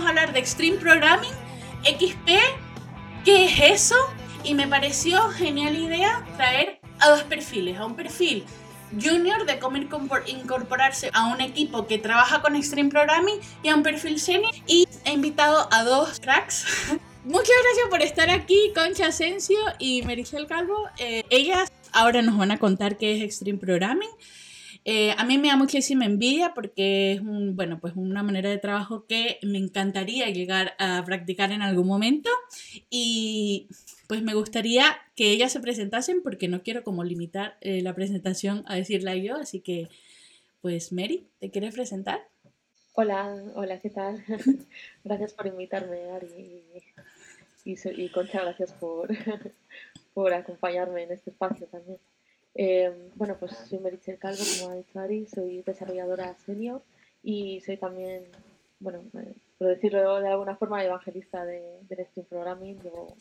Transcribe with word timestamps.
vamos 0.00 0.16
a 0.16 0.20
hablar 0.20 0.32
de 0.32 0.38
Extreme 0.38 0.78
Programming, 0.78 1.32
XP, 1.82 2.30
¿qué 3.22 3.44
es 3.44 3.82
eso? 3.82 3.96
Y 4.44 4.54
me 4.54 4.66
pareció 4.66 5.28
genial 5.28 5.76
idea 5.76 6.24
traer 6.38 6.80
a 7.00 7.10
dos 7.10 7.22
perfiles, 7.24 7.76
a 7.76 7.84
un 7.84 7.94
perfil 7.94 8.46
junior 8.98 9.44
de 9.44 9.58
cómo 9.58 9.76
incorporarse 10.26 11.10
a 11.12 11.26
un 11.26 11.42
equipo 11.42 11.86
que 11.86 11.98
trabaja 11.98 12.40
con 12.40 12.56
Extreme 12.56 12.88
Programming 12.88 13.40
y 13.62 13.68
a 13.68 13.76
un 13.76 13.82
perfil 13.82 14.18
senior 14.18 14.52
y 14.66 14.88
he 15.04 15.12
invitado 15.12 15.68
a 15.70 15.84
dos 15.84 16.18
cracks 16.18 16.64
Muchas 17.24 17.54
gracias 17.62 17.88
por 17.90 18.00
estar 18.00 18.30
aquí, 18.30 18.72
Concha 18.74 19.08
Asensio 19.08 19.58
y 19.78 20.00
Merichel 20.04 20.46
Calvo. 20.46 20.88
Eh, 20.96 21.24
ellas 21.28 21.70
ahora 21.92 22.22
nos 22.22 22.38
van 22.38 22.50
a 22.50 22.58
contar 22.58 22.96
qué 22.96 23.16
es 23.16 23.22
Extreme 23.22 23.58
Programming. 23.58 24.08
Eh, 24.84 25.14
a 25.18 25.24
mí 25.24 25.36
me 25.36 25.48
da 25.48 25.56
muchísima 25.56 26.06
envidia 26.06 26.54
porque 26.54 27.12
es 27.12 27.20
un, 27.20 27.54
bueno, 27.54 27.78
pues 27.80 27.94
una 27.96 28.22
manera 28.22 28.48
de 28.48 28.58
trabajo 28.58 29.06
que 29.06 29.38
me 29.42 29.58
encantaría 29.58 30.30
llegar 30.30 30.74
a 30.78 31.02
practicar 31.04 31.52
en 31.52 31.60
algún 31.60 31.86
momento 31.86 32.30
y 32.88 33.68
pues 34.08 34.22
me 34.22 34.34
gustaría 34.34 34.96
que 35.14 35.30
ellas 35.30 35.52
se 35.52 35.60
presentasen 35.60 36.22
porque 36.22 36.48
no 36.48 36.62
quiero 36.62 36.82
como 36.82 37.04
limitar 37.04 37.58
eh, 37.60 37.82
la 37.82 37.94
presentación 37.94 38.64
a 38.66 38.74
decirla 38.74 39.14
yo, 39.16 39.36
así 39.36 39.60
que 39.60 39.88
pues 40.62 40.92
Mary, 40.92 41.26
¿te 41.38 41.50
quieres 41.50 41.74
presentar? 41.74 42.20
Hola, 42.94 43.34
hola, 43.54 43.80
¿qué 43.80 43.90
tal? 43.90 44.24
gracias 45.04 45.32
por 45.32 45.46
invitarme, 45.46 46.10
Ari. 46.10 46.64
Y, 47.64 47.74
y, 48.02 48.08
Concha, 48.10 48.42
gracias 48.42 48.72
por, 48.72 49.08
por 50.14 50.32
acompañarme 50.32 51.04
en 51.04 51.12
este 51.12 51.30
espacio 51.30 51.66
también. 51.66 51.98
Eh, 52.54 53.10
bueno, 53.14 53.36
pues 53.38 53.52
soy 53.68 53.78
Merichel 53.78 54.18
Calvo, 54.18 54.42
como 54.58 54.72
ha 54.72 54.76
dicho 54.76 54.98
Ari, 54.98 55.26
soy 55.26 55.62
desarrolladora 55.62 56.36
senior 56.44 56.82
y 57.22 57.60
soy 57.60 57.76
también, 57.76 58.24
bueno, 58.80 59.02
eh, 59.14 59.34
por 59.58 59.68
decirlo 59.68 60.20
de 60.20 60.28
alguna 60.28 60.56
forma, 60.56 60.84
evangelista 60.84 61.44
de, 61.44 61.80
del 61.82 62.06
Stream 62.06 62.26
Programming. 62.26 62.80
Llevo 62.82 63.16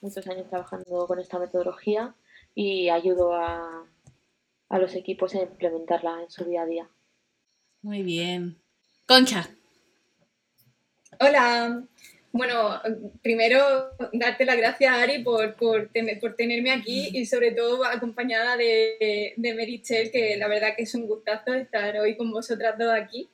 muchos 0.00 0.26
años 0.26 0.48
trabajando 0.48 1.06
con 1.06 1.18
esta 1.18 1.38
metodología 1.38 2.14
y 2.54 2.88
ayudo 2.88 3.34
a, 3.34 3.86
a 4.68 4.78
los 4.78 4.94
equipos 4.94 5.34
a 5.34 5.42
implementarla 5.42 6.22
en 6.22 6.30
su 6.30 6.44
día 6.44 6.62
a 6.62 6.66
día. 6.66 6.88
Muy 7.82 8.02
bien, 8.02 8.58
Concha. 9.06 9.48
Hola. 11.20 11.84
Bueno, 12.32 12.80
primero 13.20 13.60
darte 14.14 14.46
las 14.46 14.56
gracias, 14.56 14.96
Ari, 14.96 15.22
por, 15.22 15.54
por, 15.54 15.90
por 16.18 16.34
tenerme 16.34 16.72
aquí 16.72 17.10
y 17.12 17.26
sobre 17.26 17.52
todo 17.52 17.84
acompañada 17.84 18.56
de, 18.56 19.34
de 19.36 19.54
Merichel, 19.54 20.10
que 20.10 20.36
la 20.38 20.48
verdad 20.48 20.74
que 20.74 20.84
es 20.84 20.94
un 20.94 21.06
gustazo 21.06 21.52
estar 21.52 21.94
hoy 21.98 22.16
con 22.16 22.32
vosotras 22.32 22.78
dos 22.78 22.90
aquí. 22.90 23.28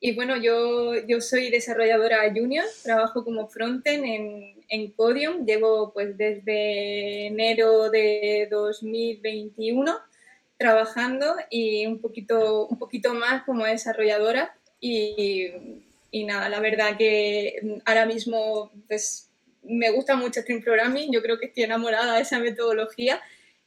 Y 0.00 0.14
bueno, 0.14 0.38
yo, 0.38 0.94
yo 1.06 1.20
soy 1.20 1.50
desarrolladora 1.50 2.32
junior, 2.34 2.64
trabajo 2.82 3.22
como 3.22 3.48
frontend 3.48 4.04
en, 4.06 4.54
en 4.70 4.90
Codium, 4.92 5.44
llevo 5.44 5.92
pues 5.92 6.16
desde 6.16 7.26
enero 7.26 7.90
de 7.90 8.48
2021 8.50 9.98
trabajando 10.56 11.36
y 11.50 11.84
un 11.86 12.00
poquito, 12.00 12.66
un 12.68 12.78
poquito 12.78 13.12
más 13.12 13.42
como 13.44 13.64
desarrolladora 13.66 14.54
y, 14.80 15.48
y, 16.10 16.24
nada, 16.24 16.48
la 16.48 16.60
verdad 16.60 16.96
que 16.96 17.80
ahora 17.84 18.06
mismo 18.06 18.70
pues, 18.88 19.30
me 19.62 19.90
gusta 19.90 20.16
mucho 20.16 20.40
Stream 20.40 20.62
Programming, 20.62 21.12
yo 21.12 21.22
creo 21.22 21.38
que 21.38 21.46
estoy 21.46 21.64
enamorada 21.64 22.16
de 22.16 22.22
esa 22.22 22.38
metodología 22.38 23.20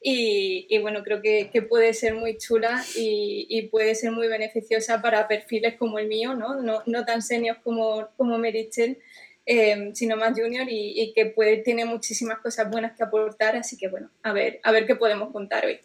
y, 0.06 0.78
bueno, 0.80 1.02
creo 1.02 1.22
que, 1.22 1.50
puede 1.70 1.94
ser 1.94 2.14
muy 2.14 2.38
chula 2.38 2.84
y, 2.96 3.70
puede 3.72 3.96
ser 3.96 4.12
muy 4.12 4.28
beneficiosa 4.28 5.02
para 5.02 5.28
perfiles 5.28 5.76
como 5.76 5.98
el 5.98 6.08
mío, 6.08 6.36
no, 6.36 6.62
no, 6.86 7.06
tan 7.06 7.22
senios 7.22 7.58
como, 7.64 8.10
como 8.18 8.38
Merichel, 8.38 8.98
eh, 9.46 9.92
sino 9.94 10.18
más 10.18 10.38
junior 10.38 10.70
y, 10.70 11.02
y, 11.02 11.14
que 11.14 11.28
puede, 11.28 11.58
tiene 11.58 11.86
muchísimas 11.86 12.40
cosas 12.40 12.70
buenas 12.70 12.98
que 12.98 13.04
aportar, 13.04 13.56
así 13.56 13.78
que 13.78 13.88
bueno, 13.88 14.10
a 14.24 14.34
ver, 14.34 14.60
a 14.64 14.72
ver 14.72 14.86
qué 14.86 14.96
podemos 14.96 15.32
contar 15.32 15.66
hoy. 15.66 15.80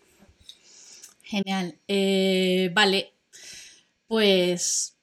Genial. 1.28 1.78
Eh, 1.86 2.70
vale, 2.72 3.12
pues 4.06 4.97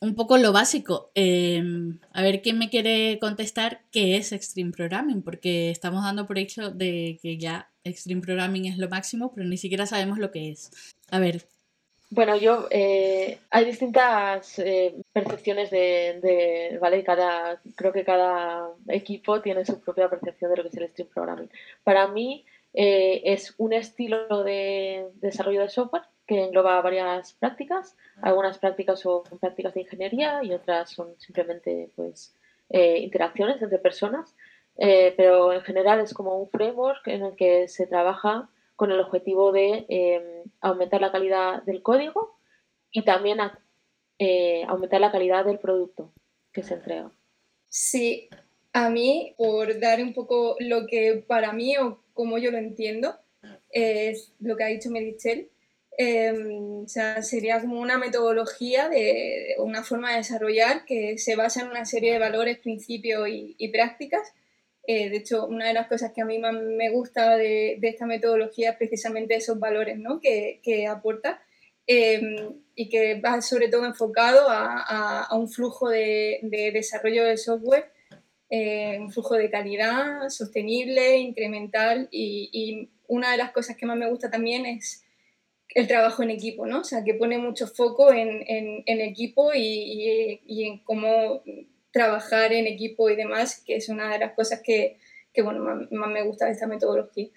un 0.00 0.14
poco 0.14 0.38
lo 0.38 0.52
básico. 0.52 1.10
Em, 1.14 1.98
a 2.12 2.22
ver 2.22 2.42
quién 2.42 2.58
me 2.58 2.70
quiere 2.70 3.18
contestar 3.20 3.82
qué 3.90 4.16
es 4.16 4.32
Extreme 4.32 4.72
Programming, 4.72 5.22
porque 5.22 5.70
estamos 5.70 6.04
dando 6.04 6.26
por 6.26 6.38
hecho 6.38 6.70
de 6.70 7.18
que 7.22 7.38
ya 7.38 7.70
Extreme 7.84 8.22
Programming 8.22 8.66
es 8.66 8.78
lo 8.78 8.88
máximo, 8.88 9.32
pero 9.34 9.46
ni 9.46 9.56
siquiera 9.56 9.86
sabemos 9.86 10.18
lo 10.18 10.30
que 10.30 10.50
es. 10.50 10.70
A 11.10 11.18
ver. 11.18 11.42
Bueno, 12.10 12.36
yo 12.36 12.68
eh, 12.70 13.38
hay 13.50 13.64
distintas 13.66 14.58
eh, 14.58 14.94
percepciones 15.12 15.70
de, 15.70 16.20
de, 16.22 16.78
vale, 16.80 17.04
cada 17.04 17.60
creo 17.76 17.92
que 17.92 18.04
cada 18.04 18.70
equipo 18.88 19.42
tiene 19.42 19.66
su 19.66 19.78
propia 19.80 20.08
percepción 20.08 20.50
de 20.50 20.56
lo 20.56 20.62
que 20.62 20.68
es 20.70 20.76
el 20.76 20.84
Extreme 20.84 21.10
Programming. 21.12 21.50
Para 21.84 22.08
mí 22.08 22.46
eh, 22.72 23.22
es 23.24 23.54
un 23.58 23.74
estilo 23.74 24.42
de 24.42 25.08
desarrollo 25.20 25.60
de 25.62 25.68
software 25.68 26.04
que 26.28 26.44
engloba 26.44 26.80
varias 26.82 27.32
prácticas. 27.32 27.96
Algunas 28.20 28.58
prácticas 28.58 29.00
son 29.00 29.22
prácticas 29.40 29.74
de 29.74 29.80
ingeniería 29.80 30.44
y 30.44 30.52
otras 30.52 30.90
son 30.90 31.18
simplemente 31.18 31.90
pues, 31.96 32.36
eh, 32.68 32.98
interacciones 32.98 33.60
entre 33.60 33.78
personas. 33.78 34.36
Eh, 34.76 35.14
pero 35.16 35.52
en 35.52 35.62
general 35.62 35.98
es 36.00 36.14
como 36.14 36.38
un 36.38 36.48
framework 36.50 37.08
en 37.08 37.24
el 37.24 37.34
que 37.34 37.66
se 37.66 37.86
trabaja 37.86 38.48
con 38.76 38.92
el 38.92 39.00
objetivo 39.00 39.50
de 39.50 39.86
em, 39.88 40.22
aumentar 40.60 41.00
la 41.00 41.10
calidad 41.10 41.62
del 41.64 41.82
código 41.82 42.38
y 42.92 43.02
también 43.04 43.38
eh, 44.20 44.62
aumentar 44.68 45.00
la 45.00 45.10
calidad 45.10 45.44
del 45.46 45.58
producto 45.58 46.12
que 46.52 46.62
se 46.62 46.74
entrega. 46.74 47.10
Sí, 47.66 48.28
a 48.72 48.88
mí, 48.88 49.34
por 49.36 49.80
dar 49.80 50.00
un 50.00 50.12
poco 50.12 50.56
lo 50.60 50.86
que 50.86 51.24
para 51.26 51.52
mí 51.52 51.76
o 51.78 52.00
como 52.12 52.38
yo 52.38 52.52
lo 52.52 52.58
entiendo, 52.58 53.16
es 53.70 54.32
lo 54.38 54.56
que 54.56 54.64
ha 54.64 54.68
dicho 54.68 54.90
Merichel, 54.90 55.50
Em, 56.00 56.84
o 56.84 56.88
sea, 56.88 57.22
sería 57.22 57.60
como 57.60 57.80
una 57.80 57.98
metodología, 57.98 58.88
de, 58.88 59.56
una 59.58 59.82
forma 59.82 60.12
de 60.12 60.18
desarrollar 60.18 60.84
que 60.84 61.18
se 61.18 61.34
basa 61.34 61.62
en 61.62 61.70
una 61.70 61.84
serie 61.84 62.12
de 62.12 62.20
valores, 62.20 62.58
principios 62.58 63.28
y, 63.28 63.68
prácticas. 63.72 64.32
Eh, 64.86 65.10
de 65.10 65.16
hecho, 65.16 65.46
una 65.46 65.66
de 65.66 65.74
las 65.74 65.88
cosas 65.88 66.12
que 66.14 66.20
a 66.20 66.24
mí 66.24 66.38
más 66.38 66.54
me 66.54 66.90
gusta 66.90 67.36
de, 67.36 67.80
esta 67.82 68.06
metodología 68.06 68.70
es 68.70 68.76
precisamente 68.76 69.34
esos 69.34 69.58
valores 69.58 69.98
¿no? 69.98 70.20
que, 70.20 70.60
que 70.62 70.86
aporta 70.86 71.42
em, 71.88 72.62
y 72.76 72.88
que 72.88 73.20
va 73.20 73.42
sobre 73.42 73.68
todo 73.68 73.84
enfocado 73.84 74.48
a, 74.48 75.24
a, 75.24 75.34
un 75.36 75.48
flujo 75.48 75.88
de, 75.88 76.38
de, 76.42 76.70
desarrollo 76.70 77.24
de 77.24 77.36
software, 77.36 77.90
eh, 78.50 78.98
un 79.00 79.10
flujo 79.10 79.34
de 79.34 79.50
calidad, 79.50 80.28
sostenible, 80.28 81.18
incremental 81.18 82.08
y, 82.12 82.50
y 82.52 82.88
una 83.08 83.32
de 83.32 83.38
las 83.38 83.50
cosas 83.50 83.76
que 83.76 83.86
más 83.86 83.96
me 83.96 84.08
gusta 84.08 84.30
también 84.30 84.64
es 84.64 85.04
el 85.74 85.86
trabajo 85.86 86.22
en 86.22 86.30
equipo, 86.30 86.66
¿no? 86.66 86.80
O 86.80 86.84
sea, 86.84 87.04
que 87.04 87.14
pone 87.14 87.38
mucho 87.38 87.66
foco 87.66 88.12
en, 88.12 88.42
en, 88.46 89.00
equipo 89.00 89.52
y, 89.54 90.40
y, 90.46 90.64
en 90.64 90.78
cómo 90.78 91.42
trabajar 91.92 92.52
en 92.52 92.66
equipo 92.66 93.10
y 93.10 93.16
demás, 93.16 93.62
que 93.66 93.76
es 93.76 93.88
una 93.88 94.10
de 94.10 94.18
las 94.18 94.32
cosas 94.34 94.60
que, 94.64 94.98
que 95.32 95.42
bueno, 95.42 95.60
más, 95.60 96.10
me 96.10 96.24
gusta 96.24 96.46
de 96.46 96.52
esta 96.52 96.66
metodología. 96.66 97.28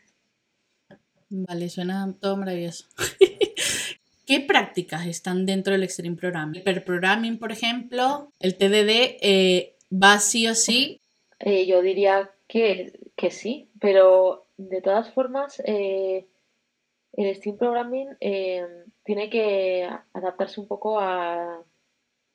Vale, 1.29 1.69
suena 1.69 2.13
todo 2.19 2.37
maravilloso. 2.37 2.85
¿Qué 4.25 4.39
prácticas 4.39 5.07
están 5.07 5.45
dentro 5.45 5.73
del 5.73 5.83
Extreme 5.83 6.15
Programming? 6.15 6.63
El 6.65 6.83
programming, 6.83 7.37
por 7.37 7.51
ejemplo, 7.51 8.31
el 8.39 8.55
TDD, 8.55 9.17
eh, 9.21 9.75
¿va 9.91 10.19
sí 10.19 10.47
o 10.47 10.55
sí? 10.55 11.01
Eh, 11.39 11.65
yo 11.65 11.81
diría 11.81 12.31
que, 12.47 12.93
que, 13.15 13.31
sí, 13.31 13.69
pero 13.79 14.45
de 14.57 14.81
todas 14.81 15.11
formas, 15.13 15.61
eh, 15.65 16.27
el 17.13 17.35
Steam 17.35 17.57
Programming 17.57 18.15
eh, 18.19 18.65
tiene 19.03 19.29
que 19.29 19.89
adaptarse 20.13 20.59
un 20.61 20.67
poco 20.67 20.99
a, 20.99 21.63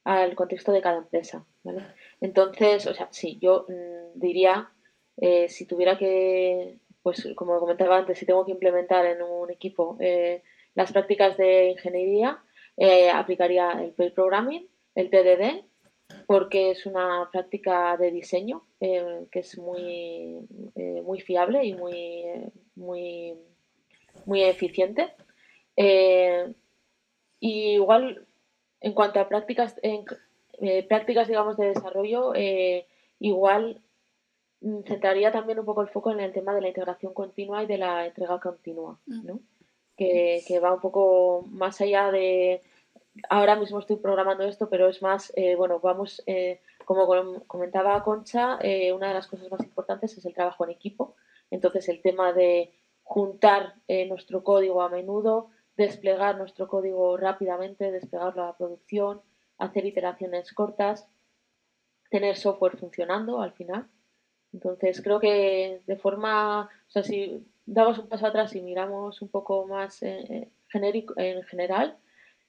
al 0.05 0.35
contexto 0.35 0.73
de 0.73 0.83
cada 0.83 0.99
empresa. 0.99 1.45
¿vale? 1.62 1.83
Entonces, 2.21 2.87
o 2.87 2.95
sea, 2.95 3.09
sí, 3.11 3.39
yo 3.41 3.67
mm, 3.69 4.19
diría, 4.19 4.71
eh, 5.17 5.49
si 5.49 5.67
tuviera 5.67 5.97
que, 5.97 6.79
pues 7.03 7.27
como 7.37 7.59
comentaba 7.59 7.99
antes, 7.99 8.19
si 8.19 8.27
tengo 8.27 8.45
que 8.45 8.53
implementar 8.53 9.06
en 9.06 9.23
un 9.23 9.50
equipo 9.50 9.97
eh, 10.00 10.43
las 10.75 10.93
prácticas 10.93 11.37
de 11.37 11.71
ingeniería, 11.71 12.43
aplicaría 13.15 13.71
el 13.83 13.93
Pair 13.93 14.12
Programming, 14.12 14.69
el 14.95 15.09
TDD, 15.09 15.65
porque 16.27 16.73
es 16.73 16.85
una 16.85 17.31
práctica 17.33 17.97
de 17.97 18.11
diseño 18.11 18.67
que 18.79 19.27
es 19.33 19.56
muy, 19.56 20.47
muy 21.03 21.21
fiable 21.21 21.65
y 21.65 21.73
muy, 21.73 22.27
muy 22.75 23.35
muy 24.26 24.43
eficiente. 24.43 25.14
Eh, 25.76 26.52
y 27.40 27.75
igual, 27.75 28.26
en 28.81 28.93
cuanto 28.93 29.20
a 29.20 29.28
prácticas, 29.28 29.76
en, 29.82 30.05
eh, 30.61 30.82
prácticas 30.87 31.28
digamos, 31.28 31.56
de 31.56 31.69
desarrollo, 31.69 32.34
eh, 32.34 32.87
igual 33.20 33.81
mm, 34.61 34.82
centraría 34.82 35.32
también 35.32 35.58
un 35.58 35.64
poco 35.64 35.82
el 35.82 35.88
foco 35.88 36.11
en 36.11 36.20
el 36.20 36.32
tema 36.32 36.55
de 36.55 36.61
la 36.61 36.69
integración 36.69 37.14
continua 37.14 37.62
y 37.62 37.67
de 37.67 37.78
la 37.78 38.06
entrega 38.06 38.40
continua, 38.40 38.99
mm. 39.06 39.26
¿no? 39.26 39.40
que, 39.96 40.43
que, 40.46 40.61
va 40.61 40.75
un 40.75 40.81
poco 40.81 41.44
más 41.49 41.81
allá 41.81 42.11
de 42.11 42.62
ahora 43.31 43.56
mismo 43.56 43.78
estoy 43.78 43.96
programando 43.96 44.44
esto, 44.44 44.69
pero 44.69 44.88
es 44.88 45.00
más, 45.00 45.32
bueno, 45.56 45.81
vamos 45.81 46.23
como 46.84 47.06
comentaba 47.46 48.05
Concha, 48.05 48.58
una 48.94 49.08
de 49.08 49.14
las 49.14 49.26
cosas 49.26 49.50
más 49.50 49.61
importantes 49.61 50.19
es 50.19 50.26
el 50.26 50.34
trabajo 50.34 50.64
en 50.64 50.70
equipo. 50.70 51.14
Entonces, 51.50 51.88
el 51.88 52.02
tema 52.02 52.34
de 52.34 52.75
juntar 53.06 53.75
eh, 53.87 54.06
nuestro 54.06 54.43
código 54.43 54.82
a 54.82 54.88
menudo, 54.88 55.50
desplegar 55.76 56.37
nuestro 56.37 56.67
código 56.67 57.17
rápidamente, 57.17 57.93
desplegarlo 57.93 58.43
a 58.43 58.47
la 58.49 58.56
producción, 58.56 59.23
hacer 59.58 59.87
iteraciones 59.87 60.53
cortas, 60.53 61.08
tener 62.11 62.37
software 62.37 62.76
funcionando 62.76 63.41
al 63.41 63.53
final. 63.53 63.87
Entonces, 64.53 65.00
creo 65.03 65.20
que 65.20 65.82
de 65.87 65.97
forma, 65.97 66.62
o 66.62 66.91
sea, 66.91 67.05
si 67.05 67.47
damos 67.64 67.99
un 67.99 68.08
paso 68.08 68.26
atrás 68.26 68.55
y 68.56 68.62
miramos 68.62 69.23
un 69.23 69.29
poco 69.29 69.67
más 69.67 70.02
eh, 70.02 70.50
genérico, 70.69 71.14
en 71.17 71.43
general, 71.44 71.97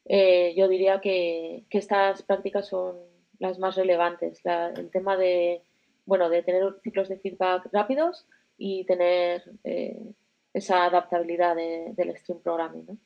yo 0.09 0.67
diría 0.69 1.01
que, 1.01 1.65
que 1.69 1.77
estas 1.77 2.23
prácticas 2.23 2.67
son 2.67 2.97
las 3.39 3.59
más 3.59 3.75
relevantes. 3.75 4.41
el 4.75 4.89
tema 4.89 5.17
de, 5.17 5.61
bueno, 6.05 6.29
de 6.29 6.41
tener 6.41 6.63
ciclos 6.81 7.09
de 7.09 7.19
feedback 7.19 7.69
rápidos 7.71 8.25
y 8.57 8.85
tener 8.85 9.43
eh, 9.63 10.13
esa 10.53 10.85
adaptabilidad 10.85 11.55
del 11.55 12.17
stream 12.17 12.39
programming. 12.41 12.99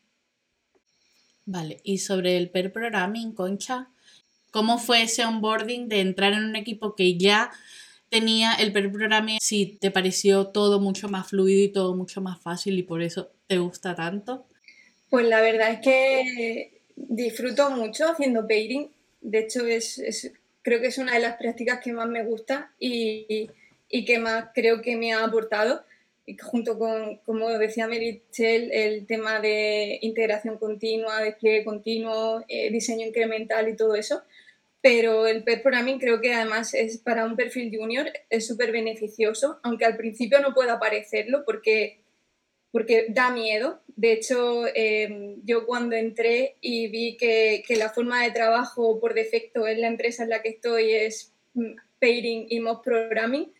Vale, 1.45 1.81
y 1.83 1.97
sobre 1.97 2.37
el 2.37 2.49
pair 2.49 2.71
programming, 2.71 3.33
Concha, 3.33 3.89
¿cómo 4.51 4.77
fue 4.77 5.03
ese 5.03 5.25
onboarding 5.25 5.89
de 5.89 6.01
entrar 6.01 6.33
en 6.33 6.45
un 6.45 6.55
equipo 6.55 6.95
que 6.95 7.17
ya 7.17 7.51
tenía 8.09 8.53
el 8.53 8.71
pair 8.71 8.91
programming? 8.91 9.39
Si 9.41 9.77
te 9.79 9.91
pareció 9.91 10.47
todo 10.47 10.79
mucho 10.79 11.09
más 11.09 11.27
fluido 11.29 11.63
y 11.63 11.71
todo 11.71 11.95
mucho 11.95 12.21
más 12.21 12.39
fácil 12.41 12.77
y 12.77 12.83
por 12.83 13.01
eso 13.01 13.31
te 13.47 13.57
gusta 13.57 13.95
tanto. 13.95 14.45
Pues 15.09 15.25
la 15.25 15.41
verdad 15.41 15.71
es 15.71 15.79
que 15.81 16.81
disfruto 16.95 17.71
mucho 17.71 18.09
haciendo 18.09 18.47
pairing 18.47 18.89
de 19.21 19.39
hecho, 19.39 19.65
es, 19.65 20.31
creo 20.63 20.81
que 20.81 20.87
es 20.87 20.97
una 20.97 21.13
de 21.13 21.19
las 21.19 21.37
prácticas 21.37 21.79
que 21.79 21.93
más 21.93 22.07
me 22.07 22.23
gusta 22.23 22.71
y, 22.79 23.49
que 23.89 24.19
más 24.19 24.45
creo 24.53 24.81
que 24.81 24.95
me 24.97 25.13
ha 25.13 25.23
aportado. 25.23 25.85
Junto 26.39 26.77
con, 26.77 27.17
como 27.25 27.49
decía 27.49 27.87
Merichel, 27.87 28.71
el 28.71 29.05
tema 29.07 29.39
de 29.39 29.99
integración 30.01 30.57
continua, 30.57 31.21
despliegue 31.21 31.65
continuo, 31.65 32.43
eh, 32.47 32.71
diseño 32.71 33.05
incremental 33.05 33.69
y 33.69 33.75
todo 33.75 33.95
eso. 33.95 34.21
Pero 34.81 35.27
el 35.27 35.43
pair 35.43 35.61
programming 35.61 35.99
creo 35.99 36.21
que 36.21 36.33
además 36.33 36.73
es 36.73 36.97
para 36.97 37.25
un 37.25 37.35
perfil 37.35 37.75
junior 37.75 38.11
es 38.29 38.47
súper 38.47 38.71
beneficioso, 38.71 39.59
aunque 39.61 39.85
al 39.85 39.97
principio 39.97 40.39
no 40.39 40.53
pueda 40.53 40.79
parecerlo 40.79 41.43
porque 41.45 42.01
porque 42.71 43.07
da 43.09 43.31
miedo. 43.31 43.81
De 43.95 44.13
hecho, 44.13 44.63
em, 44.73 45.41
yo 45.43 45.65
cuando 45.65 45.95
entré 45.95 46.55
y 46.61 46.87
vi 46.87 47.17
que, 47.17 47.63
la 47.77 47.89
forma 47.89 48.23
de 48.23 48.31
trabajo 48.31 48.99
por 48.99 49.13
defecto 49.13 49.67
en 49.67 49.81
la 49.81 49.87
empresa 49.87 50.23
en 50.23 50.29
la 50.29 50.41
que 50.41 50.49
estoy 50.49 50.91
es 50.91 51.33
mm, 51.53 51.75
pairing 51.99 52.47
y 52.49 52.59
mob 52.59 52.81
programming, 52.81 53.51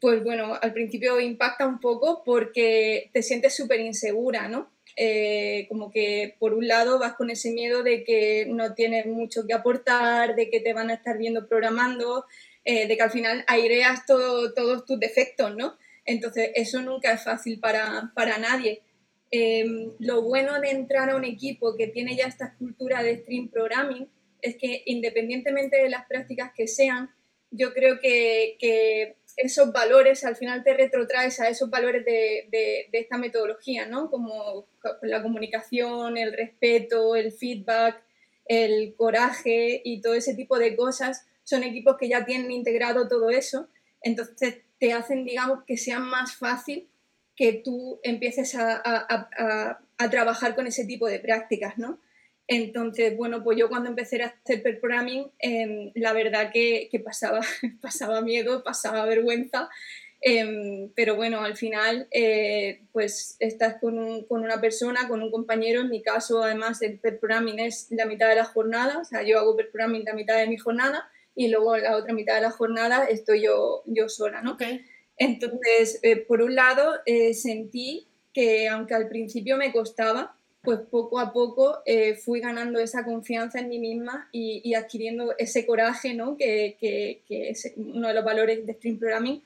pues 0.00 0.22
bueno, 0.22 0.58
al 0.60 0.72
principio 0.72 1.20
impacta 1.20 1.66
un 1.66 1.80
poco 1.80 2.22
porque 2.24 3.10
te 3.12 3.22
sientes 3.22 3.56
súper 3.56 3.80
insegura, 3.80 4.48
¿no? 4.48 4.70
Eh, 4.98 5.66
como 5.68 5.90
que 5.90 6.36
por 6.38 6.54
un 6.54 6.66
lado 6.66 6.98
vas 6.98 7.14
con 7.14 7.28
ese 7.28 7.50
miedo 7.50 7.82
de 7.82 8.02
que 8.02 8.46
no 8.48 8.74
tienes 8.74 9.06
mucho 9.06 9.46
que 9.46 9.52
aportar, 9.52 10.34
de 10.34 10.48
que 10.48 10.60
te 10.60 10.72
van 10.72 10.90
a 10.90 10.94
estar 10.94 11.18
viendo 11.18 11.46
programando, 11.46 12.24
eh, 12.64 12.88
de 12.88 12.96
que 12.96 13.02
al 13.02 13.10
final 13.10 13.44
aireas 13.46 14.06
todo, 14.06 14.54
todos 14.54 14.86
tus 14.86 14.98
defectos, 14.98 15.54
¿no? 15.54 15.76
Entonces, 16.06 16.50
eso 16.54 16.80
nunca 16.80 17.12
es 17.12 17.24
fácil 17.24 17.58
para, 17.60 18.10
nadie. 18.38 18.82
Em, 19.30 19.90
lo 19.98 20.22
bueno 20.22 20.60
de 20.60 20.70
entrar 20.70 21.10
a 21.10 21.16
un 21.16 21.24
equipo 21.24 21.76
que 21.76 21.88
tiene 21.88 22.16
ya 22.16 22.26
esta 22.26 22.54
cultura 22.54 23.02
de 23.02 23.18
stream 23.18 23.48
programming 23.48 24.08
es 24.40 24.56
que 24.56 24.82
independientemente 24.86 25.82
de 25.82 25.90
las 25.90 26.06
prácticas 26.06 26.52
que 26.56 26.68
sean, 26.68 27.10
yo 27.50 27.74
creo 27.74 27.98
que, 28.00 29.16
esos 29.36 29.70
valores 29.72 30.24
al 30.24 30.36
final 30.36 30.64
te 30.64 30.74
retrotraes 30.74 31.40
a 31.40 31.48
esos 31.48 31.68
valores 31.68 32.04
de, 32.04 32.48
de, 32.50 32.88
esta 32.92 33.18
metodología, 33.18 33.86
¿no? 33.86 34.10
Como 34.10 34.66
la 35.02 35.22
comunicación, 35.22 36.16
el 36.16 36.32
respeto, 36.32 37.14
el 37.14 37.32
feedback, 37.32 38.02
el 38.46 38.94
coraje 38.96 39.82
y 39.84 40.00
todo 40.00 40.14
ese 40.14 40.34
tipo 40.34 40.58
de 40.58 40.74
cosas. 40.74 41.26
Son 41.44 41.62
equipos 41.62 41.96
que 41.98 42.08
ya 42.08 42.24
tienen 42.24 42.50
integrado 42.50 43.08
todo 43.08 43.28
eso. 43.30 43.68
Entonces 44.00 44.58
te 44.78 44.92
hacen, 44.92 45.24
digamos, 45.24 45.64
que 45.64 45.76
sea 45.76 45.98
más 45.98 46.36
fácil 46.36 46.88
que 47.34 47.52
tú 47.52 48.00
empieces 48.02 48.54
a, 48.56 49.78
trabajar 50.10 50.54
con 50.54 50.66
ese 50.66 50.84
tipo 50.84 51.06
de 51.06 51.18
prácticas, 51.20 51.76
¿no? 51.76 51.98
Entonces, 52.48 53.16
bueno, 53.16 53.42
pues 53.42 53.58
yo 53.58 53.68
cuando 53.68 53.88
empecé 53.88 54.22
a 54.22 54.26
hacer 54.26 54.62
programming, 54.62 55.30
em, 55.38 55.90
la 55.94 56.12
verdad 56.12 56.50
que, 56.52 56.88
pasaba, 57.04 57.40
pasaba 57.82 58.20
miedo, 58.20 58.62
pasaba 58.62 59.04
vergüenza, 59.04 59.68
em, 60.20 60.90
pero 60.94 61.16
bueno, 61.16 61.40
al 61.40 61.56
final, 61.56 62.06
eh, 62.10 62.82
pues 62.92 63.36
estás 63.40 63.80
con, 63.80 64.24
con, 64.24 64.42
una 64.44 64.60
persona, 64.60 65.08
con 65.08 65.22
un 65.22 65.30
compañero, 65.30 65.80
en 65.80 65.90
mi 65.90 66.02
caso, 66.02 66.42
además, 66.42 66.82
el 66.82 66.98
programming 66.98 67.58
es 67.60 67.88
la 67.90 68.06
mitad 68.06 68.28
de 68.28 68.36
la 68.36 68.44
jornada, 68.44 68.98
o 68.98 69.04
sea, 69.04 69.22
yo 69.22 69.38
hago 69.38 69.56
programming 69.56 70.04
la 70.04 70.14
mitad 70.14 70.36
de 70.36 70.46
mi 70.46 70.56
jornada, 70.56 71.10
y 71.36 71.48
luego 71.48 71.76
la 71.76 71.96
otra 71.96 72.14
mitad 72.14 72.34
de 72.34 72.40
la 72.40 72.50
jornada 72.50 73.04
estoy 73.04 73.42
yo, 73.42 73.82
yo 73.86 74.08
sola, 74.08 74.40
¿no? 74.40 74.56
Entonces, 75.18 76.00
eh, 76.02 76.16
por 76.16 76.42
un 76.42 76.54
lado, 76.54 76.94
eh, 77.04 77.34
sentí 77.34 78.08
que 78.32 78.68
aunque 78.68 78.94
al 78.94 79.08
principio 79.08 79.56
me 79.56 79.72
costaba, 79.72 80.35
pues 80.66 80.80
poco 80.80 81.18
a 81.18 81.32
poco 81.32 81.78
eh, 81.86 82.16
fui 82.16 82.40
ganando 82.40 82.78
esa 82.78 83.06
confianza 83.06 83.60
en 83.60 83.70
mí 83.70 83.78
misma 83.78 84.28
y, 84.32 84.74
adquiriendo 84.74 85.34
ese 85.38 85.64
coraje, 85.64 86.12
¿no? 86.12 86.36
Que, 86.36 86.76
que, 86.78 87.22
es 87.48 87.72
uno 87.76 88.08
de 88.08 88.14
los 88.14 88.24
valores 88.24 88.66
de 88.66 88.74
Stream 88.74 88.98
Programming, 88.98 89.42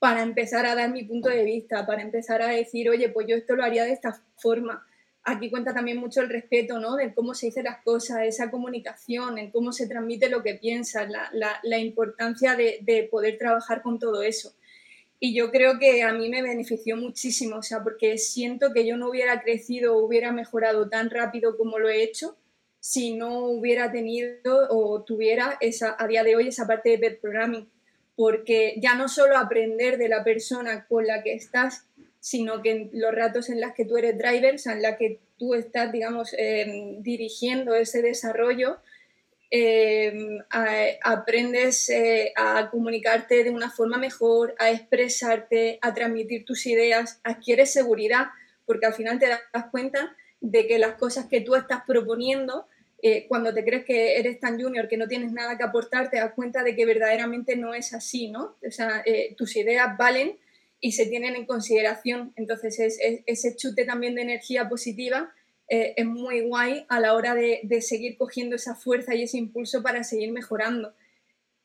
para 0.00 0.22
empezar 0.22 0.66
a 0.66 0.74
dar 0.74 0.90
mi 0.90 1.04
punto 1.04 1.28
de 1.28 1.44
vista, 1.44 1.86
para 1.86 2.02
empezar 2.02 2.42
a 2.42 2.48
decir, 2.48 2.90
oye, 2.90 3.08
pues 3.10 3.28
yo 3.28 3.36
esto 3.36 3.54
lo 3.54 3.62
haría 3.62 3.84
de 3.84 3.92
esta 3.92 4.20
forma 4.36 4.84
aquí 5.24 5.50
cuenta 5.50 5.72
también 5.72 5.98
mucho 5.98 6.20
el 6.20 6.28
respeto, 6.28 6.78
¿no? 6.78 6.96
De 6.96 7.14
cómo 7.14 7.34
se 7.34 7.46
dicen 7.46 7.64
las 7.64 7.82
cosas, 7.82 8.22
esa 8.22 8.50
comunicación, 8.50 9.38
en 9.38 9.50
cómo 9.50 9.72
se 9.72 9.88
transmite 9.88 10.28
lo 10.28 10.42
que 10.42 10.54
piensas, 10.54 11.08
la, 11.10 11.78
importancia 11.78 12.54
de, 12.54 13.08
poder 13.10 13.38
trabajar 13.38 13.82
con 13.82 13.98
todo 13.98 14.22
eso. 14.22 14.54
Y 15.24 15.32
yo 15.32 15.50
creo 15.50 15.78
que 15.78 16.02
a 16.02 16.12
mí 16.12 16.28
me 16.28 16.42
benefició 16.42 16.98
muchísimo, 16.98 17.56
o 17.56 17.62
sea, 17.62 17.82
porque 17.82 18.18
siento 18.18 18.74
que 18.74 18.84
yo 18.86 18.98
no 18.98 19.08
hubiera 19.08 19.40
crecido 19.40 19.96
o 19.96 20.04
hubiera 20.04 20.32
mejorado 20.32 20.90
tan 20.90 21.08
rápido 21.08 21.56
como 21.56 21.78
lo 21.78 21.88
he 21.88 22.02
hecho 22.02 22.36
si 22.78 23.14
no 23.14 23.46
hubiera 23.46 23.90
tenido 23.90 24.68
o 24.68 25.02
tuviera 25.02 25.56
esa, 25.62 25.96
a 25.98 26.06
día 26.06 26.24
de 26.24 26.36
hoy 26.36 26.48
esa 26.48 26.66
parte 26.66 26.90
de 26.90 26.98
pair 26.98 27.20
programming. 27.20 27.70
Porque 28.14 28.74
ya 28.82 28.96
no 28.96 29.08
solo 29.08 29.38
aprender 29.38 29.96
de 29.96 30.10
la 30.10 30.22
persona 30.24 30.84
con 30.86 31.06
la 31.06 31.22
que 31.22 31.32
estás, 31.32 31.86
sino 32.20 32.60
que 32.60 32.72
en 32.72 32.90
los 32.92 33.14
ratos 33.14 33.48
en 33.48 33.62
los 33.62 33.72
que 33.72 33.86
tú 33.86 33.96
eres 33.96 34.18
driver, 34.18 34.56
o 34.56 34.58
sea, 34.58 34.74
en 34.74 34.82
la 34.82 34.98
que 34.98 35.20
tú 35.38 35.54
estás, 35.54 35.90
digamos, 35.90 36.34
em, 36.36 37.02
dirigiendo 37.02 37.74
ese 37.74 38.02
desarrollo, 38.02 38.76
em, 39.56 40.40
aprendes 40.50 41.88
eh, 41.88 42.32
a 42.34 42.68
comunicarte 42.72 43.44
de 43.44 43.50
una 43.50 43.70
forma 43.70 43.98
mejor, 43.98 44.56
a 44.58 44.72
expresarte, 44.72 45.78
a 45.80 45.94
transmitir 45.94 46.44
tus 46.44 46.66
ideas, 46.66 47.20
adquieres 47.22 47.72
seguridad, 47.72 48.26
porque 48.66 48.86
al 48.86 48.94
final 48.94 49.20
te 49.20 49.28
das 49.28 49.66
cuenta 49.70 50.16
de 50.40 50.66
que 50.66 50.80
las 50.80 50.94
cosas 50.94 51.26
que 51.26 51.40
tú 51.40 51.54
estás 51.54 51.82
proponiendo, 51.86 52.66
eh, 53.00 53.26
cuando 53.28 53.54
te 53.54 53.64
crees 53.64 53.84
que 53.84 54.18
eres 54.18 54.40
tan 54.40 54.60
junior, 54.60 54.88
que 54.88 54.96
no 54.96 55.06
tienes 55.06 55.30
nada 55.30 55.56
que 55.56 55.62
aportar, 55.62 56.10
te 56.10 56.16
das 56.16 56.32
cuenta 56.34 56.64
de 56.64 56.74
que 56.74 56.84
verdaderamente 56.84 57.54
no 57.54 57.74
es 57.74 57.94
así, 57.94 58.32
¿no? 58.32 58.56
O 58.66 58.70
sea, 58.72 59.04
eh, 59.06 59.36
tus 59.36 59.54
ideas 59.54 59.96
valen 59.96 60.36
y 60.80 60.92
se 60.92 61.06
tienen 61.06 61.36
en 61.36 61.46
consideración. 61.46 62.32
Entonces, 62.34 62.80
es, 62.80 62.98
ese 63.26 63.54
chute 63.54 63.84
también 63.84 64.16
de 64.16 64.22
energía 64.22 64.68
positiva 64.68 65.32
eh, 65.68 65.94
es 65.96 66.06
muy 66.06 66.42
guay 66.42 66.84
a 66.88 67.00
la 67.00 67.14
hora 67.14 67.34
de, 67.34 67.80
seguir 67.80 68.16
cogiendo 68.16 68.56
esa 68.56 68.74
fuerza 68.74 69.14
y 69.14 69.22
ese 69.22 69.38
impulso 69.38 69.82
para 69.82 70.04
seguir 70.04 70.32
mejorando. 70.32 70.94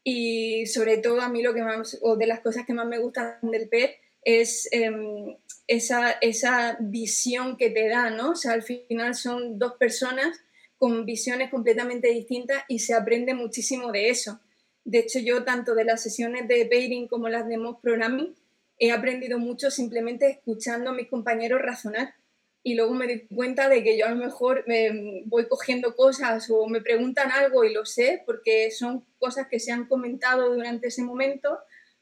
Y 0.04 0.66
sobre 0.68 0.98
todo 0.98 1.22
a 1.22 1.30
mí 1.30 1.42
lo 1.42 1.54
que 1.54 1.62
más, 1.62 1.98
o 2.02 2.16
de 2.16 2.28
las 2.28 2.40
cosas 2.40 2.66
que 2.66 2.74
más 2.74 2.88
me 2.88 3.00
gustan 3.00 3.38
del 3.42 3.68
PER 3.68 3.96
es 4.24 4.68
em, 4.72 5.36
esa, 5.68 6.12
esa 6.22 6.78
visión 6.80 7.58
que 7.58 7.70
te 7.70 7.88
da, 7.90 8.10
¿no? 8.10 8.32
O 8.32 8.36
sea, 8.36 8.54
al 8.54 8.64
final 8.64 9.16
son 9.16 9.60
dos 9.60 9.74
personas 9.74 10.40
con 10.78 11.06
visiones 11.06 11.50
completamente 11.50 12.08
distintas 12.10 12.64
y 12.70 12.80
se 12.80 12.94
aprende 12.94 13.34
muchísimo 13.34 13.92
de 13.92 14.10
eso. 14.10 14.40
De 14.86 15.00
hecho, 15.00 15.20
yo 15.20 15.44
tanto 15.44 15.76
de 15.76 15.84
las 15.84 16.02
sesiones 16.02 16.48
de 16.48 16.66
pairing 16.66 17.08
como 17.08 17.28
las 17.28 17.48
de 17.48 17.58
mock 17.58 17.82
programming 17.82 18.34
he 18.80 18.92
aprendido 18.92 19.38
mucho 19.38 19.70
simplemente 19.70 20.30
escuchando 20.30 20.92
a 20.92 20.94
mis 20.94 21.10
compañeros 21.10 21.62
razonar 21.62 22.16
y 22.62 22.76
luego 22.76 22.94
me 22.94 23.08
di 23.08 23.28
cuenta 23.28 23.70
de 23.70 23.84
que 23.84 23.98
yo 23.98 24.06
a 24.06 24.10
lo 24.10 24.18
mejor 24.18 24.64
me 24.68 25.24
voy 25.26 25.48
cogiendo 25.48 25.96
cosas 25.96 26.50
o 26.50 26.68
me 26.68 26.82
preguntan 26.82 27.32
algo 27.32 27.64
y 27.64 27.74
lo 27.74 27.86
sé 27.86 28.22
porque 28.26 28.70
son 28.72 29.06
cosas 29.18 29.48
que 29.48 29.60
se 29.60 29.72
han 29.72 29.88
comentado 29.88 30.54
durante 30.54 30.88
ese 30.88 31.04
momento 31.04 31.60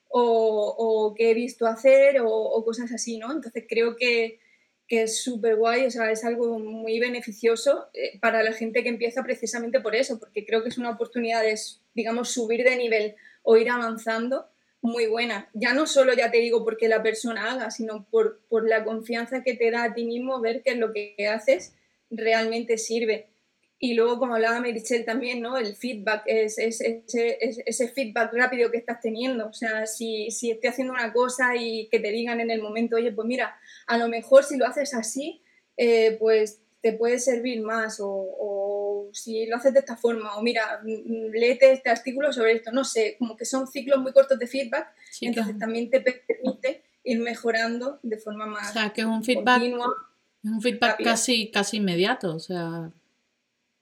o, 0.09 1.13
que 1.15 1.31
he 1.31 1.33
visto 1.33 1.67
hacer 1.67 2.21
o, 2.23 2.63
cosas 2.65 2.91
así, 2.91 3.17
¿no? 3.17 3.31
Entonces 3.31 3.65
creo 3.67 3.95
que, 3.95 4.39
que 4.87 5.03
es 5.03 5.21
súper 5.21 5.57
guay, 5.57 5.85
o 5.85 5.91
sea, 5.91 6.11
es 6.11 6.23
algo 6.23 6.57
muy 6.59 6.99
beneficioso 6.99 7.87
eh, 7.93 8.17
para 8.19 8.41
la 8.41 8.53
gente 8.53 8.83
que 8.83 8.89
empieza 8.89 9.23
precisamente 9.23 9.79
por 9.79 9.95
eso, 9.95 10.19
porque 10.19 10.45
creo 10.45 10.63
que 10.63 10.69
es 10.69 10.77
una 10.77 10.91
oportunidad 10.91 11.43
de, 11.43 11.59
digamos, 11.93 12.29
subir 12.29 12.63
de 12.63 12.77
nivel 12.77 13.15
o 13.43 13.57
ir 13.57 13.69
avanzando 13.69 14.47
muy 14.81 15.07
buena. 15.07 15.49
Ya 15.53 15.73
no 15.73 15.87
solo, 15.87 16.13
ya 16.13 16.31
te 16.31 16.37
digo, 16.37 16.63
porque 16.63 16.87
la 16.87 17.03
persona 17.03 17.51
haga, 17.51 17.71
sino 17.71 18.07
por, 18.09 18.41
por 18.47 18.67
la 18.67 18.83
confianza 18.83 19.43
que 19.43 19.55
te 19.55 19.71
da 19.71 19.83
a 19.83 19.93
ti 19.93 20.05
mismo 20.05 20.39
ver 20.39 20.61
que 20.63 20.75
lo 20.75 20.93
que 20.93 21.15
haces 21.27 21.75
realmente 22.09 22.77
sirve. 22.77 23.27
Y 23.79 23.93
luego, 23.93 24.17
como 24.17 24.35
hablaba 24.35 24.59
Merichel 24.59 25.05
también, 25.05 25.41
¿no? 25.41 25.57
El 25.57 25.75
feedback, 25.75 26.23
es, 26.25 26.57
es, 26.57 26.81
ese, 26.81 27.37
ese 27.39 27.87
feedback 27.89 28.33
rápido 28.33 28.71
que 28.71 28.77
estás 28.77 28.99
teniendo. 29.01 29.47
O 29.47 29.53
sea, 29.53 29.85
si, 29.85 30.31
si 30.31 30.49
estoy 30.49 30.69
haciendo 30.69 30.93
una 30.93 31.13
cosa 31.13 31.55
y 31.55 31.87
que 31.89 31.99
te 31.99 32.11
digan 32.11 32.39
en 32.39 32.49
el 32.49 32.61
momento, 32.61 32.95
oye, 32.95 33.11
pues 33.11 33.27
mira, 33.27 33.55
a 33.85 33.97
lo 33.97 34.07
mejor 34.07 34.43
si 34.43 34.57
lo 34.57 34.65
haces 34.65 34.95
así, 34.95 35.43
eh, 35.77 36.17
pues 36.19 36.61
te 36.81 36.93
puede 36.93 37.19
servir 37.19 37.61
más 37.61 37.99
o, 37.99 38.07
o, 38.09 39.09
si 39.13 39.45
lo 39.45 39.55
haces 39.55 39.73
de 39.73 39.79
esta 39.79 39.97
forma 39.97 40.35
o 40.37 40.41
mira, 40.41 40.81
léete 40.83 41.71
este 41.71 41.89
artículo 41.89 42.31
sobre 42.31 42.53
esto, 42.53 42.71
no 42.71 42.83
sé, 42.83 43.15
como 43.17 43.35
que 43.35 43.45
son 43.45 43.67
ciclos 43.67 43.99
muy 43.99 44.13
cortos 44.13 44.37
de 44.37 44.47
feedback, 44.47 44.87
entonces 45.21 45.57
también 45.57 45.89
te 45.89 46.01
permite 46.01 46.83
ir 47.03 47.19
mejorando 47.19 47.99
de 48.03 48.17
forma 48.17 48.45
más 48.45 48.69
o 48.69 48.73
sea, 48.73 48.93
que 48.93 49.01
es 49.01 49.07
un 49.07 49.23
feedback, 49.23 49.59
continua, 49.59 49.93
es 50.43 50.51
un 50.51 50.61
feedback 50.61 51.03
casi, 51.03 51.51
casi 51.51 51.77
inmediato, 51.77 52.35
o 52.35 52.39
sea 52.39 52.91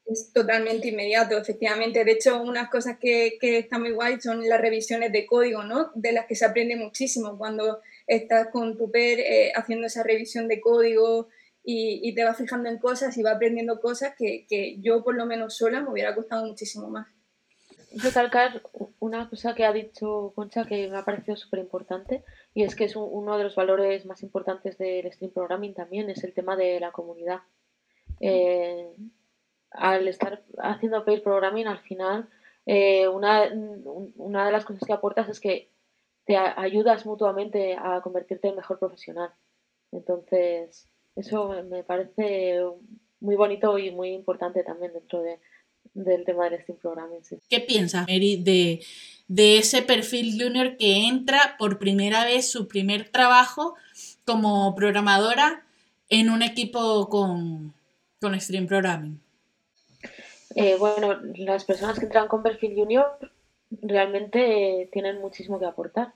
es 0.05 0.31
totalmente 0.31 0.89
inmediato, 0.89 1.37
efectivamente. 1.37 2.05
De 2.05 2.11
hecho, 2.11 2.41
unas 2.41 2.69
cosas 2.69 2.97
que, 2.99 3.37
que 3.41 3.57
están 3.59 3.81
muy 3.81 3.91
guay 3.91 4.21
son 4.21 4.47
las 4.47 4.61
revisiones 4.61 5.11
de 5.11 5.25
código, 5.25 5.63
¿no? 5.63 5.91
De 5.95 6.11
las 6.11 6.27
que 6.27 6.35
se 6.35 6.45
aprende 6.45 6.75
muchísimo 6.75 7.37
cuando 7.37 7.79
estás 8.05 8.49
con 8.49 8.77
tu 8.77 8.91
PER 8.91 9.19
eh, 9.19 9.51
haciendo 9.55 9.87
esa 9.87 10.03
revisión 10.03 10.47
de 10.47 10.61
código 10.61 11.29
y, 11.65 11.99
y, 12.07 12.13
te 12.13 12.23
vas 12.23 12.37
fijando 12.37 12.69
en 12.69 12.77
cosas 12.77 13.17
y 13.17 13.23
vas 13.23 13.35
aprendiendo 13.35 13.81
cosas 13.81 14.13
que, 14.15 14.45
que, 14.47 14.79
yo, 14.81 15.03
por 15.03 15.15
lo 15.15 15.25
menos 15.25 15.57
sola, 15.57 15.81
me 15.81 15.89
hubiera 15.89 16.13
costado 16.13 16.45
muchísimo 16.45 16.89
más. 16.89 17.07
Recalcar 17.95 18.61
una 18.99 19.29
cosa 19.29 19.55
que 19.55 19.65
ha 19.65 19.73
dicho 19.73 20.33
Concha 20.35 20.65
que 20.65 20.89
me 20.89 20.97
ha 20.97 21.05
parecido 21.05 21.37
súper 21.37 21.59
importante 21.59 22.23
y 22.53 22.63
es 22.63 22.75
que 22.75 22.83
es 22.83 22.95
uno 22.95 23.37
de 23.37 23.45
los 23.45 23.55
valores 23.55 24.05
más 24.05 24.21
importantes 24.21 24.77
del 24.77 25.11
stream 25.11 25.31
programming 25.31 25.73
también, 25.73 26.09
es 26.09 26.23
el 26.23 26.33
tema 26.33 26.55
de 26.55 26.79
la 26.79 26.91
comunidad. 26.91 27.39
Eh, 28.19 28.93
al 29.71 30.07
estar 30.07 30.43
haciendo 30.59 31.03
pair 31.03 31.23
programming, 31.23 31.67
al 31.67 31.79
final, 31.79 32.29
eh, 32.65 33.07
una, 33.07 33.49
una, 34.17 34.45
de 34.45 34.51
las 34.51 34.65
cosas 34.65 34.83
que 34.85 34.93
aportas 34.93 35.29
es 35.29 35.39
que 35.39 35.71
te 36.25 36.37
ayudas 36.37 37.05
mutuamente 37.05 37.75
a 37.77 38.01
convertirte 38.01 38.49
en 38.49 38.55
mejor 38.55 38.77
profesional. 38.77 39.31
Entonces, 39.91 40.89
eso 41.15 41.63
me 41.69 41.83
parece 41.83 42.61
muy 43.19 43.35
bonito 43.35 43.77
y 43.77 43.91
muy 43.91 44.09
importante 44.09 44.63
también 44.63 44.93
dentro 44.93 45.21
de, 45.21 45.39
del 45.93 46.25
tema 46.25 46.49
del 46.49 46.61
Steam 46.61 46.77
Programming. 46.79 47.21
¿Qué 47.49 47.59
piensas, 47.59 48.01
Mary, 48.07 48.37
de, 48.37 48.81
de 49.27 49.57
ese 49.57 49.81
perfil 49.81 50.41
junior 50.41 50.77
que 50.77 51.07
entra 51.07 51.55
por 51.57 51.79
primera 51.79 52.25
vez 52.25 52.49
su 52.49 52.67
primer 52.67 53.09
trabajo 53.09 53.75
como 54.25 54.75
programadora 54.75 55.65
en 56.09 56.29
un 56.29 56.41
equipo 56.41 57.09
con, 57.09 57.73
con 58.21 58.39
Stream 58.39 58.67
Programming? 58.67 59.19
Eh, 60.55 60.77
bueno, 60.77 61.19
las 61.35 61.65
personas 61.65 61.99
que 61.99 62.05
entran 62.05 62.27
con 62.27 62.43
perfil 62.43 62.75
junior 62.75 63.17
realmente 63.81 64.89
tienen 64.91 65.19
muchísimo 65.19 65.59
que 65.59 65.65
aportar, 65.65 66.13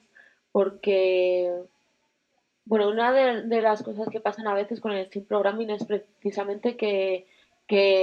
porque, 0.52 1.52
bueno, 2.70 2.88
una 2.88 3.12
de, 3.12 3.62
las 3.62 3.84
cosas 3.84 4.08
que 4.10 4.22
pasan 4.22 4.48
a 4.48 4.54
veces 4.54 4.80
con 4.80 4.92
el 4.92 5.08
Steam 5.08 5.26
Programming 5.26 5.72
es 5.72 5.84
precisamente 5.86 6.78
que, 6.78 7.28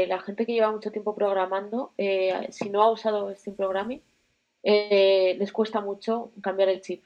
la 0.08 0.20
gente 0.20 0.44
que 0.44 0.52
lleva 0.52 0.70
mucho 0.70 0.90
tiempo 0.90 1.14
programando, 1.14 1.92
eh, 1.96 2.48
si 2.50 2.68
no 2.68 2.82
ha 2.82 2.90
usado 2.90 3.34
Steam 3.34 3.56
Programming, 3.56 4.02
eh, 4.62 5.36
les 5.38 5.52
cuesta 5.52 5.80
mucho 5.80 6.32
cambiar 6.42 6.68
el 6.68 6.82
chip. 6.82 7.04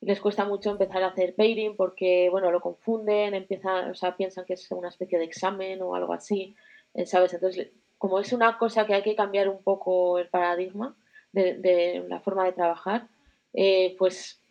Les 0.00 0.20
cuesta 0.20 0.44
mucho 0.44 0.70
empezar 0.70 1.02
a 1.02 1.08
hacer 1.08 1.34
pairing 1.34 1.76
porque, 1.76 2.28
bueno, 2.30 2.50
lo 2.50 2.60
confunden, 2.60 3.34
empiezan, 3.34 3.90
o 3.90 3.94
sea, 3.94 4.16
piensan 4.16 4.44
que 4.44 4.54
es 4.54 4.70
una 4.70 4.88
especie 4.88 5.18
de 5.18 5.24
examen 5.24 5.82
o 5.82 5.94
algo 5.94 6.12
así, 6.12 6.56
¿sabes? 7.04 7.34
Entonces 7.34 7.70
como 8.04 8.20
es 8.20 8.34
una 8.34 8.58
cosa 8.58 8.84
que 8.86 8.92
hay 8.92 9.02
que 9.02 9.16
cambiar 9.16 9.48
un 9.48 9.62
poco 9.62 10.18
el 10.18 10.28
paradigma 10.28 10.94
de, 11.32 12.04
la 12.06 12.20
forma 12.20 12.44
de 12.44 12.52
trabajar, 12.52 13.08
eh, 13.54 13.96
pues 13.98 14.42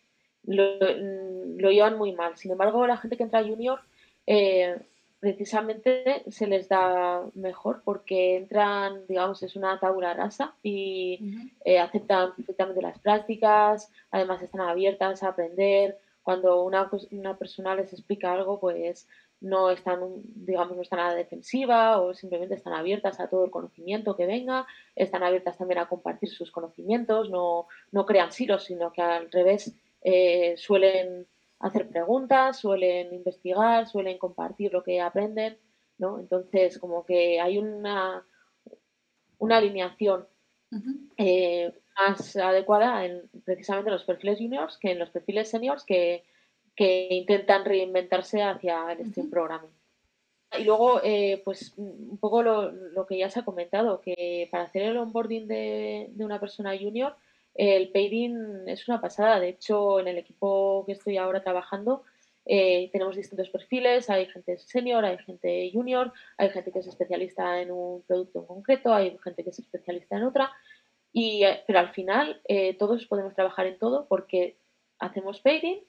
lo, 0.46 1.70
llevan 1.70 1.98
muy 1.98 2.12
mal. 2.12 2.36
Sin 2.36 2.52
embargo, 2.52 2.86
la 2.86 2.96
gente 2.96 3.16
que 3.16 3.22
entra 3.24 3.40
a 3.40 3.44
junior 3.44 3.80
eh, 4.26 4.78
precisamente 5.20 6.22
se 6.30 6.46
les 6.46 6.68
da 6.68 7.22
mejor 7.34 7.82
porque 7.84 8.36
entran, 8.36 9.06
digamos, 9.08 9.42
es 9.42 9.56
una 9.56 9.80
tabla 9.80 10.12
rasa 10.14 10.54
y 10.62 11.48
eh, 11.64 11.78
aceptan 11.78 12.34
perfectamente 12.36 12.82
las 12.82 12.98
prácticas, 12.98 13.90
además 14.10 14.42
están 14.42 14.60
abiertas 14.60 15.22
a 15.22 15.28
aprender. 15.28 15.98
Cuando 16.22 16.62
una, 16.62 16.90
una 17.10 17.36
persona 17.36 17.74
les 17.74 17.92
explica 17.92 18.32
algo, 18.32 18.58
pues 18.58 19.06
no 19.40 19.70
están, 19.70 20.00
digamos, 20.34 20.74
no 20.74 20.82
están 20.82 21.00
a 21.00 21.08
la 21.08 21.14
defensiva 21.14 22.00
o 22.00 22.14
simplemente 22.14 22.54
están 22.54 22.72
abiertas 22.72 23.20
a 23.20 23.28
todo 23.28 23.44
el 23.44 23.50
conocimiento 23.50 24.16
que 24.16 24.26
venga, 24.26 24.66
están 24.96 25.22
abiertas 25.22 25.58
también 25.58 25.80
a 25.80 25.88
compartir 25.88 26.30
sus 26.30 26.50
conocimientos, 26.50 27.28
no, 27.28 27.66
no 27.92 28.06
crean 28.06 28.32
silos, 28.32 28.64
sino 28.64 28.90
que 28.90 29.02
al 29.02 29.30
revés 29.30 29.74
eh, 30.04 30.54
suelen 30.56 31.26
hacer 31.58 31.88
preguntas, 31.88 32.58
suelen 32.60 33.12
investigar, 33.12 33.88
suelen 33.88 34.18
compartir 34.18 34.72
lo 34.72 34.82
que 34.82 35.00
aprenden, 35.00 35.58
¿no? 35.98 36.20
Entonces, 36.20 36.78
como 36.78 37.04
que 37.04 37.40
hay 37.40 37.58
una, 37.58 38.24
una 39.38 39.56
alineación 39.56 40.26
eh, 41.16 41.72
más 41.98 42.36
adecuada 42.36 43.04
en 43.06 43.28
precisamente 43.44 43.90
los 43.90 44.04
perfiles 44.04 44.38
juniors 44.38 44.76
que 44.78 44.90
en 44.92 44.98
los 44.98 45.10
perfiles 45.10 45.48
seniors 45.48 45.84
que 45.84 46.24
que 46.76 47.08
intentan 47.10 47.64
reinventarse 47.64 48.42
hacia 48.42 48.92
el 48.92 49.06
Steam 49.10 49.30
Programming. 49.30 49.70
Y 50.58 50.64
luego, 50.64 51.00
eh, 51.02 51.42
pues 51.44 51.74
un 51.76 52.18
poco 52.18 52.42
lo, 52.42 52.70
lo, 52.70 53.06
que 53.06 53.18
ya 53.18 53.30
se 53.30 53.40
ha 53.40 53.44
comentado, 53.44 54.00
que 54.00 54.48
para 54.50 54.64
hacer 54.64 54.82
el 54.82 54.96
onboarding 54.96 55.48
de, 55.48 56.08
de 56.10 56.24
una 56.24 56.38
persona 56.38 56.76
junior, 56.78 57.16
el 57.54 57.90
pairing 57.90 58.68
es 58.68 58.88
una 58.88 59.00
pasada. 59.00 59.40
De 59.40 59.50
hecho, 59.50 60.00
en 60.00 60.08
el 60.08 60.18
equipo 60.18 60.84
que 60.86 60.92
estoy 60.92 61.16
ahora 61.16 61.42
trabajando, 61.42 62.02
eh, 62.46 62.90
tenemos 62.92 63.16
distintos 63.16 63.48
perfiles, 63.50 64.10
hay 64.10 64.26
gente 64.26 64.58
senior, 64.58 65.04
hay 65.04 65.18
gente 65.18 65.70
junior, 65.72 66.12
hay 66.36 66.50
gente 66.50 66.72
que 66.72 66.80
es 66.80 66.86
especialista 66.86 67.60
en 67.60 67.70
un 67.70 68.02
producto 68.02 68.40
en 68.40 68.46
concreto, 68.46 68.92
hay 68.92 69.16
gente 69.18 69.44
que 69.44 69.50
es 69.50 69.58
especialista 69.58 70.16
en 70.16 70.24
otra, 70.24 70.52
y, 71.12 71.44
eh, 71.44 71.62
pero 71.66 71.78
al 71.78 71.92
final 71.94 72.42
todos 72.78 73.06
podemos 73.06 73.34
trabajar 73.34 73.66
en 73.66 73.78
todo 73.78 74.06
porque 74.08 74.58
hacemos 74.98 75.40
pairing 75.40 75.80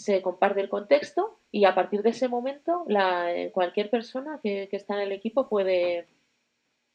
se 0.00 0.22
comparte 0.22 0.60
el 0.60 0.68
contexto 0.68 1.40
y 1.50 1.64
a 1.64 1.74
partir 1.74 2.02
de 2.02 2.10
ese 2.10 2.28
momento 2.28 2.84
la, 2.88 3.34
eh, 3.34 3.50
cualquier 3.52 3.90
persona 3.90 4.40
que, 4.42 4.68
está 4.72 4.94
en 4.94 5.00
el 5.00 5.12
equipo 5.12 5.48
puede, 5.48 6.08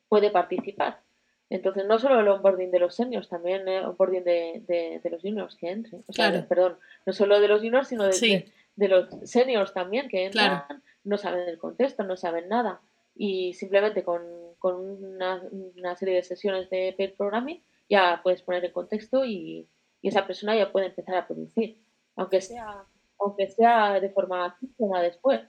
puede 0.10 0.32
participar. 0.32 1.02
Entonces, 1.50 1.86
no 1.86 2.00
solo 2.00 2.20
el 2.20 2.28
onboarding 2.28 2.72
de 2.72 2.80
los 2.80 2.96
seniors, 2.96 3.30
también 3.30 3.68
el 3.68 3.86
onboarding 3.86 4.24
de, 4.24 5.00
de, 5.02 5.10
los 5.10 5.22
juniors 5.22 5.56
que 5.56 5.70
entren. 5.70 6.04
O 6.08 6.14
sea, 6.14 6.48
perdón, 6.48 6.78
no 7.06 7.14
solo 7.14 7.40
de 7.40 7.48
los 7.48 7.62
juniors, 7.62 7.88
sino 7.88 8.06
de, 8.06 8.52
de, 8.76 8.88
los 8.88 9.08
seniors 9.24 9.74
también 9.74 10.10
que 10.10 10.26
entran, 10.26 10.64
no 11.04 11.18
saben 11.18 11.48
el 11.48 11.60
contexto, 11.60 12.04
no 12.04 12.18
saben 12.18 12.50
nada. 12.50 12.82
Y 13.16 13.54
simplemente 13.54 14.04
con, 14.04 14.24
con 14.58 14.76
una, 14.76 15.42
una, 15.78 15.96
serie 15.96 16.16
de 16.16 16.24
sesiones 16.24 16.70
de 16.70 16.94
pair 16.98 17.16
programming 17.16 17.64
ya 17.88 18.20
puedes 18.24 18.42
poner 18.42 18.66
el 18.66 18.72
contexto 18.72 19.24
y, 19.24 19.68
y 20.02 20.08
esa 20.08 20.26
persona 20.26 20.56
ya 20.56 20.72
puede 20.72 20.88
empezar 20.88 21.16
a 21.16 21.28
producir. 21.28 21.78
Aunque 22.16 22.42
sea 22.42 22.86
aunque 23.20 23.48
sea 23.48 24.00
de 24.00 24.10
forma 24.10 24.56
síncrona 24.60 25.02
después, 25.02 25.42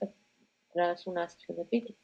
tras 0.73 1.07
una 1.07 1.27
sesión 1.29 1.57
de 1.57 1.65
pitch. 1.65 1.95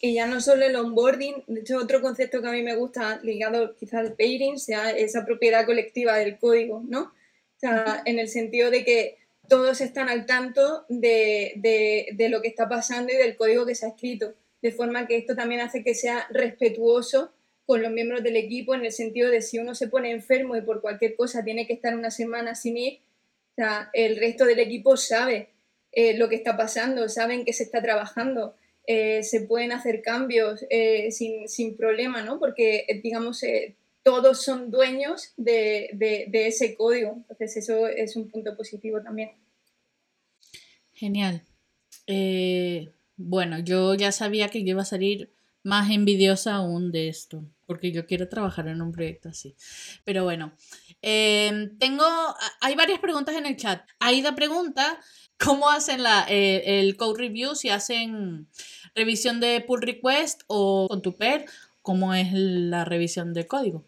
Y 0.00 0.14
ya 0.14 0.26
no 0.26 0.40
solo 0.40 0.64
el 0.64 0.74
onboarding, 0.74 1.44
de 1.46 1.60
hecho 1.60 1.78
otro 1.78 2.00
concepto 2.00 2.42
que 2.42 2.48
a 2.48 2.52
mí 2.52 2.62
me 2.62 2.74
gusta 2.74 3.20
ligado 3.22 3.76
quizás 3.76 4.00
al 4.00 4.14
pairing 4.14 4.58
sea 4.58 4.90
esa 4.90 5.24
propiedad 5.24 5.64
colectiva 5.64 6.16
del 6.16 6.38
código, 6.38 6.82
¿no? 6.86 7.02
O 7.02 7.58
sea, 7.58 8.02
en 8.04 8.18
el 8.18 8.28
sentido 8.28 8.70
de 8.70 8.84
que 8.84 9.18
todos 9.48 9.80
están 9.80 10.08
al 10.08 10.26
tanto 10.26 10.86
de, 10.88 11.52
de, 11.56 12.08
de, 12.14 12.28
lo 12.28 12.42
que 12.42 12.48
está 12.48 12.68
pasando 12.68 13.12
y 13.12 13.16
del 13.16 13.36
código 13.36 13.64
que 13.66 13.74
se 13.74 13.86
ha 13.86 13.90
escrito, 13.90 14.34
de 14.60 14.72
forma 14.72 15.06
que 15.06 15.16
esto 15.16 15.36
también 15.36 15.60
hace 15.60 15.84
que 15.84 15.94
sea 15.94 16.26
respetuoso 16.30 17.32
con 17.66 17.82
los 17.82 17.92
miembros 17.92 18.22
del 18.22 18.36
equipo 18.36 18.74
en 18.74 18.84
el 18.84 18.92
sentido 18.92 19.30
de 19.30 19.40
si 19.40 19.58
uno 19.58 19.74
se 19.74 19.88
pone 19.88 20.10
enfermo 20.10 20.56
y 20.56 20.62
por 20.62 20.80
cualquier 20.80 21.16
cosa 21.16 21.44
tiene 21.44 21.66
que 21.66 21.74
estar 21.74 21.94
una 21.96 22.10
semana 22.10 22.54
sin 22.54 22.76
ir, 22.76 23.00
o 23.52 23.54
sea, 23.54 23.90
el 23.92 24.16
resto 24.16 24.44
del 24.44 24.58
equipo 24.58 24.96
sabe 24.96 25.50
eh, 25.92 26.16
lo 26.16 26.28
que 26.28 26.36
está 26.36 26.56
pasando, 26.56 27.08
saben 27.08 27.44
que 27.44 27.52
se 27.52 27.62
está 27.62 27.80
trabajando, 27.80 28.56
eh, 28.86 29.22
se 29.22 29.42
pueden 29.42 29.72
hacer 29.72 30.02
cambios 30.02 30.64
eh, 30.70 31.10
sin, 31.10 31.48
sin, 31.48 31.76
problema, 31.76 32.22
¿no? 32.22 32.38
Porque, 32.38 32.86
digamos, 33.02 33.42
todos 34.02 34.42
son 34.42 34.70
dueños 34.70 35.32
de, 35.36 35.90
de, 35.94 36.46
ese 36.46 36.74
código. 36.74 37.12
Entonces, 37.28 37.56
eso 37.56 37.86
es 37.86 38.16
un 38.16 38.28
punto 38.28 38.56
positivo 38.56 39.02
también. 39.02 39.32
Genial. 40.92 41.42
bueno, 43.16 43.58
yo 43.60 43.94
ya 43.94 44.12
sabía 44.12 44.48
que 44.48 44.62
yo 44.62 44.70
iba 44.70 44.82
a 44.82 44.86
salir 44.86 45.30
más 45.62 45.90
envidiosa 45.90 46.56
aún 46.56 46.92
de 46.92 47.08
esto, 47.08 47.42
porque 47.66 47.90
yo 47.90 48.06
quiero 48.06 48.28
trabajar 48.28 48.68
en 48.68 48.82
un 48.82 48.92
proyecto 48.92 49.30
así. 49.30 49.56
Pero 50.04 50.24
bueno, 50.24 50.52
tengo, 51.00 52.04
hay 52.60 52.74
varias 52.76 53.00
preguntas 53.00 53.34
en 53.34 53.46
el 53.46 53.56
chat. 53.56 53.82
Aida 53.98 54.34
pregunta, 54.34 55.00
¿cómo 55.38 55.70
hacen 55.70 56.02
la, 56.02 56.26
eh, 56.28 56.80
el 56.80 56.96
code 56.96 57.22
review? 57.22 57.54
Si 57.54 57.70
hacen 57.70 58.48
revisión 58.94 59.40
de 59.40 59.60
pull 59.60 59.82
request 59.82 60.42
o 60.46 60.86
con 60.88 61.02
tu 61.02 61.16
pair, 61.16 61.46
¿cómo 61.82 62.14
es 62.14 62.32
la 62.32 62.84
revisión 62.84 63.34
de 63.34 63.46
código? 63.46 63.84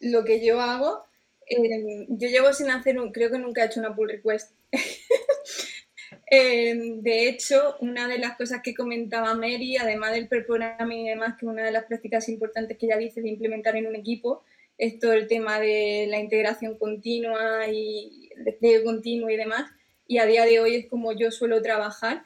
Lo 0.00 0.24
que 0.24 0.44
yo 0.44 0.60
hago, 0.60 1.04
em, 1.46 2.06
yo 2.08 2.28
llevo 2.28 2.52
sin 2.52 2.70
hacer, 2.70 2.98
un, 2.98 3.12
creo 3.12 3.30
que 3.30 3.38
nunca 3.38 3.62
he 3.62 3.66
hecho 3.66 3.80
una 3.80 3.94
pull 3.94 4.08
request. 4.08 4.52
Em, 6.32 7.02
de 7.02 7.28
hecho, 7.28 7.76
una 7.80 8.06
de 8.06 8.18
las 8.18 8.36
cosas 8.36 8.60
que 8.62 8.74
comentaba 8.74 9.34
Mary, 9.34 9.76
además 9.76 10.12
del 10.12 10.28
programming 10.28 11.06
y 11.06 11.08
demás, 11.08 11.36
que 11.38 11.46
una 11.46 11.64
de 11.64 11.72
las 11.72 11.84
prácticas 11.84 12.28
importantes 12.28 12.78
que 12.78 12.86
ella 12.86 12.98
dice 12.98 13.20
de 13.20 13.28
implementar 13.28 13.76
en 13.76 13.86
un 13.86 13.96
equipo, 13.96 14.44
es 14.78 14.98
todo 14.98 15.12
el 15.12 15.26
tema 15.26 15.60
de 15.60 16.06
la 16.08 16.18
integración 16.18 16.78
continua 16.78 17.66
y 17.68 18.30
despliegue 18.44 18.84
continuo 18.84 19.28
y 19.28 19.36
demás. 19.36 19.70
Y 20.10 20.18
a 20.18 20.26
día 20.26 20.44
de 20.44 20.58
hoy 20.58 20.74
es 20.74 20.86
como 20.88 21.12
yo 21.12 21.30
suelo 21.30 21.62
trabajar. 21.62 22.24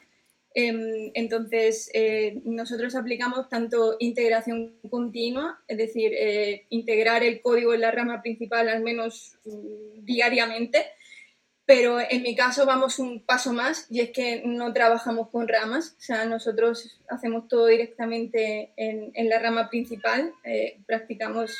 Em, 0.55 1.11
entonces, 1.13 1.91
eh, 1.93 2.41
nosotros 2.43 2.95
aplicamos 2.95 3.47
tanto 3.47 3.97
integración 3.99 4.79
continua, 4.89 5.61
es 5.67 5.77
decir, 5.77 6.11
eh, 6.17 6.65
integrar 6.69 7.23
el 7.23 7.43
código 7.43 7.75
en 7.75 7.81
la 7.81 7.91
rama 7.91 8.23
principal 8.23 8.69
al 8.69 8.81
menos 8.81 9.37
mm, 9.45 10.03
diariamente, 10.03 10.83
pero 11.67 11.99
en 11.99 12.23
mi 12.23 12.35
caso 12.35 12.65
vamos 12.65 12.97
un 12.97 13.23
paso 13.23 13.53
más 13.53 13.85
y 13.91 13.99
es 13.99 14.09
que 14.09 14.41
no 14.43 14.73
trabajamos 14.73 15.29
con 15.29 15.47
ramas, 15.47 15.95
o 15.99 16.01
sea, 16.01 16.25
nosotros 16.25 16.99
hacemos 17.07 17.47
todo 17.47 17.67
directamente 17.67 18.71
en, 18.77 19.11
en 19.13 19.29
la 19.29 19.37
rama 19.37 19.69
principal, 19.69 20.33
eh, 20.43 20.79
practicamos 20.87 21.55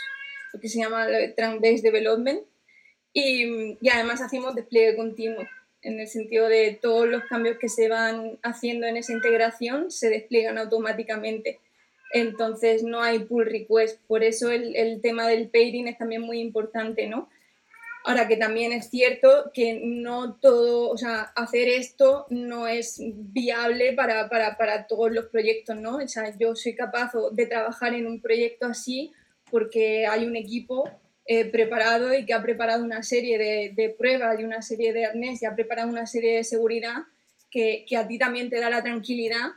lo 0.54 0.60
que 0.60 0.70
se 0.70 0.80
llama 0.80 1.06
Trunk-Based 1.38 1.84
Development, 1.84 2.40
y, 3.14 3.78
y, 3.80 3.90
además 3.90 4.22
hacemos 4.22 4.56
despliegue 4.56 4.98
continuo, 4.98 5.46
en 5.86 6.00
el 6.00 6.08
sentido 6.08 6.48
de 6.48 6.78
todos 6.82 7.08
los 7.08 7.24
cambios 7.26 7.58
que 7.58 7.70
se 7.70 7.88
van 7.88 8.40
haciendo 8.42 8.88
en 8.88 8.98
esa 8.98 9.14
integración 9.14 9.92
se 9.92 10.10
despliegan 10.10 10.58
automáticamente. 10.58 11.60
Entonces 12.12 12.84
no 12.84 13.02
hay 13.02 13.20
pull 13.20 13.46
request, 13.46 14.00
por 14.08 14.24
eso 14.24 14.50
el, 14.52 14.76
el 14.76 15.02
tema 15.02 15.28
del 15.28 15.50
pairing 15.50 15.88
es 15.88 15.98
también 15.98 16.22
muy 16.22 16.40
importante, 16.40 17.08
¿no? 17.08 17.30
Ahora 18.04 18.28
que 18.28 18.38
también 18.38 18.72
es 18.72 18.90
cierto 18.90 19.52
que 19.54 19.82
no 19.84 20.36
todo, 20.36 20.90
o 20.90 20.98
sea, 20.98 21.22
hacer 21.36 21.68
esto 21.68 22.28
no 22.30 22.68
es 22.68 23.00
viable 23.00 23.94
para, 23.94 24.30
para, 24.30 24.58
para 24.58 24.86
todos 24.86 25.12
los 25.12 25.26
proyectos, 25.26 25.76
¿no? 25.76 25.98
O 25.98 26.08
sea, 26.08 26.36
yo 26.38 26.56
soy 26.56 26.76
capaz 26.76 27.12
de 27.32 27.48
trabajar 27.48 27.96
en 27.96 28.06
un 28.06 28.22
proyecto 28.22 28.68
así 28.68 29.12
porque 29.50 30.06
hay 30.06 30.26
un 30.26 30.36
equipo 30.36 30.90
eh, 31.28 31.46
preparado 31.46 32.14
y 32.14 32.26
que 32.26 32.34
ha 32.34 32.42
preparado 32.42 32.84
una 32.84 33.02
serie 33.02 33.38
de, 33.38 33.74
de, 33.76 33.90
pruebas 33.90 34.40
y 34.40 34.44
una 34.44 34.62
serie 34.62 34.94
de 34.94 35.06
arnés 35.06 35.42
y 35.42 35.46
ha 35.46 35.56
preparado 35.56 35.90
una 35.90 36.06
serie 36.06 36.38
de 36.38 36.44
seguridad 36.44 37.04
que, 37.50 37.84
que, 37.88 37.98
a 37.98 38.08
ti 38.08 38.20
también 38.20 38.50
te 38.50 38.60
da 38.60 38.70
la 38.70 38.84
tranquilidad 38.84 39.54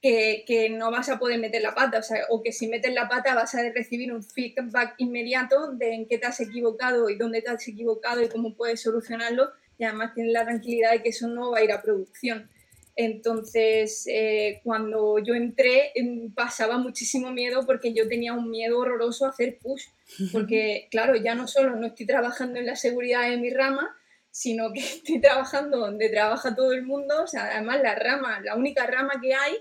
que, 0.00 0.42
que, 0.48 0.68
no 0.68 0.90
vas 0.90 1.08
a 1.08 1.20
poder 1.20 1.38
meter 1.38 1.62
la 1.62 1.74
pata, 1.74 2.00
o, 2.00 2.02
sea, 2.02 2.24
o 2.28 2.42
que 2.42 2.50
si 2.50 2.66
metes 2.66 2.92
la 2.92 3.08
pata 3.08 3.34
vas 3.34 3.54
a 3.54 3.62
recibir 3.70 4.12
un 4.12 4.24
feedback 4.24 4.94
inmediato 4.98 5.70
de 5.72 5.94
en 5.94 6.08
qué 6.08 6.18
te 6.18 6.26
has 6.26 6.40
equivocado 6.40 7.08
y 7.08 7.16
dónde 7.16 7.40
te 7.40 7.50
has 7.50 7.68
equivocado 7.68 8.20
y 8.20 8.28
cómo 8.28 8.56
puedes 8.56 8.80
solucionarlo 8.80 9.50
y 9.78 9.84
además 9.84 10.14
tienes 10.14 10.32
la 10.32 10.44
tranquilidad 10.44 10.90
de 10.90 11.02
que 11.02 11.10
eso 11.10 11.28
no 11.28 11.52
va 11.52 11.58
a 11.58 11.64
ir 11.64 11.70
a 11.70 11.82
producción. 11.82 12.50
Entonces, 12.94 14.04
eh, 14.06 14.60
cuando 14.64 15.18
yo 15.18 15.34
entré, 15.34 15.92
em, 15.94 16.32
pasaba 16.34 16.76
muchísimo 16.76 17.30
miedo 17.30 17.64
porque 17.64 17.94
yo 17.94 18.06
tenía 18.06 18.34
un 18.34 18.50
miedo 18.50 18.78
horroroso 18.78 19.24
a 19.24 19.30
hacer 19.30 19.58
push, 19.58 19.86
porque 20.30 20.88
claro, 20.90 21.16
ya 21.16 21.34
no 21.34 21.48
solo 21.48 21.74
no 21.76 21.86
estoy 21.86 22.06
trabajando 22.06 22.58
en 22.58 22.66
la 22.66 22.76
seguridad 22.76 23.28
de 23.28 23.38
mi 23.38 23.50
rama, 23.50 23.96
sino 24.30 24.72
que 24.72 24.80
estoy 24.80 25.20
trabajando 25.20 25.78
donde 25.78 26.10
trabaja 26.10 26.54
todo 26.54 26.72
el 26.72 26.82
mundo, 26.82 27.22
o 27.22 27.26
sea, 27.26 27.52
además 27.52 27.80
la 27.82 27.94
rama, 27.94 28.40
la 28.40 28.56
única 28.56 28.86
rama 28.86 29.20
que 29.22 29.34
hay, 29.34 29.54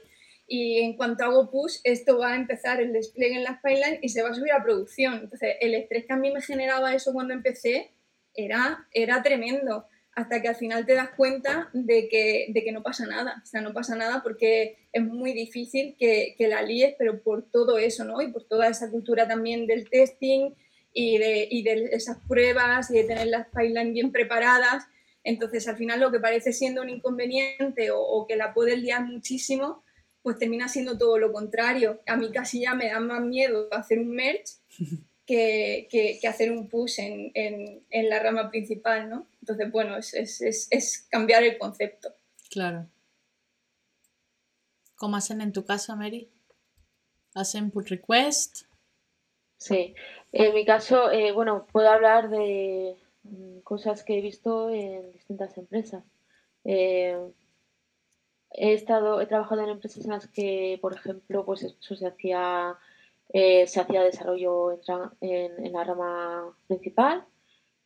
y 0.47 0.79
en 0.79 0.97
cuanto 0.97 1.23
hago 1.23 1.49
push, 1.49 1.77
esto 1.85 2.17
va 2.17 2.33
a 2.33 2.35
empezar 2.35 2.81
el 2.81 2.91
despliegue 2.91 3.35
en 3.35 3.45
las 3.45 3.61
pipelines 3.61 3.99
y 4.01 4.09
se 4.09 4.21
va 4.21 4.31
a 4.31 4.33
subir 4.33 4.51
a 4.51 4.61
producción. 4.61 5.13
Entonces, 5.13 5.55
el 5.61 5.73
estrés 5.75 6.05
que 6.05 6.11
a 6.11 6.17
mí 6.17 6.29
me 6.29 6.41
generaba 6.41 6.93
eso 6.93 7.13
cuando 7.13 7.33
empecé 7.33 7.91
era, 8.33 8.85
era 8.91 9.23
tremendo 9.23 9.85
hasta 10.13 10.41
que 10.41 10.49
al 10.49 10.55
final 10.55 10.85
te 10.85 10.93
das 10.93 11.11
cuenta 11.15 11.69
de 11.73 12.09
que, 12.09 12.47
de 12.49 12.63
que 12.63 12.71
no 12.71 12.83
pasa 12.83 13.05
nada. 13.07 13.41
O 13.43 13.45
sea, 13.45 13.61
no 13.61 13.73
pasa 13.73 13.95
nada 13.95 14.21
porque 14.21 14.77
es 14.91 15.03
muy 15.03 15.33
difícil 15.33 15.95
que, 15.97 16.35
que 16.37 16.47
la 16.47 16.61
líes, 16.61 16.95
pero 16.97 17.21
por 17.21 17.49
todo 17.49 17.77
eso, 17.77 18.03
¿no? 18.03 18.21
Y 18.21 18.31
por 18.31 18.43
toda 18.43 18.67
esa 18.67 18.89
cultura 18.89 19.27
también 19.27 19.67
del 19.67 19.89
testing 19.89 20.51
y 20.93 21.17
de, 21.17 21.47
y 21.49 21.63
de 21.63 21.89
esas 21.93 22.17
pruebas 22.27 22.91
y 22.91 22.95
de 22.95 23.03
tener 23.05 23.27
las 23.27 23.47
pipelines 23.47 23.93
bien 23.93 24.11
preparadas. 24.11 24.85
Entonces, 25.23 25.67
al 25.67 25.77
final 25.77 25.99
lo 26.01 26.11
que 26.11 26.19
parece 26.19 26.51
siendo 26.51 26.81
un 26.81 26.89
inconveniente 26.89 27.89
o, 27.93 28.25
que 28.27 28.35
la 28.35 28.53
puedes 28.53 28.79
liar 28.79 29.05
muchísimo, 29.05 29.83
pues 30.23 30.37
termina 30.37 30.67
siendo 30.67 30.97
todo 30.97 31.17
lo 31.17 31.31
contrario. 31.31 32.01
A 32.05 32.17
mí 32.17 32.31
casi 32.31 32.61
ya 32.61 32.73
me 32.73 32.87
da 32.87 32.99
más 32.99 33.21
miedo 33.21 33.69
hacer 33.71 33.99
un 33.99 34.09
merge 34.09 34.43
que, 35.31 36.17
que, 36.19 36.27
hacer 36.27 36.51
un 36.51 36.67
push 36.67 36.99
en, 36.99 37.31
en, 37.33 37.85
en, 37.89 38.09
la 38.09 38.19
rama 38.19 38.49
principal, 38.49 39.09
¿no? 39.09 39.27
Entonces, 39.39 39.71
bueno, 39.71 39.95
es, 39.95 40.13
es, 40.13 40.67
es, 40.69 41.07
cambiar 41.09 41.43
el 41.43 41.57
concepto. 41.57 42.13
Claro. 42.49 42.87
¿Cómo 44.95 45.15
hacen 45.15 45.39
en 45.39 45.53
tu 45.53 45.63
caso, 45.63 45.95
Mary? 45.95 46.29
¿Hacen 47.33 47.71
pull 47.71 47.85
request? 47.85 48.65
Sí, 49.57 49.95
en 50.33 50.53
mi 50.53 50.65
caso, 50.65 51.11
eh, 51.11 51.31
bueno, 51.31 51.65
puedo 51.71 51.89
hablar 51.89 52.29
de 52.29 52.97
mm, 53.23 53.59
cosas 53.59 54.03
que 54.03 54.17
he 54.17 54.21
visto 54.21 54.69
en 54.69 55.13
distintas 55.13 55.57
empresas. 55.57 56.03
Eh, 56.65 57.17
he 58.51 58.73
estado, 58.73 59.21
he 59.21 59.27
trabajado 59.27 59.63
en 59.63 59.69
empresas 59.69 60.03
en 60.03 60.11
las 60.11 60.27
que, 60.27 60.77
por 60.81 60.93
ejemplo, 60.93 61.45
pues 61.45 61.63
eso 61.63 61.95
se 61.95 62.05
hacía 62.05 62.77
eh, 63.33 63.65
se 63.67 63.79
hacía 63.79 64.03
desarrollo 64.03 64.77
en, 65.21 65.73
la 65.73 65.83
rama 65.83 66.55
principal. 66.67 67.25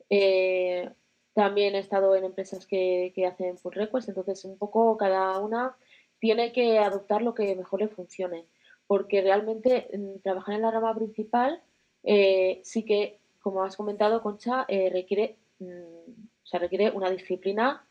Eh, 0.09 0.89
también 1.33 1.75
he 1.75 1.79
estado 1.79 2.15
en 2.15 2.23
empresas 2.23 2.65
que, 2.65 3.13
hacen 3.27 3.57
pull 3.57 3.73
request, 3.73 4.09
entonces 4.09 4.45
un 4.45 4.57
poco 4.57 4.97
cada 4.97 5.39
una 5.39 5.75
tiene 6.19 6.51
que 6.51 6.79
adoptar 6.79 7.21
lo 7.21 7.33
que 7.33 7.55
mejor 7.55 7.81
le 7.81 7.89
funcione, 7.89 8.45
porque 8.87 9.21
realmente 9.21 9.89
mm, 9.93 10.19
trabajar 10.23 10.55
en 10.55 10.61
la 10.61 10.71
rama 10.71 10.95
principal 10.95 11.61
eh, 12.03 12.61
sí 12.63 12.83
que, 12.85 13.19
como 13.41 13.63
has 13.63 13.75
comentado, 13.75 14.21
Concha, 14.21 14.65
eh, 14.67 14.89
requiere, 14.91 15.37
mm, 15.59 16.53
requiere 16.53 16.91
una 16.91 17.09
disciplina 17.09 17.85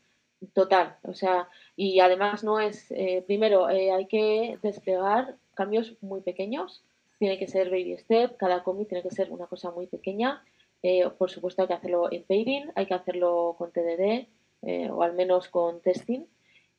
total, 0.53 0.97
o 1.03 1.13
sea, 1.13 1.49
y 1.75 1.99
además 1.99 2.43
no 2.43 2.59
es, 2.59 2.91
eh, 2.91 3.23
primero, 3.27 3.65
hay 3.67 4.07
que 4.07 4.57
desplegar 4.61 5.37
cambios 5.53 5.95
muy 6.01 6.21
pequeños, 6.21 6.83
tiene 7.17 7.37
que 7.37 7.47
ser 7.47 7.69
baby 7.69 7.97
step, 7.97 8.37
cada 8.37 8.63
commit 8.63 8.89
tiene 8.89 9.03
que 9.03 9.11
ser 9.11 9.31
una 9.31 9.47
cosa 9.47 9.71
muy 9.71 9.87
pequeña. 9.87 10.43
Eh, 10.83 11.09
por 11.17 11.31
supuesto 11.31 11.61
hay 11.61 11.67
que 11.67 11.73
hacerlo 11.73 12.11
en 12.11 12.23
pairing, 12.23 12.71
hay 12.75 12.85
que 12.85 12.93
hacerlo 12.93 13.55
con 13.57 13.71
TDD 13.71 14.27
eh, 14.61 14.89
o 14.91 15.01
al 15.01 15.13
menos 15.13 15.49
con 15.49 15.81
testing 15.81 16.25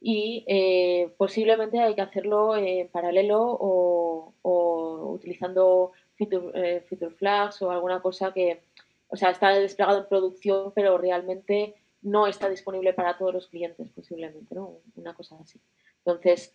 y 0.00 0.44
eh, 0.46 1.12
posiblemente 1.16 1.80
hay 1.80 1.94
que 1.94 2.02
hacerlo 2.02 2.56
en 2.56 2.88
paralelo 2.88 3.40
o, 3.42 4.34
o 4.42 5.10
utilizando 5.12 5.92
feature, 6.16 6.82
feature, 6.82 7.10
flags 7.10 7.62
o 7.62 7.70
alguna 7.70 8.00
cosa 8.00 8.32
que, 8.32 8.60
o 9.08 9.16
sea, 9.16 9.30
está 9.30 9.50
desplegado 9.50 9.98
en 9.98 10.08
producción 10.08 10.72
pero 10.74 10.98
realmente 10.98 11.74
no 12.02 12.26
está 12.26 12.48
disponible 12.48 12.92
para 12.92 13.18
todos 13.18 13.34
los 13.34 13.48
clientes 13.48 13.88
posiblemente, 13.88 14.54
¿no? 14.54 14.78
Una 14.94 15.14
cosa 15.14 15.36
así. 15.40 15.58
Entonces, 16.04 16.54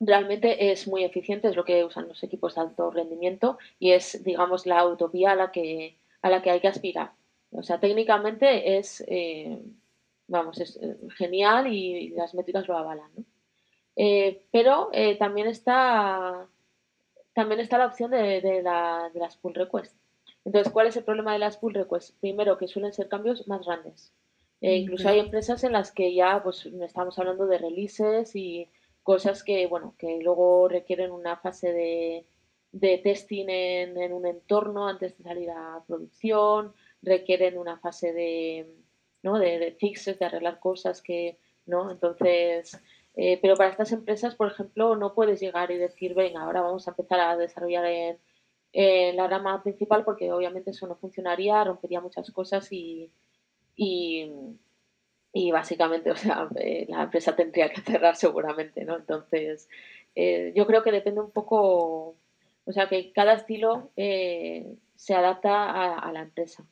realmente 0.00 0.72
es 0.72 0.88
muy 0.88 1.04
eficiente, 1.04 1.48
es 1.48 1.56
lo 1.56 1.64
que 1.64 1.84
usan 1.84 2.08
los 2.08 2.22
equipos 2.22 2.54
de 2.54 2.62
alto 2.62 2.90
rendimiento 2.90 3.58
y 3.78 3.92
es, 3.92 4.22
digamos, 4.24 4.66
la 4.66 4.86
utopía 4.86 5.32
a 5.32 5.36
la 5.36 5.52
que, 5.52 5.96
a 6.22 6.30
la 6.30 6.42
que 6.42 6.50
hay 6.50 6.60
que 6.60 6.68
aspirar. 6.68 7.12
O 7.52 7.62
sea, 7.62 7.78
técnicamente 7.78 8.78
es, 8.78 9.04
eh, 9.06 9.62
vamos, 10.26 10.60
es 10.60 10.76
eh, 10.82 10.96
genial 11.16 11.72
y, 11.72 12.10
las 12.10 12.34
métricas 12.34 12.66
lo 12.66 12.76
avalan. 12.76 13.10
¿no? 13.16 13.24
Eh, 13.96 14.42
pero 14.50 14.90
también, 15.18 15.46
está, 15.46 16.48
también 17.32 17.60
está 17.60 17.78
la 17.78 17.86
opción 17.86 18.10
de, 18.10 18.40
de, 18.40 18.62
la, 18.62 19.10
de, 19.14 19.20
las 19.20 19.36
pull 19.36 19.54
requests. 19.54 19.96
Entonces, 20.44 20.72
¿cuál 20.72 20.88
es 20.88 20.96
el 20.96 21.04
problema 21.04 21.32
de 21.32 21.38
las 21.38 21.56
pull 21.56 21.74
requests? 21.74 22.12
Primero, 22.20 22.58
que 22.58 22.68
suelen 22.68 22.92
ser 22.92 23.08
cambios 23.08 23.46
más 23.46 23.64
grandes. 23.64 24.12
incluso 24.60 25.08
hay 25.08 25.20
empresas 25.20 25.62
en 25.64 25.72
las 25.72 25.92
que 25.92 26.12
ya 26.12 26.42
pues, 26.42 26.66
estamos 26.66 27.18
hablando 27.18 27.46
de 27.46 27.58
releases 27.58 28.34
y 28.34 28.68
cosas 29.04 29.44
que, 29.44 29.68
bueno, 29.68 29.94
que 29.98 30.18
luego 30.20 30.66
requieren 30.68 31.12
una 31.12 31.36
fase 31.36 31.72
de, 31.72 32.26
de 32.72 32.98
testing 32.98 33.46
en, 33.48 33.96
en, 33.96 34.12
un 34.12 34.26
entorno 34.26 34.88
antes 34.88 35.16
de 35.16 35.22
salir 35.22 35.50
a 35.50 35.84
producción, 35.86 36.72
requieren 37.02 37.56
una 37.56 37.78
fase 37.78 38.12
de, 38.12 38.74
¿no? 39.22 39.38
de, 39.38 39.58
de 39.60 39.72
fixes, 39.72 40.18
de 40.18 40.24
arreglar 40.24 40.58
cosas 40.58 41.02
que, 41.02 41.38
¿no? 41.66 41.90
Entonces, 41.90 42.80
eh, 43.14 43.38
pero 43.40 43.56
para 43.56 43.70
estas 43.70 43.92
empresas, 43.92 44.34
por 44.34 44.50
ejemplo, 44.50 44.96
no 44.96 45.14
puedes 45.14 45.40
llegar 45.40 45.70
y 45.70 45.76
decir, 45.76 46.14
venga, 46.14 46.42
ahora 46.42 46.62
vamos 46.62 46.88
a 46.88 46.90
empezar 46.90 47.20
a 47.20 47.36
desarrollar 47.36 47.84
en, 47.84 48.18
en 48.72 49.16
la 49.16 49.28
rama 49.28 49.62
principal 49.62 50.04
porque 50.04 50.32
obviamente 50.32 50.70
eso 50.70 50.86
no 50.88 50.96
funcionaría, 50.96 51.62
rompería 51.62 52.00
muchas 52.00 52.30
cosas 52.32 52.72
y, 52.72 53.12
y, 53.76 54.32
y 55.36 55.50
básicamente, 55.50 56.12
o 56.12 56.16
sea, 56.16 56.48
eh, 56.56 56.86
la 56.88 57.02
empresa 57.02 57.34
tendría 57.34 57.68
que 57.68 57.80
cerrar 57.82 58.16
seguramente, 58.16 58.84
¿no? 58.84 58.96
Entonces, 58.96 59.68
eh, 60.14 60.52
yo 60.54 60.64
creo 60.66 60.84
que 60.84 60.92
depende 60.92 61.20
un 61.20 61.32
poco, 61.32 62.14
o 62.64 62.72
sea, 62.72 62.88
que 62.88 63.12
cada 63.12 63.34
estilo 63.34 63.90
eh, 63.96 64.76
se 64.94 65.12
adapta 65.14 65.98
a, 65.98 66.12
la 66.12 66.22
empresa. 66.22 66.64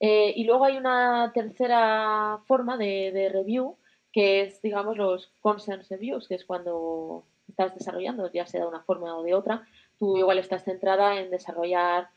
y 0.00 0.44
luego 0.44 0.64
hay 0.64 0.78
una 0.78 1.32
tercera 1.34 2.40
forma 2.46 2.78
de, 2.78 3.12
de, 3.12 3.28
review, 3.28 3.76
que 4.10 4.40
es, 4.40 4.62
digamos, 4.62 4.96
los 4.96 5.30
consent 5.40 5.84
reviews, 5.90 6.28
que 6.28 6.36
es 6.36 6.46
cuando 6.46 7.24
estás 7.46 7.74
desarrollando, 7.74 8.32
ya 8.32 8.46
sea 8.46 8.62
de 8.62 8.68
una 8.68 8.82
forma 8.84 9.16
o 9.18 9.22
de 9.22 9.34
otra, 9.34 9.66
tú 9.98 10.16
igual 10.16 10.38
estás 10.38 10.64
centrada 10.64 11.20
en 11.20 11.30
desarrollar 11.30 12.08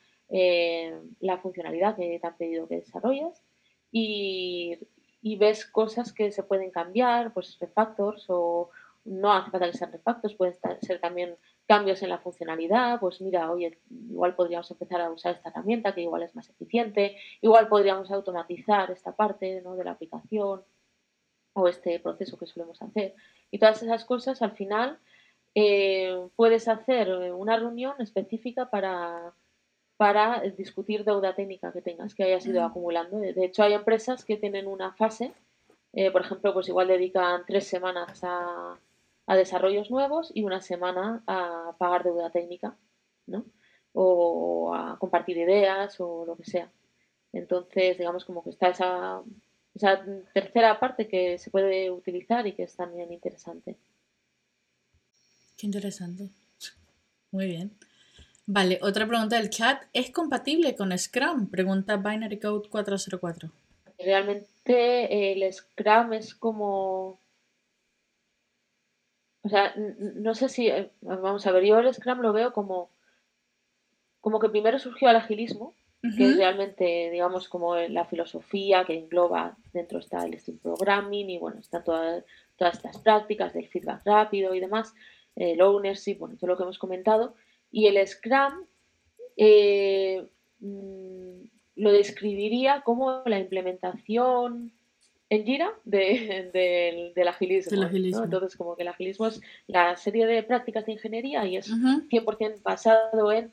la 1.20 1.38
funcionalidad 1.40 1.98
que 1.98 2.18
te 2.18 2.26
han 2.26 2.38
pedido 2.38 2.66
que 2.66 2.78
desarrolles 2.78 3.44
y, 3.92 4.78
y 5.22 5.38
ves 5.38 5.66
cosas 5.66 6.14
que 6.14 6.32
se 6.32 6.44
pueden 6.44 6.72
cambiar, 6.72 7.34
pues 7.34 7.58
refactors 7.60 8.26
o 8.30 8.70
no 9.06 9.34
hace 9.34 9.52
falta 9.52 9.72
que 9.72 9.78
sean 9.78 9.92
refactors, 9.92 10.36
pueden 10.36 10.56
ser 10.82 11.00
también 11.00 11.36
cambios 11.68 12.02
en 12.04 12.10
la 12.10 12.20
funcionalidad, 12.20 13.00
pues 13.00 13.22
mira, 13.22 13.52
oye, 13.52 13.80
igual 13.90 14.36
podríamos 14.36 14.70
empezar 14.70 15.02
a 15.02 15.12
usar 15.12 15.36
esta 15.36 15.50
herramienta 15.50 15.94
que 15.94 16.02
igual 16.02 16.24
es 16.24 16.36
más 16.36 16.50
eficiente, 16.50 17.18
igual 17.42 17.68
podríamos 17.68 18.12
automatizar 18.12 18.92
esta 18.92 19.16
parte 19.16 19.62
¿no? 19.62 19.76
de 19.76 19.84
la 19.84 19.92
aplicación 19.92 20.64
o 21.54 21.68
este 21.68 22.00
proceso 22.00 22.38
que 22.38 22.46
solemos 22.46 22.82
hacer. 22.82 23.16
Y 23.50 23.60
todas 23.60 23.82
esas 23.84 24.06
cosas 24.06 24.42
al 24.42 24.52
final 24.52 25.00
eh, 25.56 26.28
puedes 26.36 26.68
hacer 26.68 27.12
una 27.34 27.58
reunión 27.58 27.96
específica 28.00 28.70
para 28.70 29.34
para 30.02 30.42
discutir 30.58 31.04
deuda 31.04 31.36
técnica 31.36 31.72
que 31.72 31.84
tengas, 31.84 32.16
que 32.16 32.24
hayas 32.24 32.44
ido 32.48 32.64
acumulando. 32.64 33.20
De 33.20 33.46
hecho, 33.46 33.62
hay 33.62 33.74
empresas 33.74 34.26
que 34.26 34.36
tienen 34.36 34.66
una 34.66 34.94
fase, 34.94 35.32
eh, 35.94 36.10
por 36.10 36.22
ejemplo, 36.22 36.56
pues 36.56 36.68
igual 36.70 36.88
dedican 36.88 37.44
tres 37.46 37.68
semanas 37.68 38.20
a, 38.24 38.80
desarrollos 39.28 39.92
nuevos 39.92 40.32
y 40.34 40.42
una 40.42 40.60
semana 40.60 41.22
a 41.28 41.76
pagar 41.78 42.04
deuda 42.04 42.32
técnica, 42.32 42.76
¿no? 43.28 43.46
O 43.94 44.74
a 44.74 44.98
compartir 44.98 45.38
ideas 45.38 45.96
o 46.00 46.26
lo 46.26 46.36
que 46.36 46.46
sea. 46.46 46.72
Entonces, 47.32 48.00
digamos 48.00 48.26
como 48.26 48.44
que 48.44 48.50
está 48.50 48.70
esa, 48.70 49.22
esa 49.76 50.04
tercera 50.34 50.80
parte 50.80 51.08
que 51.08 51.38
se 51.38 51.52
puede 51.52 51.92
utilizar 51.92 52.48
y 52.48 52.54
que 52.54 52.64
es 52.64 52.76
también 52.76 53.14
interesante. 53.14 53.78
Qué 55.58 55.68
interesante. 55.68 56.32
Muy 57.32 57.46
bien. 57.46 57.78
Vale, 58.54 58.80
otra 58.82 59.08
pregunta 59.08 59.38
del 59.38 59.50
chat. 59.50 59.82
¿Es 59.94 60.12
compatible 60.12 60.76
con 60.76 60.98
Scrum? 60.98 61.50
Pregunta 61.50 61.96
Binary 61.96 62.38
Code 62.38 62.68
404. 62.68 63.50
Realmente 63.98 65.32
el 65.32 65.54
Scrum 65.54 66.12
es 66.12 66.36
como... 66.36 67.18
O 69.44 69.50
sea, 69.50 69.74
no 69.76 70.36
sé 70.36 70.50
si... 70.50 70.68
Eh, 70.68 70.92
vamos 71.00 71.48
a 71.48 71.54
ver, 71.54 71.64
yo 71.64 71.80
el 71.80 71.94
Scrum 71.94 72.20
lo 72.20 72.34
veo 72.34 72.52
como... 72.52 72.90
Como 74.20 74.38
que 74.42 74.50
primero 74.50 74.80
surgió 74.80 75.10
el 75.10 75.16
agilismo, 75.16 75.74
que 76.02 76.26
es 76.26 76.36
realmente, 76.36 77.10
digamos, 77.10 77.48
como 77.48 77.78
la 77.78 78.04
filosofía 78.04 78.84
que 78.84 78.98
engloba, 78.98 79.56
dentro 79.72 80.00
está 80.00 80.26
el 80.26 80.38
Steam 80.38 80.58
Programming 80.58 81.30
y 81.30 81.40
bueno, 81.40 81.62
están 81.62 81.86
todas, 81.86 82.26
todas 82.58 82.76
estas 82.76 82.98
prácticas 82.98 83.54
del 83.54 83.70
feedback 83.70 84.02
rápido 84.06 84.54
y 84.54 84.60
demás, 84.60 84.94
el 85.38 85.62
ownership, 85.62 86.18
bueno, 86.20 86.36
todo 86.36 86.50
lo 86.50 86.58
que 86.58 86.64
hemos 86.64 86.78
comentado. 86.78 87.34
Y 87.72 87.88
el 87.88 88.06
Scrum 88.06 88.66
eh, 89.38 90.28
mm, 90.60 91.42
lo 91.76 91.92
describiría 91.92 92.82
como 92.82 93.24
la 93.26 93.40
implementación 93.40 94.72
en 95.30 95.46
Jira 95.46 95.74
del 95.86 97.28
agilismo. 97.28 98.24
Entonces, 98.24 98.58
como 98.58 98.76
que 98.76 98.82
el 98.82 98.90
agilismo 98.90 99.28
es 99.28 99.42
la 99.68 99.96
serie 99.96 100.26
de 100.26 100.44
prácticas 100.44 100.86
de 100.86 100.92
ingeniería 100.92 101.46
y 101.46 101.56
es 101.56 101.72
100% 101.72 102.62
basado 102.62 103.32
en 103.32 103.52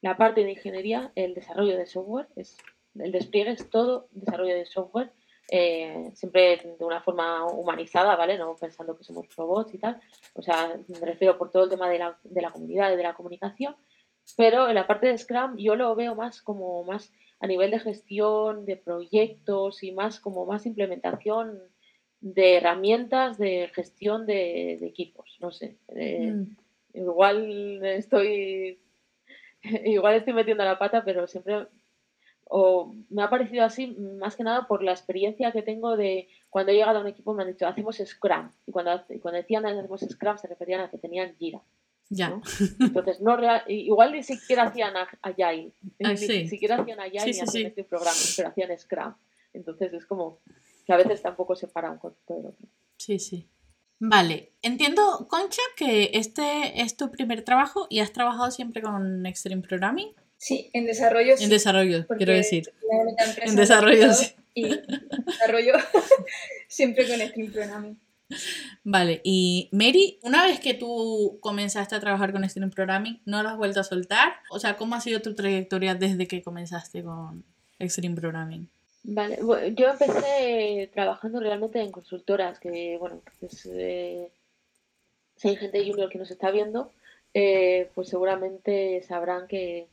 la 0.00 0.16
parte 0.16 0.42
de 0.42 0.52
ingeniería, 0.52 1.12
el 1.14 1.34
desarrollo 1.34 1.76
de 1.76 1.84
software, 1.84 2.26
es, 2.36 2.56
el 2.98 3.12
despliegue 3.12 3.50
es 3.50 3.68
todo 3.68 4.08
desarrollo 4.12 4.54
de 4.54 4.64
software, 4.64 5.12
eh, 5.50 6.10
siempre 6.14 6.76
de 6.78 6.84
una 6.84 7.02
forma 7.02 7.46
humanizada, 7.46 8.16
¿vale? 8.16 8.38
No 8.38 8.54
pensando 8.56 8.96
que 8.96 9.04
somos 9.04 9.26
robots 9.36 9.74
y 9.74 9.78
tal. 9.78 10.00
O 10.34 10.42
sea, 10.42 10.78
me 10.88 11.06
refiero 11.06 11.36
por 11.36 11.50
todo 11.50 11.64
el 11.64 11.70
tema 11.70 11.88
de 11.88 11.98
la, 11.98 12.18
de 12.22 12.40
la 12.40 12.50
comunidad 12.50 12.92
y 12.92 12.96
de 12.96 13.02
la 13.02 13.14
comunicación. 13.14 13.76
Pero 14.36 14.68
en 14.68 14.74
la 14.76 14.86
parte 14.86 15.08
de 15.08 15.18
Scrum 15.18 15.56
yo 15.56 15.74
lo 15.74 15.94
veo 15.96 16.14
más 16.14 16.40
como 16.40 16.84
más 16.84 17.12
a 17.40 17.46
nivel 17.46 17.70
de 17.70 17.80
gestión 17.80 18.64
de 18.64 18.76
proyectos 18.76 19.82
y 19.82 19.92
más 19.92 20.20
como 20.20 20.46
más 20.46 20.66
implementación 20.66 21.58
de 22.20 22.56
herramientas 22.56 23.38
de 23.38 23.70
gestión 23.74 24.26
de, 24.26 24.74
equipos. 24.74 25.36
No 25.40 25.50
sé. 25.50 25.78
Eh, 25.88 26.32
mm. 26.32 26.56
Igual 26.94 27.84
estoy 27.84 28.78
igual 29.84 30.14
estoy 30.14 30.32
metiendo 30.32 30.64
la 30.64 30.78
pata, 30.78 31.04
pero 31.04 31.26
siempre 31.26 31.66
o 32.52 32.92
me 33.10 33.22
ha 33.22 33.30
parecido 33.30 33.64
así 33.64 33.86
más 34.18 34.34
que 34.34 34.42
nada 34.42 34.66
por 34.66 34.82
la 34.82 34.90
experiencia 34.90 35.52
que 35.52 35.62
tengo 35.62 35.96
de 35.96 36.28
cuando 36.48 36.72
he 36.72 36.74
llegado 36.74 36.98
a 36.98 37.00
un 37.00 37.06
equipo 37.06 37.32
me 37.32 37.44
han 37.44 37.48
dicho 37.48 37.64
hacemos 37.64 38.02
Scrum 38.04 38.50
y 38.66 38.72
cuando, 38.72 39.04
cuando 39.22 39.38
decían 39.38 39.64
hacemos 39.66 40.00
Scrum 40.00 40.36
se 40.36 40.48
referían 40.48 40.80
a 40.80 40.90
que 40.90 40.98
tenían 40.98 41.36
Gira. 41.36 41.62
Ya. 42.08 42.40
Entonces, 42.80 43.20
no 43.20 43.38
igual 43.68 44.10
ni 44.10 44.24
siquiera 44.24 44.64
hacían 44.64 44.94
Agile, 45.22 45.72
ah, 46.02 46.08
ni, 46.08 46.16
siquiera 46.16 46.80
hacían 46.80 46.98
Agile 46.98 47.24
ni 47.24 47.40
hacían 47.40 47.66
este 47.66 47.84
programa, 47.84 48.18
pero 48.36 48.48
hacían 48.48 48.76
Scrum. 48.76 49.14
Entonces 49.52 49.92
es 49.92 50.04
como 50.04 50.40
que 50.84 50.92
a 50.92 50.96
veces 50.96 51.22
tampoco 51.22 51.54
se 51.54 51.68
para 51.68 51.92
un 51.92 51.98
concepto 51.98 52.34
del 52.34 52.46
otro. 52.46 52.66
Sí, 52.96 53.20
sí. 53.20 53.48
Vale, 54.00 54.54
entiendo, 54.62 55.28
Concha, 55.28 55.62
que 55.76 56.10
este 56.14 56.82
es 56.82 56.96
tu 56.96 57.12
primer 57.12 57.44
trabajo 57.44 57.86
y 57.88 58.00
has 58.00 58.12
trabajado 58.12 58.50
siempre 58.50 58.82
con 58.82 59.24
Extreme 59.24 59.62
Programming. 59.62 60.12
Sí, 60.40 60.70
en 60.72 60.86
desarrollo. 60.86 61.34
En 61.38 61.50
desarrollo, 61.50 62.06
quiero 62.16 62.32
decir. 62.32 62.72
En 63.42 63.56
desarrollo, 63.56 64.14
sí. 64.14 64.32
Y 64.54 64.70
desarrollo 65.26 65.74
siempre 66.66 67.06
con 67.06 67.20
Stream 67.20 67.52
Programming. 67.52 68.00
Vale, 68.82 69.20
y 69.22 69.68
Mary, 69.70 70.18
una 70.22 70.46
vez 70.46 70.58
que 70.58 70.72
tú 70.72 71.36
comenzaste 71.42 71.94
a 71.94 72.00
trabajar 72.00 72.32
con 72.32 72.48
Stream 72.48 72.70
Programming, 72.70 73.20
¿no 73.26 73.42
lo 73.42 73.50
has 73.50 73.58
vuelto 73.58 73.80
a 73.80 73.84
soltar? 73.84 74.32
O 74.50 74.58
sea, 74.58 74.78
¿cómo 74.78 74.94
ha 74.94 75.02
sido 75.02 75.20
tu 75.20 75.34
trayectoria 75.34 75.94
desde 75.94 76.26
que 76.26 76.42
comenzaste 76.42 77.02
con 77.02 77.44
Extreme 77.78 78.16
Programming? 78.16 78.66
Vale, 79.02 79.40
yo 79.74 79.88
empecé 79.88 80.88
trabajando 80.94 81.40
realmente 81.40 81.82
en 81.82 81.92
consultoras, 81.92 82.58
que 82.58 82.96
bueno, 82.98 83.20
pues, 83.40 83.68
eh, 83.70 84.30
si 85.36 85.48
hay 85.48 85.56
gente 85.56 85.86
junior 85.86 86.08
que 86.08 86.18
nos 86.18 86.30
está 86.30 86.50
viendo, 86.50 86.92
eh, 87.34 87.90
pues 87.94 88.08
seguramente 88.08 89.02
sabrán 89.02 89.46
que 89.46 89.86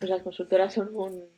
pues 0.00 0.10
las 0.10 0.22
consultoras 0.22 0.72
son 0.72 0.96
un, 0.96 1.28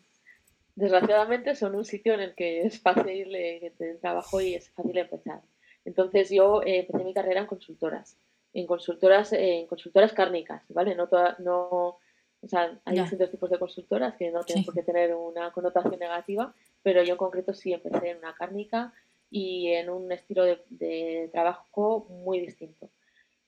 desgraciadamente 0.77 1.57
son 1.57 1.75
un 1.75 1.85
sitio 1.85 2.15
en 2.15 2.21
el 2.21 2.35
que 2.35 2.63
es 2.63 2.81
fácil 2.81 3.35
eh, 3.35 3.75
tener 3.77 3.99
trabajo 3.99 4.41
y 4.41 4.55
es 4.55 4.71
fácil 4.71 4.97
empezar. 4.97 5.43
Entonces 5.85 6.31
yo 6.31 6.63
eh, 6.63 6.79
empecé 6.81 7.05
mi 7.05 7.13
carrera 7.13 7.41
en 7.41 7.47
consultoras, 7.47 8.17
en 8.53 8.67
consultoras, 8.69 9.33
eh, 9.33 9.59
en 9.61 9.67
consultoras 9.67 10.13
cárnicas, 10.13 10.63
¿vale? 10.69 10.95
No, 10.95 11.09
no, 11.41 11.69
o 11.69 12.49
sea, 12.49 12.81
hay 12.85 13.01
distintos 13.01 13.33
tipos 13.33 13.51
de 13.51 13.59
consultoras 13.59 14.15
que 14.17 14.31
no 14.31 14.45
tienen 14.45 14.65
por 14.65 14.75
qué 14.75 14.85
tener 14.85 15.13
una 15.13 15.53
connotación 15.53 15.99
negativa, 15.99 16.55
pero 16.85 17.03
yo 17.03 17.15
en 17.15 17.19
concreto 17.19 17.53
sí 17.55 17.73
empecé 17.73 18.11
en 18.11 18.19
una 18.19 18.35
cárnica 18.35 18.93
y 19.29 19.73
en 19.73 19.91
un 19.91 20.13
estilo 20.13 20.45
de, 20.45 21.29
trabajo 21.33 22.07
muy 22.09 22.39
distinto. 22.39 22.91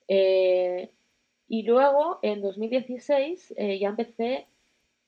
y 0.07 1.63
luego, 1.63 2.19
en 2.21 2.41
2016, 2.41 3.53
ya 3.57 3.89
empecé 3.89 4.47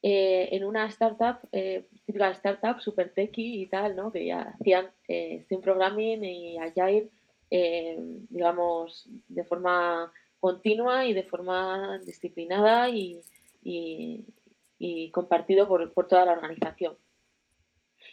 eh, 0.04 0.50
en 0.52 0.64
una 0.64 0.86
startup, 0.88 1.40
eh, 1.52 1.88
típica 2.06 2.30
startup 2.32 2.80
super 2.82 3.12
techy 3.14 3.62
y 3.62 3.68
tal, 3.68 3.96
¿no? 3.96 4.12
Que 4.12 4.26
ya 4.28 4.56
hacían 4.60 4.92
eh, 5.08 5.42
Steam 5.46 5.62
Programming 5.62 6.24
y 6.24 6.58
Agile, 6.60 7.10
eh, 7.50 7.98
digamos, 8.30 9.10
de 9.28 9.44
forma 9.44 10.12
continua 10.40 11.06
y 11.06 11.14
de 11.14 11.24
forma 11.24 12.00
disciplinada 12.06 12.90
y, 12.90 13.22
y, 13.64 15.10
compartido 15.12 15.68
por, 15.68 15.92
por, 15.94 16.08
toda 16.08 16.26
la 16.26 16.34
organización. 16.34 16.96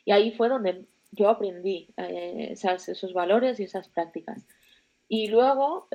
Y 0.07 0.13
ahí 0.13 0.33
fue 0.33 0.49
donde 0.49 0.87
yo 1.13 1.29
aprendí 1.29 1.89
esas, 1.97 2.89
esos 2.89 3.13
valores 3.13 3.61
y 3.61 3.65
esas 3.65 3.89
prácticas. 3.89 4.47
Y 5.07 5.29
luego 5.29 5.87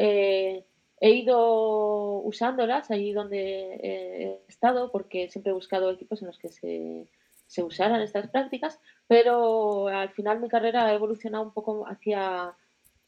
he 0.99 1.11
ido 1.11 2.19
usándolas 2.21 2.91
ahí 2.91 3.13
donde 3.13 3.79
he 3.81 4.39
estado 4.47 4.91
porque 4.91 5.29
siempre 5.29 5.51
he 5.51 5.53
buscado 5.53 5.91
equipos 5.91 6.21
en 6.21 6.27
los 6.27 6.37
que 6.37 6.49
se, 6.49 7.07
se 7.47 7.63
usaran 7.63 8.01
estas 8.01 8.27
prácticas, 8.29 8.79
pero 9.07 9.87
al 9.87 10.09
final 10.09 10.39
mi 10.39 10.49
carrera 10.49 10.85
ha 10.85 10.93
evolucionado 10.93 11.43
un 11.43 11.53
poco 11.53 11.87
hacia 11.87 12.53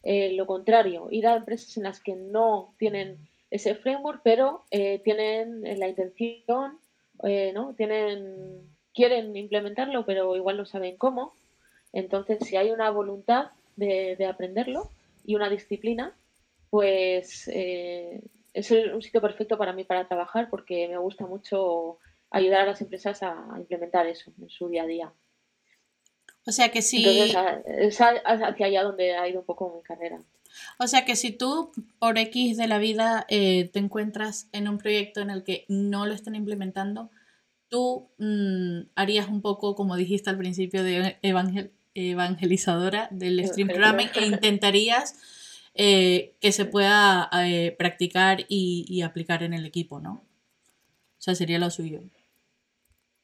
eh, 0.03 0.33
lo 0.33 0.47
contrario, 0.47 1.09
ir 1.11 1.27
a 1.27 1.35
empresas 1.35 1.77
en 1.77 1.83
las 1.83 1.99
que 1.99 2.15
no 2.15 2.73
tienen 2.77 3.17
ese 3.49 3.75
framework, 3.75 4.21
pero 4.23 4.63
eh, 4.71 4.99
tienen 5.03 5.61
la 5.79 5.87
intención 5.87 6.79
eh, 7.23 7.51
¿no? 7.53 7.73
Tienen, 7.75 8.67
quieren 8.93 9.35
implementarlo, 9.35 10.05
pero 10.05 10.35
igual 10.35 10.57
no 10.57 10.65
saben 10.65 10.97
cómo. 10.97 11.33
Entonces, 11.93 12.39
si 12.41 12.55
hay 12.55 12.71
una 12.71 12.89
voluntad 12.89 13.51
de, 13.75 14.25
aprenderlo 14.25 14.89
y 15.25 15.35
una 15.35 15.49
disciplina, 15.49 16.15
pues 16.71 17.49
eh, 17.53 18.23
es 18.53 18.71
un 18.71 19.01
sitio 19.01 19.21
perfecto 19.21 19.57
para 19.57 19.73
mí 19.73 19.83
para 19.83 20.07
trabajar 20.07 20.49
porque 20.49 20.87
me 20.87 20.97
gusta 20.97 21.27
mucho 21.27 21.99
ayudar 22.31 22.61
a 22.61 22.65
las 22.65 22.81
empresas 22.81 23.21
a 23.21 23.35
implementar 23.57 24.07
eso 24.07 24.31
en 24.41 24.49
su 24.49 24.69
día 24.69 24.83
a 24.83 24.87
día. 24.87 25.13
O 26.47 26.51
sea 26.51 26.69
que 26.69 26.81
si... 26.81 27.05
es 27.05 28.01
hacia 28.01 28.65
allá 28.65 28.83
donde 28.83 29.15
ha 29.15 29.27
ido 29.27 29.41
un 29.41 29.45
poco 29.45 29.75
mi 29.75 29.83
carrera. 29.83 30.23
O 30.79 30.87
sea 30.87 31.05
que 31.05 31.15
si 31.15 31.31
tú 31.31 31.71
por 31.99 32.17
X 32.17 32.57
de 32.57 32.67
la 32.67 32.79
vida 32.79 33.25
eh, 33.29 33.69
te 33.71 33.79
encuentras 33.79 34.47
en 34.53 34.67
un 34.67 34.77
proyecto 34.77 35.19
en 35.19 35.29
el 35.29 35.43
que 35.43 35.65
no 35.67 36.05
lo 36.05 36.13
están 36.13 36.35
implementando, 36.35 37.09
tú 37.67 38.09
mm, 38.17 38.91
harías 38.95 39.27
un 39.27 39.41
poco, 39.41 39.75
como 39.75 39.97
dijiste 39.97 40.29
al 40.29 40.37
principio, 40.37 40.83
de 40.83 41.17
evangel 41.21 41.73
evangelizadora 41.93 43.09
del 43.11 43.45
stream 43.45 43.67
programming 43.67 44.07
e 44.15 44.25
intentarías 44.25 45.13
eh, 45.73 46.35
que 46.41 46.51
se 46.51 46.65
pueda 46.65 47.29
eh, 47.45 47.75
practicar 47.77 48.41
y, 48.47 48.85
y, 48.87 49.01
aplicar 49.03 49.43
en 49.43 49.53
el 49.53 49.65
equipo, 49.65 49.99
¿no? 49.99 50.13
O 50.13 51.21
sea, 51.21 51.35
sería 51.35 51.59
lo 51.59 51.69
suyo. 51.69 52.01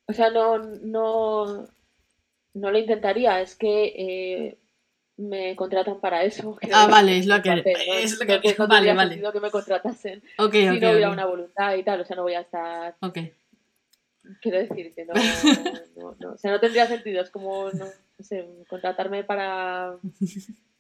O 0.08 0.14
sea, 0.14 0.30
no, 0.30 0.58
no, 0.60 1.68
no 2.54 2.72
lo 2.72 2.78
intentaría, 2.78 3.42
es 3.42 3.56
que 3.56 3.94
eh, 3.98 4.58
me 5.18 5.56
contratan 5.56 6.00
para 6.00 6.24
eso. 6.24 6.58
Ah, 6.72 6.88
vale, 6.88 7.18
es 7.18 7.26
lo 7.26 7.42
que... 7.42 7.64
Es 8.02 8.20
lo 8.20 8.26
que, 8.26 8.56
no 8.58 8.68
vale, 8.68 8.94
vale. 8.94 9.22
que 9.32 9.40
me 9.40 9.52
contratasen 9.52 10.24
okay, 10.38 10.70
si 10.70 10.80
no 10.80 10.92
hubiera 10.92 11.10
una 11.10 11.26
voluntad 11.26 11.76
y 11.76 11.84
tal, 11.84 12.02
o 12.02 12.06
sea, 12.06 12.16
no 12.16 12.24
voy 12.24 12.36
a 12.36 12.42
estar... 12.42 12.96
Ok. 13.02 13.20
Quiero 14.42 14.58
decir 14.58 14.94
que 14.94 15.06
no, 15.06 15.14
no, 15.96 16.16
no, 16.20 16.32
o 16.34 16.38
sea, 16.38 16.52
no 16.52 16.60
tendría 16.60 16.86
sentido, 16.86 17.22
es 17.22 17.30
como, 17.30 17.72
no, 17.72 17.86
sé, 18.20 18.46
contratarme 18.70 19.24
para, 19.24 19.98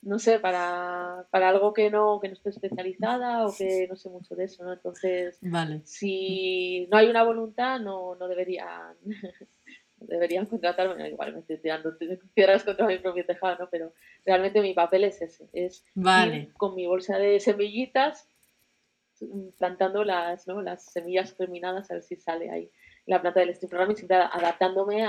no 0.01 0.19
sé, 0.19 0.39
para, 0.39 1.27
para 1.31 1.49
algo 1.49 1.73
que 1.73 1.89
no, 1.89 2.19
que 2.19 2.27
no 2.27 2.33
estoy 2.33 2.51
especializada 2.51 3.45
o 3.45 3.53
que 3.55 3.87
no 3.89 3.95
sé 3.95 4.09
mucho 4.09 4.35
de 4.35 4.45
eso, 4.45 4.63
¿no? 4.63 4.73
Entonces, 4.73 5.37
vale. 5.41 5.81
si 5.85 6.87
no 6.91 6.97
hay 6.97 7.09
una 7.09 7.23
voluntad, 7.23 7.79
no, 7.79 8.15
no 8.15 8.27
deberían 8.27 8.95
deberían 9.99 10.45
contratarme, 10.45 11.09
igual 11.09 11.33
me 11.33 11.39
estoy 11.39 11.57
tirando 11.57 11.97
piedras 12.33 12.63
contra 12.63 12.85
mi 12.85 12.99
propio 12.99 13.25
tejado, 13.25 13.57
¿no? 13.59 13.69
Pero 13.69 13.93
realmente 14.25 14.61
mi 14.61 14.73
papel 14.73 15.03
es 15.05 15.21
ese, 15.21 15.49
es 15.53 15.85
vale. 15.95 16.49
con 16.57 16.75
mi 16.75 16.85
bolsa 16.85 17.17
de 17.17 17.39
semillitas 17.39 18.29
plantando 19.57 20.03
las, 20.03 20.47
¿no? 20.47 20.61
las 20.61 20.85
semillas 20.85 21.35
germinadas 21.35 21.89
a 21.89 21.95
ver 21.95 22.03
si 22.03 22.15
sale 22.17 22.51
ahí 22.51 22.69
la 23.07 23.21
planta 23.21 23.39
del 23.39 23.55
stream 23.55 23.69
programming, 23.69 23.95
siempre 23.95 24.17
adaptándome 24.17 25.03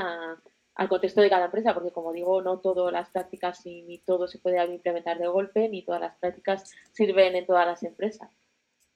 al 0.79 0.89
contexto 0.89 1.21
de 1.21 1.29
cada 1.29 1.47
empresa, 1.47 1.75
porque 1.75 1.91
como 1.91 2.13
digo, 2.13 2.41
no 2.41 2.61
todas 2.61 2.93
las 2.93 3.11
prácticas 3.11 3.67
y 3.67 3.83
ni 3.83 3.99
todo 3.99 4.29
se 4.29 4.39
puede 4.39 4.65
implementar 4.65 5.19
de 5.19 5.27
golpe, 5.27 5.69
ni 5.69 5.83
todas 5.83 6.01
las 6.01 6.17
prácticas 6.19 6.73
sirven 6.93 7.35
en 7.35 7.47
todas 7.47 7.67
las 7.67 7.83
empresas. 7.83 8.31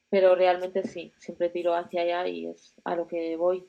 Pero 0.09 0.37
realmente 0.37 0.87
sí, 0.87 1.13
siempre 1.19 1.49
tiro 1.49 1.75
hacia 1.75 2.03
allá 2.03 2.29
y 2.29 2.47
es 2.47 2.73
a 2.85 2.95
lo 2.95 3.09
que 3.09 3.37
voy. 3.37 3.67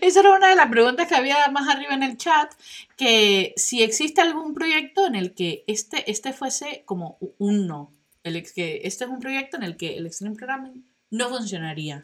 Esa 0.00 0.20
era 0.20 0.34
una 0.34 0.48
de 0.48 0.56
las 0.56 0.70
preguntas 0.70 1.06
que 1.06 1.16
había 1.16 1.36
más 1.48 1.68
arriba 1.68 1.92
en 1.92 2.02
el 2.02 2.16
chat, 2.16 2.50
que 2.96 3.52
si 3.56 3.82
existe 3.82 4.22
algún 4.22 4.54
proyecto 4.54 5.06
en 5.06 5.14
el 5.14 5.34
que 5.34 5.64
este, 5.66 6.10
este 6.10 6.32
fuese 6.32 6.82
como 6.86 7.18
un 7.36 7.66
no, 7.66 7.92
el, 8.24 8.42
que 8.54 8.80
este 8.84 9.04
es 9.04 9.10
un 9.10 9.20
proyecto 9.20 9.58
en 9.58 9.64
el 9.64 9.76
que 9.76 9.98
el 9.98 10.06
Extreme 10.06 10.34
Programming 10.34 10.82
no 11.10 11.28
funcionaría. 11.28 12.02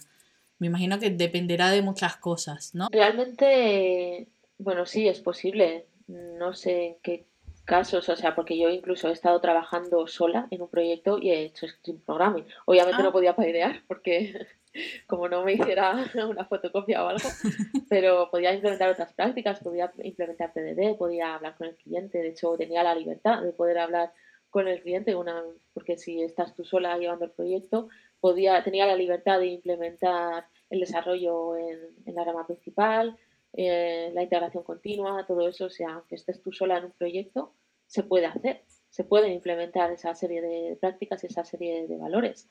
Me 0.58 0.66
imagino 0.66 0.98
que 0.98 1.08
dependerá 1.08 1.70
de 1.70 1.80
muchas 1.80 2.16
cosas, 2.16 2.74
¿no? 2.74 2.88
Realmente, 2.92 4.28
bueno, 4.58 4.86
sí, 4.86 5.08
es 5.08 5.20
posible. 5.20 5.86
No 6.06 6.54
sé 6.54 6.86
en 6.86 6.96
qué 7.02 7.26
casos, 7.64 8.08
o 8.08 8.16
sea, 8.16 8.34
porque 8.34 8.58
yo 8.58 8.68
incluso 8.68 9.08
he 9.08 9.12
estado 9.12 9.40
trabajando 9.40 10.06
sola 10.06 10.46
en 10.50 10.62
un 10.62 10.68
proyecto 10.68 11.18
y 11.18 11.30
he 11.30 11.44
hecho 11.44 11.66
Extreme 11.66 12.00
Programming. 12.04 12.46
Obviamente 12.66 13.02
no 13.02 13.08
ah. 13.08 13.12
podía 13.12 13.36
paidear 13.36 13.82
porque 13.88 14.46
como 15.06 15.28
no 15.28 15.44
me 15.44 15.54
hiciera 15.54 16.04
una 16.28 16.44
fotocopia 16.44 17.04
o 17.04 17.08
algo, 17.08 17.28
pero 17.88 18.28
podía 18.30 18.52
implementar 18.52 18.90
otras 18.90 19.12
prácticas, 19.14 19.60
podía 19.60 19.92
implementar 20.02 20.52
PDD, 20.52 20.96
podía 20.96 21.34
hablar 21.34 21.56
con 21.56 21.68
el 21.68 21.76
cliente, 21.76 22.18
de 22.18 22.28
hecho 22.28 22.54
tenía 22.56 22.82
la 22.82 22.94
libertad 22.94 23.42
de 23.42 23.52
poder 23.52 23.78
hablar 23.78 24.12
con 24.50 24.68
el 24.68 24.80
cliente, 24.82 25.16
una, 25.16 25.42
porque 25.72 25.96
si 25.96 26.22
estás 26.22 26.54
tú 26.54 26.64
sola 26.64 26.96
llevando 26.96 27.24
el 27.24 27.32
proyecto, 27.32 27.88
podía, 28.20 28.62
tenía 28.62 28.86
la 28.86 28.94
libertad 28.94 29.40
de 29.40 29.48
implementar 29.48 30.46
el 30.70 30.80
desarrollo 30.80 31.56
en, 31.56 32.14
la 32.14 32.24
rama 32.24 32.46
principal, 32.46 33.16
eh, 33.56 34.10
la 34.12 34.22
integración 34.22 34.64
continua, 34.64 35.26
todo 35.26 35.48
eso, 35.48 35.66
o 35.66 35.70
sea, 35.70 35.94
aunque 35.94 36.16
estés 36.16 36.42
tú 36.42 36.52
sola 36.52 36.78
en 36.78 36.86
un 36.86 36.92
proyecto, 36.92 37.52
se 37.86 38.02
puede 38.02 38.26
hacer, 38.26 38.62
se 38.90 39.04
pueden 39.04 39.32
implementar 39.32 39.92
esa 39.92 40.14
serie 40.14 40.42
de 40.42 40.76
prácticas 40.80 41.22
y 41.22 41.28
esa 41.28 41.44
serie 41.44 41.86
de 41.86 41.96
valores. 41.96 42.48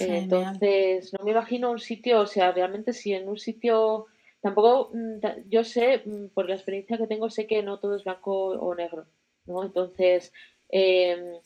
Entonces, 0.00 1.12
no 1.16 1.24
me 1.24 1.30
imagino 1.30 1.70
un 1.70 1.78
sitio, 1.78 2.20
o 2.20 2.26
sea, 2.26 2.50
realmente 2.50 2.92
si 2.92 3.12
en 3.12 3.28
un 3.28 3.38
sitio, 3.38 4.06
tampoco, 4.40 4.90
mm, 4.92 5.48
yo 5.48 5.62
sé, 5.62 6.02
mm, 6.04 6.28
por 6.34 6.48
la 6.48 6.56
experiencia 6.56 6.98
que 6.98 7.06
tengo, 7.06 7.30
sé 7.30 7.46
que 7.46 7.62
no 7.62 7.78
todo 7.78 7.94
es 7.94 8.02
blanco 8.02 8.48
o 8.48 8.74
negro, 8.74 9.06
¿no? 9.46 9.62
Entonces, 9.62 10.32
em, 10.68 11.38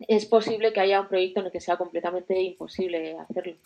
es 0.00 0.26
posible 0.26 0.72
que 0.74 0.80
haya 0.80 1.00
un 1.00 1.08
proyecto 1.08 1.40
en 1.40 1.46
el 1.46 1.52
que 1.52 1.60
sea 1.60 1.78
completamente 1.78 2.38
imposible 2.40 3.16
hacerlo. 3.18 3.56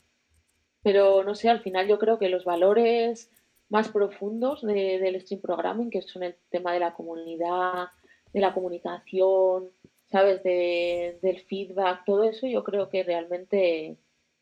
Pero 0.82 1.24
no 1.24 1.34
sé, 1.34 1.48
al 1.48 1.60
final 1.60 1.88
yo 1.88 1.98
creo 1.98 2.18
que 2.18 2.28
los 2.28 2.44
valores 2.44 3.30
más 3.70 3.88
profundos 3.88 4.62
del 4.62 5.20
stream 5.22 5.40
programming, 5.40 5.90
que 5.90 6.02
son 6.02 6.24
el 6.24 6.34
tema 6.50 6.72
de 6.74 6.80
la 6.80 6.92
comunidad, 6.92 7.88
de 8.32 8.40
la 8.40 8.52
comunicación, 8.52 9.70
¿sabes? 10.10 10.42
De, 10.42 11.18
del 11.22 11.40
feedback, 11.40 12.04
todo 12.04 12.24
eso, 12.24 12.46
yo 12.46 12.62
creo 12.64 12.90
que 12.90 13.04
realmente 13.04 13.96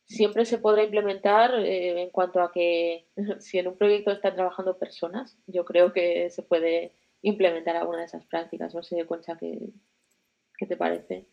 siempre 0.07 0.47
se 0.47 0.57
podrá 0.57 0.83
implementar 0.83 1.55
eh, 1.59 2.03
en 2.03 2.11
cuanto 2.11 2.41
a 2.41 2.51
que 2.51 3.07
si 3.39 3.59
en 3.59 3.69
un 3.69 3.77
proyecto 3.77 4.11
están 4.11 4.35
trabajando 4.35 4.79
personas, 4.79 5.37
yo 5.47 5.65
creo 5.67 5.93
que 5.93 6.31
se 6.31 6.43
puede 6.43 6.93
implementar 7.21 7.77
alguna 7.77 7.99
de 7.99 8.07
esas 8.07 8.25
prácticas. 8.25 8.75
No 8.75 8.83
sé, 8.83 9.05
Concha, 9.05 9.37
¿qué, 9.37 9.59
qué 10.57 10.67
te 10.67 10.77
parece? 10.77 11.27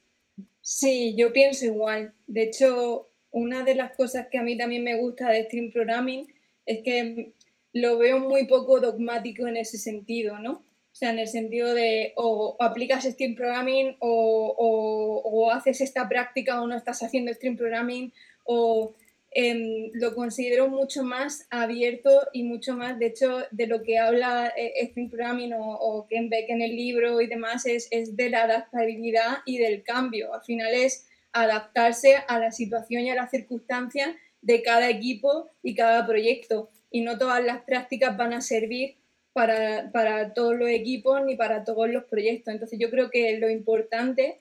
Sí, 0.60 1.16
yo 1.16 1.32
pienso 1.32 1.66
igual. 1.66 2.14
De 2.28 2.44
hecho, 2.44 3.10
una 3.32 3.64
de 3.64 3.76
las 3.76 3.96
cosas 3.96 4.28
que 4.30 4.38
a 4.38 4.44
mí 4.44 4.58
también 4.58 4.84
me 4.84 5.00
gusta 5.00 5.30
de 5.30 5.46
Stream 5.46 5.72
Programming 5.72 6.28
es 6.66 6.84
que 6.84 7.34
lo 7.76 7.98
veo 7.98 8.20
muy 8.20 8.48
poco 8.48 8.80
dogmático 8.80 9.48
en 9.48 9.58
ese 9.58 9.78
sentido, 9.78 10.40
¿no? 10.40 10.52
O 10.54 10.98
sea, 10.98 11.10
en 11.10 11.20
el 11.20 11.28
sentido 11.28 11.74
de 11.74 12.14
o, 12.16 12.56
aplicas 12.62 13.04
Stream 13.04 13.36
Programming 13.36 13.98
o, 14.00 15.52
haces 15.54 15.82
esta 15.82 16.08
práctica 16.08 16.62
o 16.62 16.68
no 16.68 16.76
estás 16.78 17.04
haciendo 17.04 17.34
Stream 17.34 17.58
Programming 17.58 18.14
o 18.46 18.96
em, 19.32 19.92
lo 19.94 20.16
considero 20.16 20.70
mucho 20.70 21.04
más 21.04 21.48
abierto 21.50 22.10
y 22.32 22.44
mucho 22.44 22.78
más, 22.78 22.98
de 22.98 23.08
hecho, 23.08 23.44
de 23.52 23.68
lo 23.68 23.84
que 23.84 24.00
habla 24.00 24.54
eh, 24.56 24.88
Stream 24.92 25.10
Programming 25.10 25.52
o, 25.58 26.08
Ken 26.10 26.30
Beck 26.30 26.50
en 26.50 26.62
el 26.62 26.74
libro 26.74 27.20
y 27.20 27.28
demás 27.28 27.66
es, 27.66 27.90
es 27.92 28.16
de 28.16 28.30
la 28.30 28.44
adaptabilidad 28.44 29.40
y 29.46 29.58
del 29.58 29.84
cambio. 29.84 30.34
Al 30.34 30.44
final 30.44 30.74
es 30.74 31.10
adaptarse 31.34 32.16
a 32.26 32.40
la 32.40 32.52
situación 32.52 33.04
y 33.04 33.10
a 33.10 33.16
las 33.16 33.32
circunstancias 33.32 34.16
de 34.42 34.62
cada 34.64 34.90
equipo 34.90 35.50
y 35.62 35.76
cada 35.76 36.08
proyecto. 36.08 36.70
Y 36.96 37.02
no 37.02 37.18
todas 37.18 37.44
las 37.44 37.62
prácticas 37.64 38.16
van 38.16 38.32
a 38.32 38.40
servir 38.40 38.96
para, 39.34 40.32
todos 40.34 40.56
los 40.56 40.70
equipos 40.70 41.22
ni 41.26 41.36
para 41.36 41.66
todos 41.66 41.90
los 41.90 42.06
proyectos. 42.06 42.54
Entonces 42.54 42.80
yo 42.80 42.90
creo 42.90 43.10
que 43.10 43.38
lo 43.38 43.50
importante 43.50 44.40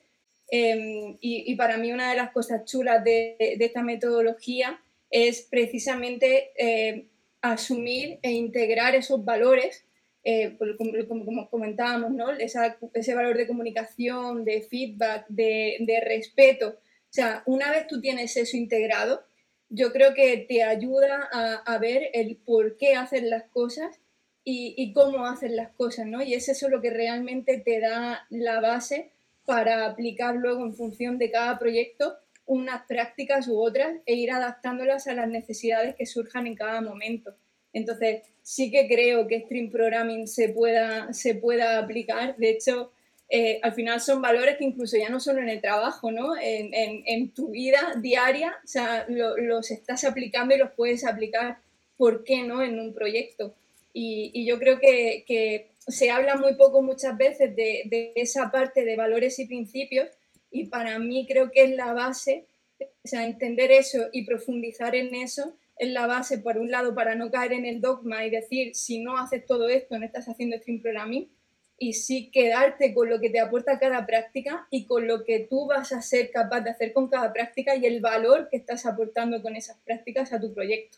em, 0.49 1.17
y, 1.19 1.53
para 1.55 1.75
mí 1.75 1.91
una 1.91 2.09
de 2.09 2.15
las 2.15 2.31
cosas 2.31 2.63
chulas 2.63 3.03
de, 3.03 3.35
esta 3.59 3.83
metodología 3.83 4.79
es 5.09 5.41
precisamente 5.41 6.53
eh, 6.57 7.07
asumir 7.41 8.19
e 8.21 8.31
integrar 8.31 8.95
esos 8.95 9.25
valores, 9.25 9.83
eh, 10.23 10.57
como, 10.77 11.49
comentábamos, 11.49 12.11
¿no? 12.11 12.31
ese 12.31 13.15
valor 13.15 13.35
de 13.35 13.47
comunicación, 13.47 14.45
de 14.45 14.61
feedback, 14.61 15.25
de, 15.27 16.01
respeto. 16.05 16.69
O 16.69 17.13
sea, 17.15 17.43
una 17.47 17.69
vez 17.69 17.87
tú 17.87 17.99
tienes 17.99 18.37
eso 18.37 18.55
integrado, 18.55 19.24
yo 19.69 19.91
creo 19.91 20.13
que 20.13 20.37
te 20.37 20.63
ayuda 20.63 21.29
a, 21.31 21.55
a 21.55 21.77
ver 21.79 22.09
el 22.13 22.37
por 22.37 22.77
qué 22.77 22.95
hacer 22.95 23.23
las 23.23 23.43
cosas 23.43 23.99
y, 24.47 24.93
cómo 24.93 25.25
hacen 25.25 25.55
las 25.55 25.71
cosas, 25.71 26.05
¿no? 26.05 26.21
Y 26.21 26.35
es 26.35 26.47
eso 26.47 26.69
lo 26.69 26.79
que 26.79 26.91
realmente 26.91 27.57
te 27.57 27.79
da 27.79 28.27
la 28.29 28.61
base 28.61 29.11
para 29.43 29.87
aplicar 29.87 30.35
luego 30.35 30.63
en 30.63 30.75
función 30.75 31.17
de 31.17 31.31
cada 31.31 31.57
proyecto 31.57 32.15
unas 32.45 32.85
prácticas 32.85 33.47
u 33.47 33.59
otras 33.59 33.97
e 34.05 34.13
ir 34.13 34.31
adaptándolas 34.31 35.07
a 35.07 35.15
las 35.15 35.27
necesidades 35.27 35.95
que 35.95 36.05
surjan 36.05 36.45
en 36.45 36.55
cada 36.55 36.79
momento. 36.79 37.35
Entonces, 37.73 38.21
sí 38.43 38.69
que 38.69 38.87
creo 38.87 39.27
que 39.27 39.41
Stream 39.41 39.71
Programming 39.71 40.27
se 40.27 40.49
pueda, 40.49 41.11
se 41.11 41.33
pueda 41.33 41.79
aplicar. 41.79 42.37
De 42.37 42.51
hecho, 42.51 42.91
eh, 43.37 43.59
al 43.63 43.73
final 43.73 43.99
son 43.99 44.21
valores 44.21 44.55
que 44.55 44.63
incluso 44.63 44.95
ya 44.95 45.09
no 45.09 45.19
solo 45.19 45.41
en 45.41 45.49
el 45.49 45.59
trabajo, 45.59 46.09
¿no? 46.09 46.35
En, 46.41 47.31
tu 47.31 47.49
vida 47.49 47.95
diaria, 47.97 48.55
o 48.63 48.67
sea, 48.67 49.05
los 49.09 49.71
estás 49.71 50.05
aplicando 50.05 50.55
y 50.55 50.57
los 50.57 50.71
puedes 50.71 51.03
aplicar 51.03 51.57
¿por 51.97 52.23
qué 52.23 52.43
no 52.43 52.63
en 52.63 52.79
un 52.79 52.93
proyecto? 52.93 53.53
Y, 53.91 54.45
yo 54.45 54.57
creo 54.57 54.79
que, 54.79 55.67
se 55.85 56.11
habla 56.11 56.37
muy 56.37 56.55
poco 56.55 56.81
muchas 56.81 57.17
veces 57.17 57.53
de, 57.57 57.81
de, 57.87 58.13
esa 58.15 58.51
parte 58.51 58.85
de 58.85 58.95
valores 58.95 59.37
y 59.39 59.47
principios 59.47 60.07
y 60.49 60.67
para 60.67 60.97
mí 60.97 61.27
creo 61.27 61.51
que 61.51 61.65
es 61.65 61.75
la 61.75 61.91
base, 61.91 62.45
o 62.79 63.07
sea, 63.07 63.25
entender 63.25 63.69
eso 63.69 64.07
y 64.13 64.25
profundizar 64.25 64.95
en 64.95 65.13
eso 65.13 65.57
es 65.77 65.89
la 65.89 66.07
base, 66.07 66.37
por 66.37 66.57
un 66.57 66.71
lado, 66.71 66.95
para 66.95 67.15
no 67.15 67.29
caer 67.29 67.51
en 67.51 67.65
el 67.65 67.81
dogma 67.81 68.25
y 68.25 68.29
decir, 68.29 68.75
si 68.75 68.99
no 68.99 69.17
haces 69.17 69.45
todo 69.45 69.67
esto, 69.67 69.99
no 69.99 70.05
estás 70.05 70.29
haciendo 70.29 70.57
stream 70.57 70.81
programming, 70.81 71.29
y 71.77 71.93
sí 71.93 72.31
quedarte 72.31 72.93
con 72.93 73.09
lo 73.09 73.19
que 73.19 73.29
te 73.29 73.39
aporta 73.39 73.79
cada 73.79 74.05
práctica 74.05 74.67
y 74.69 74.85
con 74.85 75.07
lo 75.07 75.23
que 75.23 75.39
tú 75.39 75.67
vas 75.67 75.91
a 75.91 76.01
ser 76.01 76.31
capaz 76.31 76.61
de 76.61 76.69
hacer 76.69 76.93
con 76.93 77.09
cada 77.09 77.33
práctica 77.33 77.75
y 77.75 77.85
el 77.85 78.01
valor 78.01 78.47
que 78.49 78.57
estás 78.57 78.85
aportando 78.85 79.41
con 79.41 79.55
esas 79.55 79.77
prácticas 79.79 80.31
a 80.31 80.39
tu 80.39 80.53
proyecto. 80.53 80.97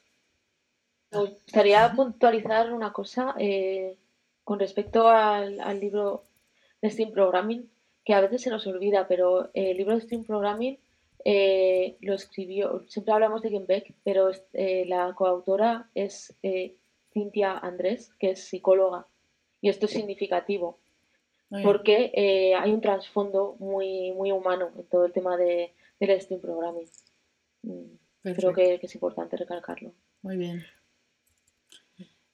Me 1.11 1.19
gustaría 1.19 1.91
puntualizar 1.95 2.71
una 2.73 2.93
cosa 2.93 3.33
eh, 3.39 3.97
con 4.43 4.59
respecto 4.59 5.07
al, 5.07 5.57
libro 5.79 6.23
de 6.81 6.91
Steam 6.91 7.11
Programming, 7.11 7.69
que 8.05 8.13
a 8.13 8.21
veces 8.21 8.41
se 8.43 8.49
nos 8.49 8.67
olvida, 8.67 9.07
pero 9.07 9.49
el 9.53 9.77
libro 9.77 9.95
de 9.95 10.01
Steam 10.01 10.25
Programming 10.25 10.77
eh, 11.25 11.97
lo 12.01 12.13
escribió, 12.13 12.85
siempre 12.87 13.13
hablamos 13.13 13.41
de 13.41 13.49
Kim 13.49 13.65
Beck, 13.65 13.93
pero 14.03 14.29
eh, 14.53 14.85
la 14.85 15.13
coautora 15.15 15.89
es 15.95 16.35
Cintia 17.13 17.57
Andrés, 17.57 18.11
que 18.19 18.31
es 18.31 18.43
psicóloga 18.43 19.07
y 19.61 19.69
esto 19.69 19.85
es 19.85 19.91
significativo, 19.93 20.79
porque 21.63 22.11
eh, 22.13 22.55
hay 22.55 22.71
un 22.71 22.81
trasfondo 22.81 23.55
muy, 23.59 24.11
muy 24.11 24.31
humano 24.31 24.71
en 24.77 24.85
todo 24.85 25.05
el 25.05 25.13
tema 25.13 25.37
de, 25.37 25.73
del 25.99 26.21
Steam 26.21 26.41
Programming. 26.41 26.87
Mm, 27.63 28.33
creo 28.35 28.53
que, 28.53 28.79
es 28.81 28.95
importante 28.95 29.37
recalcarlo. 29.37 29.93
Muy 30.21 30.37
bien. 30.37 30.65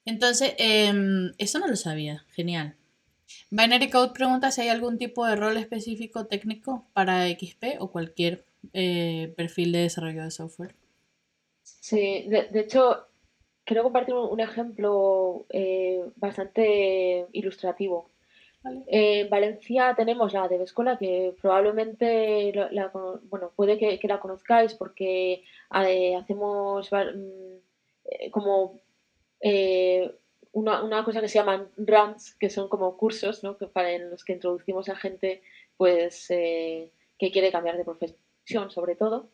Entonces, 0.05 0.53
em, 0.57 1.31
eso 1.37 1.59
no 1.59 1.67
lo 1.67 1.75
sabía. 1.75 2.25
Genial. 2.31 2.75
Binary 3.49 3.89
Code 3.89 4.13
pregunta 4.13 4.51
si 4.51 4.61
hay 4.61 4.69
algún 4.69 4.97
tipo 4.97 5.25
de 5.25 5.35
rol 5.35 5.57
específico 5.57 6.25
técnico 6.25 6.85
para 6.93 7.27
XP 7.29 7.77
o 7.79 7.91
cualquier 7.91 8.45
eh, 8.73 9.33
perfil 9.37 9.71
de 9.71 9.79
desarrollo 9.79 10.23
de 10.23 10.31
software. 10.31 10.75
Sí, 11.63 12.25
de, 12.27 12.49
de 12.51 12.59
hecho, 12.59 13.07
quiero 13.65 13.83
compartir 13.83 14.15
un, 14.15 14.39
ejemplo 14.39 15.45
eh, 15.49 16.03
bastante 16.15 17.27
ilustrativo. 17.31 18.09
en 18.87 19.29
Valencia 19.29 19.93
tenemos 19.95 20.33
la 20.33 20.47
de 20.47 20.63
Escuela 20.63 20.97
que 20.97 21.35
probablemente 21.41 22.53
la, 22.71 22.91
bueno, 23.29 23.51
puede 23.55 23.77
que, 23.77 24.07
la 24.07 24.19
conozcáis 24.19 24.73
porque 24.73 25.43
eh, 25.87 26.15
hacemos 26.15 26.89
mm, 26.91 27.55
eh, 28.05 28.31
como 28.31 28.79
una, 30.53 31.03
cosa 31.03 31.21
que 31.21 31.27
se 31.27 31.39
llaman 31.39 31.69
runs, 31.77 32.35
que 32.35 32.49
son 32.49 32.69
como 32.69 32.97
cursos 32.97 33.43
¿no? 33.43 33.57
que 33.57 33.67
para, 33.67 33.91
en 33.91 34.09
los 34.11 34.23
que 34.23 34.33
introducimos 34.33 34.89
a 34.89 34.95
gente 34.95 35.41
pues 35.77 36.27
que 36.27 37.31
quiere 37.31 37.51
cambiar 37.51 37.77
de 37.77 37.83
profesión 37.85 38.69
sobre 38.69 38.95
todo 38.95 39.29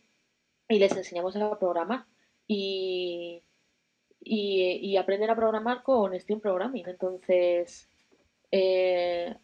y 0.70 0.80
les 0.80 0.96
enseñamos 0.96 1.36
a 1.36 1.60
programar. 1.60 2.06
Y, 2.48 3.44
y, 4.32 4.98
aprender 4.98 5.30
a 5.32 5.36
programar 5.36 5.82
con 5.82 6.18
Steam 6.20 6.40
Programming. 6.40 6.88
Entonces, 6.88 7.90
eh, 8.52 9.36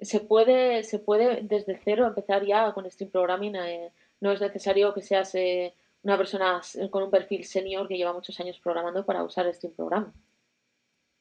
se, 0.00 0.20
puede, 0.20 0.82
se 0.82 0.98
puede 0.98 1.42
desde 1.42 1.80
cero 1.84 2.06
empezar 2.06 2.44
ya 2.44 2.72
con 2.72 2.90
Steam 2.90 3.10
Programming. 3.10 3.54
Eh, 3.56 3.92
no 4.20 4.32
es 4.32 4.40
necesario 4.40 4.92
que 4.92 5.02
seas 5.02 5.34
eh, 5.36 5.72
una 6.02 6.16
persona 6.16 6.60
con 6.90 7.04
un 7.04 7.10
perfil 7.10 7.44
senior 7.44 7.86
que 7.86 7.96
lleva 7.96 8.12
muchos 8.12 8.38
años 8.40 8.58
programando 8.58 9.06
para 9.06 9.22
usar 9.22 9.52
Steam 9.54 9.72
Programming. 9.74 10.12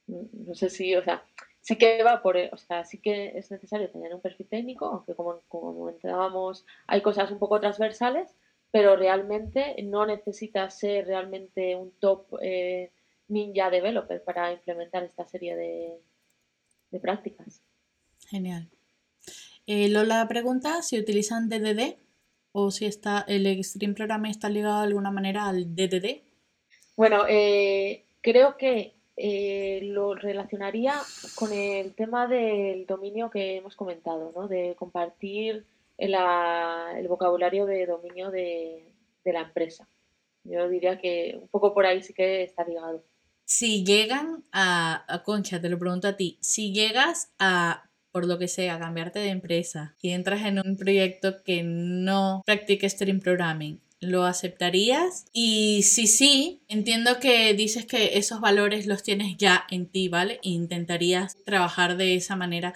Mm, 0.08 0.48
no 0.48 0.56
sé 0.56 0.70
si, 0.72 0.96
o 0.96 1.04
sea, 1.04 1.24
sí 1.62 1.78
que 1.78 2.02
va 2.02 2.22
por, 2.24 2.36
o 2.38 2.58
sea, 2.58 2.84
sí 2.84 3.00
que 3.00 3.38
es 3.38 3.52
necesario 3.52 3.92
tener 3.92 4.14
un 4.14 4.22
perfil 4.22 4.48
técnico, 4.48 4.86
aunque 4.86 5.14
como, 5.14 5.42
como 5.48 5.76
comentábamos, 5.76 6.66
hay 6.88 7.02
cosas 7.02 7.30
un 7.32 7.38
poco 7.38 7.60
transversales, 7.60 8.36
pero 8.74 8.96
realmente 8.96 9.76
no 9.84 10.04
necesitas 10.08 10.80
ser 10.80 11.06
realmente 11.06 11.76
un 11.76 11.92
top 12.00 12.26
eh, 12.42 12.92
ninja 13.28 13.70
developer 13.70 14.24
para 14.24 14.52
implementar 14.52 15.04
esta 15.04 15.28
serie 15.28 15.56
de, 15.56 17.00
prácticas. 17.00 17.62
Genial. 18.28 18.68
Eh, 19.68 19.90
Lola 19.90 20.28
pregunta 20.28 20.82
si 20.82 20.98
utilizan 20.98 21.50
DDD 21.50 21.98
o 22.52 22.72
si 22.72 22.88
está 22.88 23.24
el 23.28 23.46
Extreme 23.46 23.94
Programming 23.94 24.32
está 24.32 24.50
ligado 24.50 24.80
de 24.80 24.88
alguna 24.88 25.12
manera 25.12 25.48
al 25.48 25.76
DDD. 25.76 26.24
Bueno, 26.96 27.26
eh, 27.30 28.06
creo 28.22 28.58
que 28.58 28.96
lo 29.84 30.16
relacionaría 30.16 30.96
con 31.36 31.54
el 31.54 31.94
tema 31.94 32.26
del 32.28 32.88
dominio 32.88 33.30
que 33.30 33.58
hemos 33.58 33.76
comentado, 33.76 34.32
¿no? 34.36 34.48
de 34.48 34.76
compartir 34.76 35.68
el 36.06 37.08
vocabulario 37.08 37.66
de 37.66 37.86
dominio 37.86 38.32
de, 38.32 38.90
la 39.26 39.42
empresa. 39.42 39.88
Yo 40.44 40.68
diría 40.68 41.00
que 41.00 41.38
un 41.42 41.48
poco 41.48 41.74
por 41.74 41.86
ahí 41.86 42.04
sí 42.04 42.14
que 42.14 42.44
está 42.44 42.66
ligado. 42.66 43.04
Si 43.46 43.86
llegan 43.86 44.44
a, 44.52 45.06
a 45.08 45.24
Concha, 45.24 45.62
te 45.62 45.70
lo 45.70 45.80
pregunto 45.80 46.08
a 46.08 46.18
ti, 46.18 46.38
si 46.42 46.74
llegas 46.74 47.32
a 47.40 47.90
por 48.14 48.28
lo 48.28 48.38
que 48.38 48.48
sea, 48.48 48.78
cambiarte 48.78 49.18
de 49.18 49.30
empresa 49.30 49.96
y 50.00 50.12
entras 50.12 50.46
en 50.46 50.60
un 50.60 50.78
proyecto 50.78 51.44
que 51.44 51.64
no 51.64 52.44
practique 52.46 52.88
stream 52.88 53.20
programming, 53.20 53.82
¿lo 54.00 54.26
aceptarías? 54.26 55.26
Y 55.34 55.82
si 55.82 56.06
sí, 56.06 56.62
entiendo 56.68 57.20
que 57.20 57.56
dices 57.56 57.88
que 57.88 58.18
esos 58.20 58.40
valores 58.40 58.86
los 58.86 59.02
tienes 59.02 59.36
ya 59.38 59.66
en 59.72 59.88
ti, 59.88 60.10
¿vale? 60.10 60.36
E 60.44 60.50
intentarías 60.50 61.36
trabajar 61.44 61.98
de 61.98 62.14
esa 62.14 62.36
manera, 62.36 62.76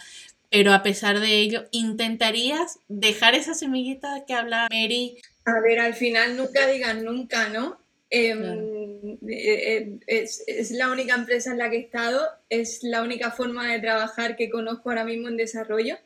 pero 0.50 0.74
a 0.74 0.84
pesar 0.84 1.20
de 1.20 1.40
ello, 1.40 1.66
¿intentarías 1.72 2.80
dejar 2.88 3.36
esa 3.36 3.54
semillita 3.54 4.24
que 4.26 4.34
habla 4.34 4.68
Mary? 4.72 5.18
A 5.46 5.60
ver, 5.62 5.80
al 5.80 5.94
final 5.94 6.38
nunca 6.38 6.68
digan 6.68 7.04
nunca, 7.04 7.50
¿no? 7.50 7.80
Em, 8.10 9.18
eh, 9.28 10.00
eh, 10.08 10.24
es, 10.48 10.72
la 10.72 10.90
única 10.90 11.16
empresa 11.16 11.52
en 11.52 11.58
la 11.58 11.70
que 11.70 11.78
he 11.78 11.82
estado, 11.82 12.26
es 12.50 12.84
la 12.84 13.02
única 13.02 13.32
forma 13.32 13.72
de 13.72 13.80
trabajar 13.80 14.38
que 14.38 14.50
conozco 14.50 14.90
ahora 14.90 15.04
mismo 15.04 15.28
en 15.28 15.38
desarrollo. 15.38 15.98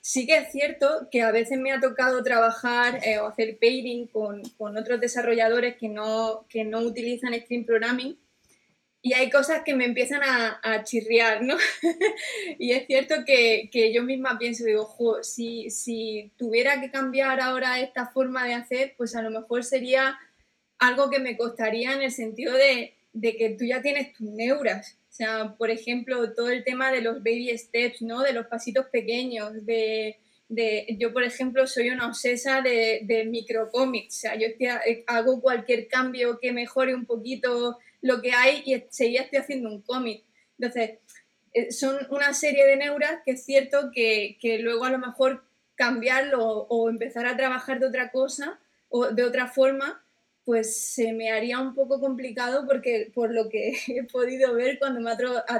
Sí 0.00 0.26
que 0.26 0.36
es 0.38 0.50
cierto 0.50 1.08
que 1.12 1.22
a 1.22 1.30
veces 1.30 1.60
me 1.60 1.70
ha 1.70 1.78
tocado 1.80 2.24
trabajar 2.24 3.00
eh, 3.06 3.20
o 3.20 3.26
hacer 3.26 3.56
pairing 3.60 4.08
con, 4.08 4.42
con, 4.58 4.76
otros 4.76 5.00
desarrolladores 5.00 5.76
que 5.76 5.88
no, 5.88 6.44
que 6.48 6.64
no 6.64 6.80
utilizan 6.80 7.34
Stream 7.34 7.64
Programming 7.64 8.16
y 9.04 9.14
hay 9.14 9.30
cosas 9.30 9.62
que 9.64 9.74
me 9.74 9.84
empiezan 9.84 10.20
a, 10.22 10.84
chirriar, 10.84 11.42
¿no? 11.42 11.56
y 12.58 12.70
es 12.70 12.86
cierto 12.86 13.16
que, 13.26 13.68
yo 13.92 14.04
misma 14.04 14.38
pienso, 14.38 14.64
digo, 14.64 14.88
si, 15.22 15.70
si 15.70 16.30
tuviera 16.36 16.80
que 16.80 16.92
cambiar 16.92 17.40
ahora 17.40 17.80
esta 17.80 18.06
forma 18.06 18.46
de 18.46 18.54
hacer, 18.54 18.94
pues 18.96 19.16
a 19.16 19.22
lo 19.22 19.30
mejor 19.30 19.64
sería 19.64 20.16
algo 20.78 21.10
que 21.10 21.18
me 21.18 21.36
costaría 21.36 21.92
en 21.92 22.02
el 22.02 22.12
sentido 22.12 22.54
de, 22.54 22.94
que 23.20 23.56
tú 23.58 23.64
ya 23.64 23.82
tienes 23.82 24.12
tus 24.12 24.28
neuras. 24.28 24.96
O 25.10 25.12
sea, 25.12 25.56
por 25.58 25.70
ejemplo, 25.70 26.32
todo 26.32 26.50
el 26.50 26.62
tema 26.62 26.92
de 26.92 27.02
los 27.02 27.16
baby 27.24 27.58
steps, 27.58 28.02
¿no? 28.02 28.22
De 28.22 28.32
los 28.32 28.46
pasitos 28.46 28.86
pequeños, 28.86 29.66
de, 29.66 30.16
yo, 30.96 31.12
por 31.12 31.24
ejemplo, 31.24 31.66
soy 31.66 31.90
una 31.90 32.06
obsesa 32.06 32.62
de, 32.62 33.00
de 33.02 33.24
microcómics. 33.24 34.16
O 34.16 34.20
sea, 34.20 34.36
yo 34.36 34.46
hago 35.08 35.40
cualquier 35.40 35.88
cambio 35.88 36.38
que 36.40 36.52
mejore 36.52 36.94
un 36.94 37.04
poquito 37.04 37.78
lo 38.02 38.20
que 38.20 38.32
hay 38.32 38.62
y 38.66 38.84
seguía 38.90 39.22
estoy 39.22 39.38
haciendo 39.38 39.70
un 39.70 39.80
cómic. 39.80 40.24
Entonces, 40.58 40.98
eh, 41.54 41.72
son 41.72 41.96
una 42.10 42.34
serie 42.34 42.66
de 42.66 42.76
neuras 42.76 43.20
que 43.24 43.32
es 43.32 43.44
cierto 43.44 43.90
que, 43.94 44.36
luego 44.60 44.84
a 44.84 44.90
lo 44.90 44.98
mejor 44.98 45.44
cambiarlo 45.76 46.44
o, 46.44 46.90
empezar 46.90 47.26
a 47.26 47.36
trabajar 47.36 47.80
de 47.80 47.86
otra 47.86 48.10
cosa 48.10 48.60
o 48.88 49.06
de 49.06 49.24
otra 49.24 49.46
forma, 49.46 50.04
pues 50.44 50.76
se 50.76 51.12
me 51.12 51.30
haría 51.30 51.60
un 51.60 51.74
poco 51.74 52.00
complicado 52.00 52.66
porque 52.66 53.10
por 53.14 53.32
lo 53.32 53.48
que 53.48 53.72
he 53.88 54.02
podido 54.04 54.54
ver 54.54 54.78
cuando 54.78 55.00
me 55.00 55.10
ha, 55.10 55.16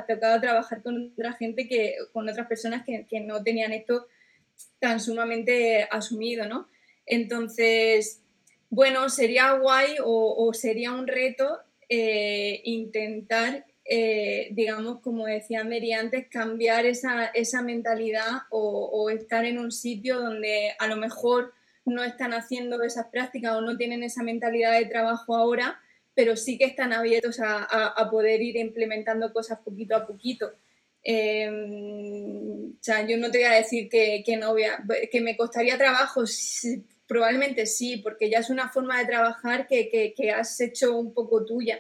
tocado 0.07 0.41
trabajar 0.41 0.83
con 0.83 1.13
otra 1.13 1.33
gente, 1.35 1.69
que, 1.69 1.95
con 2.13 2.29
otras 2.29 2.49
personas 2.49 2.85
que, 2.85 3.21
no 3.21 3.43
tenían 3.43 3.73
esto 3.73 4.07
tan 4.81 5.01
sumamente 5.01 5.87
asumido, 5.91 6.47
¿no? 6.47 6.69
Entonces, 7.07 8.21
bueno, 8.71 9.09
sería 9.09 9.53
guay 9.53 9.97
o 10.05 10.53
sería 10.55 10.93
un 10.93 11.07
reto 11.07 11.61
eh, 11.95 12.63
intentar, 12.65 13.67
eh, 13.85 14.49
digamos, 14.53 15.01
como 15.01 15.27
decía 15.27 15.63
Mary 15.63 15.93
antes, 15.93 16.27
cambiar 16.31 16.87
esa, 16.87 17.31
mentalidad 17.63 18.45
o, 18.49 19.11
estar 19.11 19.45
en 19.45 19.59
un 19.59 19.71
sitio 19.71 20.19
donde 20.19 20.73
a 20.79 20.87
lo 20.87 20.97
mejor 20.97 21.53
no 21.85 22.03
están 22.03 22.33
haciendo 22.33 22.83
esas 22.83 23.09
prácticas 23.09 23.53
o 23.57 23.61
no 23.61 23.77
tienen 23.77 24.03
esa 24.03 24.23
mentalidad 24.23 24.73
de 24.73 24.87
trabajo 24.87 25.37
ahora, 25.37 25.83
pero 26.15 26.35
sí 26.35 26.57
que 26.57 26.65
están 26.65 26.95
abiertos 26.95 27.41
a, 27.41 28.09
poder 28.11 28.41
ir 28.41 28.57
implementando 28.57 29.31
cosas 29.31 29.59
poquito 29.63 29.95
a 29.95 30.07
poquito. 30.07 30.51
Em, 31.03 32.71
o 32.71 32.79
sea, 32.81 33.07
yo 33.07 33.19
no 33.19 33.31
te 33.31 33.37
voy 33.37 33.49
a 33.49 33.57
decir 33.57 33.91
que, 33.91 34.25
no 34.41 34.55
que 34.55 35.21
me 35.21 35.37
costaría 35.37 35.77
trabajo, 35.77 36.23
Probablemente 37.13 37.67
sí, 37.67 37.99
porque 37.99 38.31
ya 38.31 38.39
es 38.39 38.49
una 38.49 38.71
forma 38.71 38.99
de 38.99 39.05
trabajar 39.05 39.67
que, 39.67 40.15
has 40.35 40.59
hecho 40.63 40.97
un 40.97 41.13
poco 41.13 41.45
tuya. 41.45 41.79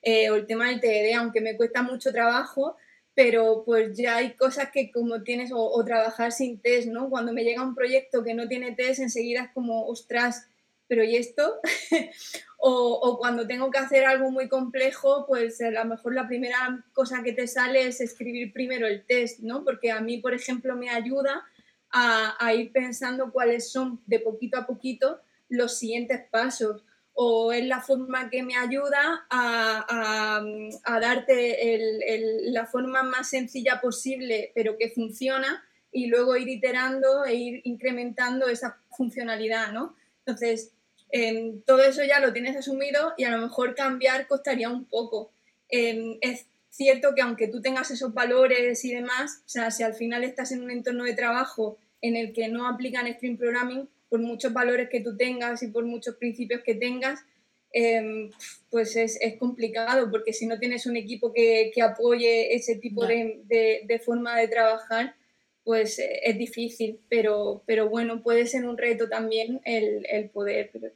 eh, 0.00 0.30
o 0.30 0.36
el 0.36 0.46
tema 0.46 0.68
del 0.70 0.80
TED, 0.80 1.12
aunque 1.16 1.42
me 1.42 1.54
cuesta 1.54 1.82
mucho 1.82 2.10
trabajo, 2.10 2.78
pero 3.14 3.62
pues 3.66 3.94
ya 3.94 4.16
hay 4.16 4.32
cosas 4.36 4.70
que 4.72 4.90
como 4.90 5.22
tienes, 5.22 5.50
o, 5.52 5.84
trabajar 5.84 6.32
sin 6.32 6.62
test, 6.62 6.88
¿no? 6.88 7.10
Cuando 7.10 7.34
me 7.34 7.44
llega 7.44 7.62
un 7.62 7.74
proyecto 7.74 8.24
que 8.24 8.32
no 8.32 8.48
tiene 8.48 8.72
test, 8.72 9.00
enseguida 9.00 9.42
es 9.42 9.50
como, 9.50 9.86
ostras, 9.86 10.48
pero 10.88 11.04
¿y 11.04 11.16
esto? 11.16 11.60
o, 12.58 12.72
o, 13.02 13.18
cuando 13.18 13.46
tengo 13.46 13.70
que 13.70 13.80
hacer 13.80 14.06
algo 14.06 14.30
muy 14.30 14.48
complejo, 14.48 15.26
pues 15.26 15.60
a 15.60 15.70
lo 15.70 15.84
mejor 15.84 16.14
la 16.14 16.26
primera 16.26 16.86
cosa 16.94 17.22
que 17.22 17.34
te 17.34 17.46
sale 17.46 17.86
es 17.86 18.00
escribir 18.00 18.54
primero 18.54 18.86
el 18.86 19.04
test, 19.04 19.40
¿no? 19.40 19.62
Porque 19.62 19.90
a 19.90 20.00
mí, 20.00 20.16
por 20.16 20.32
ejemplo, 20.32 20.74
me 20.74 20.88
ayuda 20.88 21.44
a, 21.92 22.54
ir 22.54 22.72
pensando 22.72 23.32
cuáles 23.32 23.70
son 23.70 24.00
de 24.06 24.20
poquito 24.20 24.58
a 24.58 24.66
poquito 24.66 25.20
los 25.48 25.78
siguientes 25.78 26.22
pasos 26.30 26.84
o 27.14 27.52
es 27.52 27.66
la 27.66 27.80
forma 27.80 28.30
que 28.30 28.42
me 28.42 28.56
ayuda 28.56 29.26
a, 29.28 30.42
darte 31.00 31.78
la 32.44 32.66
forma 32.66 33.02
más 33.02 33.28
sencilla 33.28 33.80
posible, 33.80 34.52
pero 34.54 34.78
que 34.78 34.90
funciona, 34.90 35.64
y 35.92 36.06
luego 36.06 36.36
ir 36.36 36.48
iterando 36.48 37.24
e 37.24 37.34
ir 37.34 37.60
incrementando 37.64 38.48
esa 38.48 38.78
funcionalidad, 38.96 39.72
¿no? 39.72 39.96
Entonces, 40.24 40.72
em, 41.10 41.62
todo 41.62 41.82
eso 41.82 42.04
ya 42.04 42.20
lo 42.20 42.32
tienes 42.32 42.56
asumido 42.56 43.12
y 43.16 43.24
a 43.24 43.30
lo 43.30 43.42
mejor 43.42 43.74
cambiar 43.74 44.28
costaría 44.28 44.68
un 44.68 44.84
poco. 44.84 45.32
Em, 45.68 46.18
cierto 46.70 47.14
que 47.14 47.22
aunque 47.22 47.48
tú 47.48 47.60
tengas 47.60 47.90
esos 47.90 48.14
valores 48.14 48.84
y 48.84 48.94
demás, 48.94 49.42
o 49.44 49.48
sea, 49.48 49.70
si 49.70 49.82
al 49.82 49.94
final 49.94 50.24
estás 50.24 50.52
en 50.52 50.62
un 50.62 50.70
entorno 50.70 51.04
de 51.04 51.14
trabajo 51.14 51.78
en 52.00 52.16
el 52.16 52.32
que 52.32 52.48
no 52.48 52.66
aplican 52.66 53.12
Stream 53.12 53.36
Programming, 53.36 53.88
por 54.10 54.20
muchos 54.20 54.52
valores 54.52 54.88
que 54.90 55.00
tú 55.00 55.16
tengas 55.16 55.62
y 55.62 55.68
por 55.68 55.84
muchos 55.84 56.16
principios 56.16 56.62
que 56.64 56.74
tengas, 56.74 57.20
em, 57.72 58.30
pues 58.68 58.96
es, 58.96 59.18
complicado, 59.38 60.10
porque 60.10 60.32
si 60.32 60.46
no 60.46 60.58
tienes 60.58 60.86
un 60.86 60.96
equipo 60.96 61.32
que, 61.32 61.72
apoye 61.82 62.54
ese 62.54 62.76
tipo 62.76 63.06
de, 63.06 64.02
forma 64.04 64.36
de 64.36 64.48
trabajar, 64.48 65.14
pues 65.62 65.98
eh, 66.00 66.20
es 66.24 66.36
difícil, 66.36 66.98
pero, 67.08 67.62
pero 67.66 67.88
bueno, 67.88 68.22
puede 68.22 68.46
ser 68.46 68.64
un 68.64 68.76
reto 68.76 69.08
también 69.08 69.60
el, 69.64 70.30
poder, 70.30 70.70
pero 70.72 70.88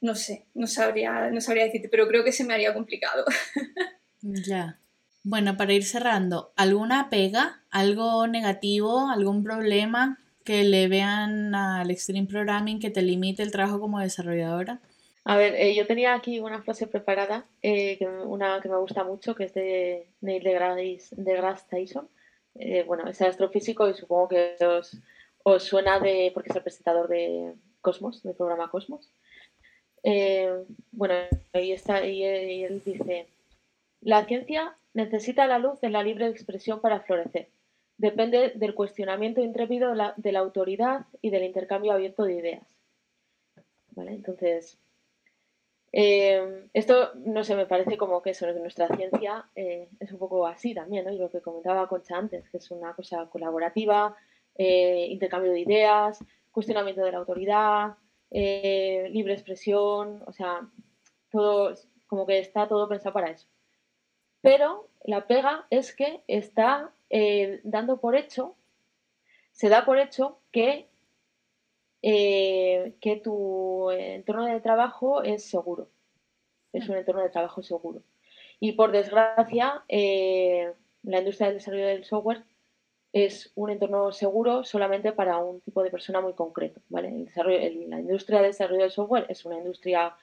no 0.00 0.14
sé, 0.14 0.44
no 0.54 0.68
sabría, 0.68 1.30
no 1.30 1.40
sabría 1.40 1.64
decirte, 1.64 1.88
pero 1.88 2.06
creo 2.06 2.22
que 2.22 2.32
se 2.32 2.44
me 2.44 2.54
haría 2.54 2.72
complicado. 2.72 3.24
Ya. 4.22 4.78
Bueno, 5.22 5.56
para 5.56 5.72
ir 5.72 5.84
cerrando, 5.84 6.52
¿alguna 6.56 7.10
pega? 7.10 7.62
¿Algo 7.70 8.26
negativo? 8.26 9.08
¿Algún 9.08 9.44
problema 9.44 10.18
que 10.44 10.64
le 10.64 10.88
vean 10.88 11.54
al 11.54 11.90
Extreme 11.90 12.26
Programming 12.26 12.80
que 12.80 12.90
te 12.90 13.02
limite 13.02 13.42
el 13.42 13.52
trabajo 13.52 13.80
como 13.80 14.00
desarrolladora? 14.00 14.80
A 15.24 15.36
ver, 15.36 15.54
eh, 15.54 15.74
yo 15.74 15.86
tenía 15.86 16.14
aquí 16.14 16.40
una 16.40 16.62
frase 16.62 16.86
preparada, 16.86 17.44
eh, 17.62 17.98
una 18.26 18.60
que 18.62 18.70
me 18.70 18.78
gusta 18.78 19.04
mucho, 19.04 19.34
que 19.34 19.44
es 19.44 19.54
de 19.54 20.06
Neil 20.22 20.42
deGrasse, 20.42 21.66
Tyson. 21.68 22.08
Eh, 22.54 22.84
bueno, 22.84 23.08
es 23.08 23.20
astrofísico 23.20 23.88
y 23.88 23.94
supongo 23.94 24.28
que 24.28 24.56
os, 24.64 24.96
os, 25.42 25.62
suena 25.62 26.00
de, 26.00 26.30
porque 26.32 26.48
es 26.50 26.56
el 26.56 26.62
presentador 26.62 27.08
de 27.08 27.54
Cosmos, 27.82 28.22
del 28.22 28.34
programa 28.34 28.70
Cosmos. 28.70 29.12
bueno, 30.92 31.14
ahí 31.52 31.72
está, 31.72 32.04
y 32.06 32.24
él 32.24 32.82
dice, 32.84 33.26
la 34.00 34.24
ciencia 34.24 34.76
necesita 34.94 35.46
la 35.46 35.58
luz 35.58 35.80
de 35.80 35.90
la 35.90 36.02
libre 36.02 36.26
expresión 36.26 36.80
para 36.80 37.00
florecer 37.00 37.50
depende 38.00 38.52
del 38.54 38.74
cuestionamiento 38.74 39.42
intrépido 39.42 39.90
de 40.16 40.32
la, 40.32 40.38
autoridad 40.38 41.04
y 41.20 41.28
del 41.28 41.44
intercambio 41.44 41.92
abierto 41.92 42.24
de 42.24 42.34
ideas. 42.34 42.66
¿Vale? 43.90 44.12
Entonces, 44.12 44.78
eh, 45.92 46.66
esto 46.72 47.10
no 47.16 47.44
sé, 47.44 47.54
me 47.56 47.66
parece 47.66 47.98
como 47.98 48.22
que 48.22 48.30
eso 48.30 48.50
nuestra 48.54 48.88
ciencia 48.96 49.50
eh, 49.54 49.90
es 50.00 50.12
un 50.12 50.18
poco 50.18 50.46
así 50.46 50.72
también, 50.72 51.04
¿no? 51.04 51.12
Y 51.12 51.18
lo 51.18 51.28
que 51.28 51.42
comentaba 51.42 51.88
Concha 51.88 52.16
antes, 52.16 52.48
que 52.48 52.56
es 52.56 52.70
una 52.70 52.94
cosa 52.94 53.26
colaborativa, 53.26 54.16
eh, 54.54 55.08
intercambio 55.10 55.52
de 55.52 55.60
ideas, 55.60 56.24
cuestionamiento 56.50 57.02
de 57.02 57.12
la 57.12 57.18
autoridad, 57.18 57.96
libre 58.30 59.34
expresión, 59.34 60.22
o 60.26 60.32
sea, 60.32 60.66
todo, 61.30 61.74
como 62.06 62.24
que 62.24 62.38
está 62.38 62.66
todo 62.66 62.88
pensado 62.88 63.12
para 63.12 63.30
eso. 63.30 63.46
Pero 64.40 64.88
la 65.04 65.26
pega 65.26 65.66
es 65.70 65.94
que 65.94 66.22
está 66.26 66.92
eh, 67.10 67.60
dando 67.64 68.00
por 68.00 68.16
hecho, 68.16 68.54
se 69.52 69.68
da 69.68 69.84
por 69.84 69.98
hecho 69.98 70.38
que, 70.52 70.88
eh, 72.02 72.94
que 73.00 73.16
tu 73.16 73.90
entorno 73.90 74.46
de 74.46 74.60
trabajo 74.60 75.22
es 75.22 75.44
seguro. 75.44 75.88
Es 76.72 76.88
un 76.88 76.96
entorno 76.96 77.22
de 77.22 77.30
trabajo 77.30 77.62
seguro. 77.62 78.02
Y 78.60 78.72
por 78.72 78.92
desgracia, 78.92 79.82
eh, 79.88 80.72
la 81.02 81.18
industria 81.18 81.48
del 81.48 81.58
desarrollo 81.58 81.86
del 81.86 82.04
software 82.04 82.44
es 83.12 83.50
un 83.56 83.70
entorno 83.70 84.12
seguro 84.12 84.62
solamente 84.62 85.12
para 85.12 85.38
un 85.38 85.60
tipo 85.62 85.82
de 85.82 85.90
persona 85.90 86.20
muy 86.20 86.34
concreto. 86.34 86.80
¿vale? 86.88 87.26
la 87.88 88.00
industria 88.00 88.40
del 88.40 88.52
desarrollo 88.52 88.82
del 88.82 88.92
software 88.92 89.26
es 89.28 89.44
una 89.44 89.58
industria 89.58 90.14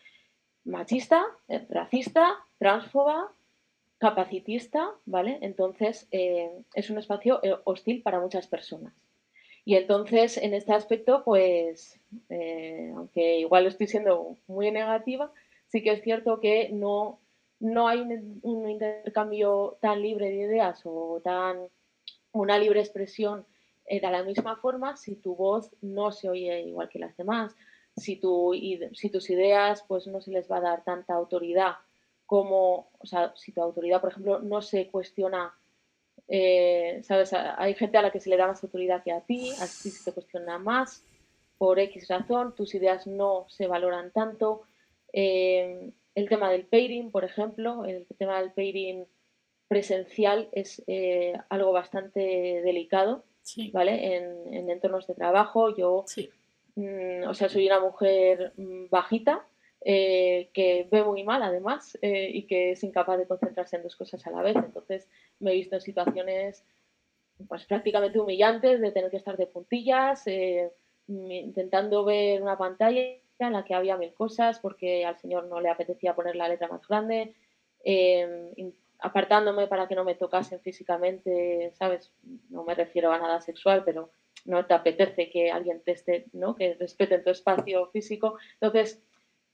machista, 0.63 1.25
racista, 1.69 2.37
transfoba, 2.59 3.31
capacitista, 3.97 4.91
¿vale? 5.05 5.39
Entonces 5.41 6.07
eh, 6.11 6.63
es 6.73 6.89
un 6.89 6.97
espacio 6.97 7.39
eh, 7.43 7.55
hostil 7.63 8.01
para 8.01 8.19
muchas 8.19 8.47
personas. 8.47 8.93
Y 9.65 9.75
entonces 9.75 10.37
en 10.37 10.53
este 10.53 10.73
aspecto, 10.73 11.23
pues, 11.25 11.99
eh, 12.29 12.91
aunque 12.95 13.39
igual 13.39 13.65
estoy 13.65 13.87
siendo 13.87 14.37
muy 14.47 14.71
negativa, 14.71 15.31
sí 15.67 15.83
que 15.83 15.91
es 15.91 16.01
cierto 16.01 16.39
que 16.39 16.69
no, 16.71 17.19
no 17.59 17.87
hay 17.87 17.99
un, 17.99 18.69
intercambio 18.69 19.77
tan 19.81 20.01
libre 20.01 20.29
de 20.29 20.35
ideas 20.35 20.81
o 20.85 21.19
tan 21.23 21.67
una 22.31 22.59
libre 22.59 22.79
expresión 22.79 23.45
de 23.89 23.99
la 24.01 24.23
misma 24.23 24.57
forma 24.57 24.95
si 24.97 25.15
tu 25.15 25.35
voz 25.35 25.71
no 25.81 26.11
se 26.11 26.29
oye 26.29 26.61
igual 26.61 26.89
que 26.89 26.99
las 26.99 27.15
demás, 27.17 27.55
si, 27.95 28.17
tu, 28.17 28.53
si 28.93 29.09
tus 29.09 29.29
ideas 29.29 29.83
pues 29.87 30.07
no 30.07 30.21
se 30.21 30.31
les 30.31 30.49
va 30.51 30.57
a 30.57 30.61
dar 30.61 30.83
tanta 30.83 31.13
autoridad 31.13 31.75
como, 32.27 32.89
o 32.99 33.05
sea, 33.05 33.33
si 33.35 33.53
tu 33.53 33.61
autoridad, 33.61 34.01
por 34.01 34.11
ejemplo, 34.11 34.39
no 34.39 34.61
se 34.61 34.87
cuestiona, 34.89 35.55
eh, 36.27 36.99
¿sabes? 37.03 37.33
Hay 37.33 37.73
gente 37.73 37.97
a 37.97 38.01
la 38.01 38.11
que 38.11 38.19
se 38.19 38.29
le 38.29 38.37
da 38.37 38.47
más 38.47 38.63
autoridad 38.63 39.01
que 39.01 39.13
a 39.13 39.21
ti, 39.21 39.51
a 39.53 39.65
ti 39.65 39.89
se 39.89 40.03
te 40.03 40.13
cuestiona 40.13 40.59
más, 40.59 41.03
por 41.57 41.79
X 41.79 42.07
razón, 42.09 42.53
tus 42.53 42.75
ideas 42.75 43.07
no 43.07 43.45
se 43.49 43.65
valoran 43.65 44.11
tanto. 44.11 44.63
Eh, 45.13 45.91
el 46.15 46.29
tema 46.29 46.51
del 46.51 46.65
pairing, 46.65 47.11
por 47.11 47.23
ejemplo, 47.23 47.85
el 47.85 48.05
tema 48.17 48.41
del 48.41 48.51
pairing 48.51 49.07
presencial 49.69 50.49
es 50.51 50.83
eh, 50.87 51.33
algo 51.49 51.71
bastante 51.71 52.19
delicado, 52.19 53.23
¿vale? 53.71 54.17
En, 54.17 54.69
entornos 54.69 55.07
de 55.07 55.13
trabajo, 55.13 55.75
yo, 55.75 56.03
mm, 56.75 57.23
o 57.27 57.33
sea, 57.33 57.47
soy 57.47 57.67
una 57.67 57.79
mujer 57.79 58.51
mm, 58.57 58.89
bajita, 58.89 59.45
eh, 59.81 60.49
que 60.53 60.87
ve 60.91 61.03
muy 61.03 61.23
mal 61.23 61.43
además 61.43 61.97
eh, 62.01 62.29
y 62.33 62.47
que 62.47 62.71
es 62.71 62.83
incapaz 62.83 63.17
de 63.17 63.27
concentrarse 63.27 63.75
en 63.75 63.83
dos 63.83 63.95
cosas 63.95 64.25
a 64.25 64.31
la 64.31 64.41
vez. 64.41 64.55
Entonces 64.55 65.09
me 65.39 65.51
he 65.51 65.55
visto 65.55 65.75
en 65.75 65.81
situaciones 65.81 66.65
pues 67.47 67.65
prácticamente 67.65 68.19
humillantes 68.19 68.81
de 68.81 68.91
tener 68.91 69.11
que 69.11 69.17
estar 69.17 69.37
de 69.37 69.45
puntillas, 69.45 70.25
eh, 70.25 70.71
intentando 71.07 72.03
ver 72.03 72.41
una 72.41 72.57
pantalla 72.57 73.01
en 73.39 73.53
la 73.53 73.63
que 73.63 73.75
había 73.75 73.95
mil 73.97 74.13
cosas 74.13 74.59
porque 74.59 75.05
al 75.05 75.17
señor 75.19 75.45
no 75.45 75.61
le 75.61 75.69
apetecía 75.69 76.15
poner 76.15 76.35
la 76.35 76.49
letra 76.49 76.67
más 76.67 76.85
grande, 76.87 77.35
apartándome 78.99 79.67
para 79.67 79.87
que 79.87 79.95
no 79.95 80.03
me 80.03 80.15
tocasen 80.15 80.59
físicamente, 80.59 81.71
¿sabes? 81.75 82.11
No 82.49 82.63
me 82.63 82.73
refiero 82.73 83.11
a 83.11 83.19
nada 83.19 83.39
sexual, 83.41 83.83
pero 83.85 84.09
no 84.45 84.65
te 84.65 84.73
apetece 84.73 85.29
que 85.29 85.51
alguien 85.51 85.81
te 85.81 85.91
esté, 85.91 86.25
¿no? 86.33 86.55
Que 86.55 86.73
respete 86.75 87.19
tu 87.19 87.29
espacio 87.29 87.87
físico. 87.87 88.37
Entonces, 88.59 89.01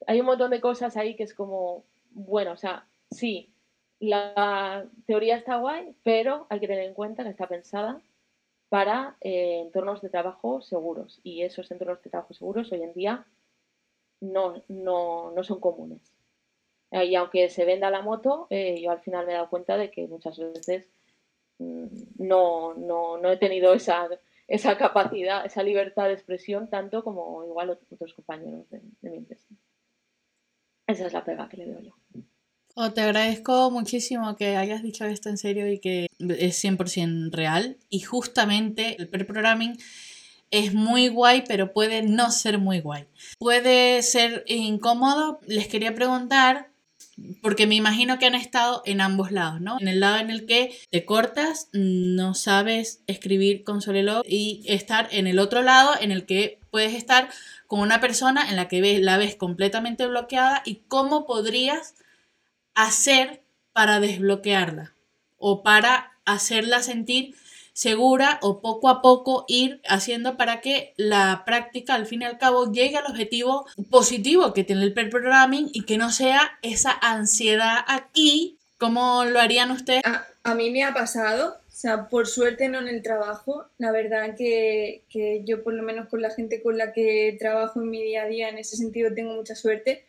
hay 0.08 0.20
un 0.20 0.26
montón 0.26 0.51
de 0.51 0.62
cosas 0.62 0.97
ahí 0.97 1.16
que 1.16 1.24
es 1.24 1.34
como, 1.34 1.86
bueno, 2.12 2.51
o 2.51 2.58
sea, 2.58 2.88
sí, 3.12 3.54
la 3.99 4.86
teoría 5.06 5.38
está 5.38 5.58
guay, 5.58 5.95
pero 6.04 6.47
hay 6.49 6.60
que 6.60 6.68
tener 6.68 6.84
en 6.84 6.93
cuenta 6.93 7.24
que 7.24 7.30
está 7.30 7.47
pensada 7.47 8.01
para 8.70 9.18
eh, 9.22 9.62
entornos 9.62 10.01
de 10.01 10.10
trabajo 10.10 10.62
seguros. 10.62 11.20
Y 11.24 11.43
esos 11.43 11.70
entornos 11.72 12.01
de 12.04 12.10
trabajo 12.10 12.34
seguros 12.34 12.72
hoy 12.72 12.82
en 12.84 12.93
día 12.93 13.26
no, 14.20 14.64
no, 14.68 15.32
son 15.43 15.60
comunes. 15.60 16.01
Eh, 16.91 17.06
y 17.06 17.16
aunque 17.16 17.49
se 17.49 17.66
venda 17.66 17.89
la 17.89 18.01
moto, 18.01 18.47
eh, 18.49 18.82
yo 18.82 18.91
al 18.91 18.99
final 18.99 19.26
me 19.26 19.34
he 19.34 19.36
dado 19.36 19.49
cuenta 19.49 19.78
de 19.78 19.91
que 19.91 20.08
muchas 20.08 20.38
veces 20.38 20.89
mm, 21.60 21.86
no, 22.18 22.74
no, 22.74 23.32
he 23.32 23.38
tenido 23.38 23.74
esa, 23.74 24.10
esa 24.47 24.78
capacidad, 24.78 25.45
esa 25.45 25.64
libertad 25.64 26.08
de 26.08 26.14
expresión 26.14 26.70
tanto 26.70 27.04
como 27.04 27.43
igual 27.45 27.70
otros 27.70 28.14
compañeros 28.14 28.70
de, 28.70 28.82
de 29.01 29.10
mi 29.10 29.18
empresa. 29.18 29.47
Esa 30.93 31.07
es 31.07 31.13
la 31.13 31.25
pega 31.25 31.49
que 31.49 31.57
le 31.57 31.65
doy 31.65 31.85
yo. 31.85 31.93
Oh, 32.75 32.91
te 32.91 33.01
agradezco 33.01 33.71
muchísimo 33.71 34.35
que 34.35 34.57
hayas 34.57 34.83
dicho 34.83 35.05
esto 35.05 35.29
en 35.29 35.37
serio 35.37 35.71
y 35.71 35.79
que 35.79 36.07
es 36.19 36.63
100% 36.63 37.31
real. 37.31 37.77
Y 37.89 38.01
justamente 38.01 38.95
el 38.99 39.09
pre-programming 39.09 39.75
es 40.51 40.73
muy 40.75 41.07
guay, 41.07 41.43
pero 41.47 41.73
puede 41.73 42.03
no 42.03 42.29
ser 42.29 42.59
muy 42.59 42.79
guay. 42.79 43.05
Puede 43.39 44.03
ser 44.03 44.43
incómodo. 44.47 45.39
Les 45.47 45.67
quería 45.67 45.95
preguntar 45.95 46.69
porque 47.41 47.67
me 47.67 47.75
imagino 47.75 48.17
que 48.17 48.25
han 48.25 48.35
estado 48.35 48.81
en 48.85 49.01
ambos 49.01 49.31
lados, 49.31 49.61
¿no? 49.61 49.77
En 49.79 49.87
el 49.87 49.99
lado 49.99 50.17
en 50.17 50.29
el 50.29 50.45
que 50.45 50.75
te 50.89 51.05
cortas, 51.05 51.69
no 51.73 52.33
sabes 52.33 53.01
escribir 53.07 53.63
con 53.63 53.81
Solelo 53.81 54.23
y 54.27 54.63
estar 54.67 55.09
en 55.11 55.27
el 55.27 55.39
otro 55.39 55.61
lado 55.61 55.91
en 55.99 56.11
el 56.11 56.25
que 56.25 56.59
puedes 56.71 56.93
estar 56.93 57.29
con 57.74 57.82
una 57.82 57.99
persona 57.99 58.51
en 58.51 58.55
la 58.55 58.67
que 58.67 58.82
ves, 58.82 59.01
la 59.01 59.17
ves 59.17 59.36
completamente 59.36 60.05
bloqueada 60.05 60.61
y 60.63 60.84
cómo 60.88 61.26
podrías 61.26 61.95
hacer 62.76 63.41
para 63.71 63.99
desbloquearla 63.99 64.93
o 65.39 65.63
para 65.63 66.11
hacerla 66.24 66.84
sentir 66.84 67.34
segura 67.74 68.38
o 68.43 68.61
poco 68.61 68.89
a 68.89 69.01
poco 69.01 69.45
ir 69.47 69.82
haciendo 69.89 70.38
para 70.38 70.61
que 70.61 70.93
la 70.97 71.41
práctica 71.47 71.95
al 71.95 72.05
fin 72.05 72.21
y 72.21 72.26
al 72.26 72.38
cabo 72.38 72.71
llegue 72.71 72.97
al 72.97 73.07
objetivo 73.07 73.65
positivo 73.89 74.53
que 74.53 74.63
tiene 74.63 74.84
el 74.84 74.93
per 74.93 75.09
programming 75.09 75.71
y 75.74 75.82
que 75.86 75.97
no 75.97 76.11
sea 76.11 76.59
esa 76.61 76.91
ansiedad 77.01 77.78
aquí 77.88 78.59
como 78.78 79.26
lo 79.26 79.39
harían 79.39 79.71
ustedes. 79.71 80.03
A, 80.43 80.53
mí 80.53 80.69
me 80.69 80.84
ha 80.84 80.93
pasado, 80.93 81.57
sea, 81.84 82.07
por 82.07 82.27
suerte 82.27 82.69
no 82.69 82.79
en 82.79 82.88
el 82.88 83.01
trabajo, 83.01 83.65
la 83.77 83.91
verdad 83.91 84.36
que, 84.38 85.03
que 85.09 85.43
yo 85.43 85.63
por 85.63 85.73
lo 85.73 85.84
menos 85.84 86.07
con 86.07 86.21
la 86.21 86.29
gente 86.29 86.61
con 86.61 86.77
la 86.77 86.93
que 86.93 87.36
trabajo 87.38 87.81
en 87.81 87.89
mi 87.89 88.01
día 88.01 88.23
a 88.23 88.27
día 88.27 88.47
en 88.47 88.57
ese 88.57 88.77
sentido 88.77 89.13
tengo 89.13 89.34
mucha 89.34 89.53
suerte 89.53 90.05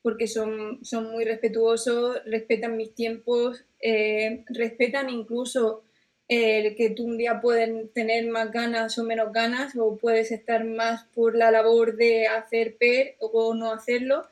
porque 0.00 0.28
son, 0.28 0.78
son 0.84 1.10
muy 1.10 1.24
respetuosos, 1.24 2.22
respetan 2.24 2.76
mis 2.76 2.94
tiempos, 2.94 3.64
eh, 3.80 4.44
respetan 4.48 5.10
incluso 5.10 5.82
el 6.28 6.76
que 6.76 6.90
tú 6.90 7.04
un 7.06 7.18
día 7.18 7.40
pueden 7.40 7.88
tener 7.88 8.28
más 8.28 8.52
ganas 8.52 8.96
o 8.98 9.02
menos 9.02 9.32
ganas 9.32 9.74
o 9.76 9.96
puedes 9.96 10.30
estar 10.30 10.64
más 10.64 11.04
por 11.16 11.34
la 11.34 11.50
labor 11.50 11.96
de 11.96 12.28
hacer 12.28 12.76
PER 12.76 13.16
o 13.18 13.54
no 13.54 13.72
hacerlo 13.72 14.24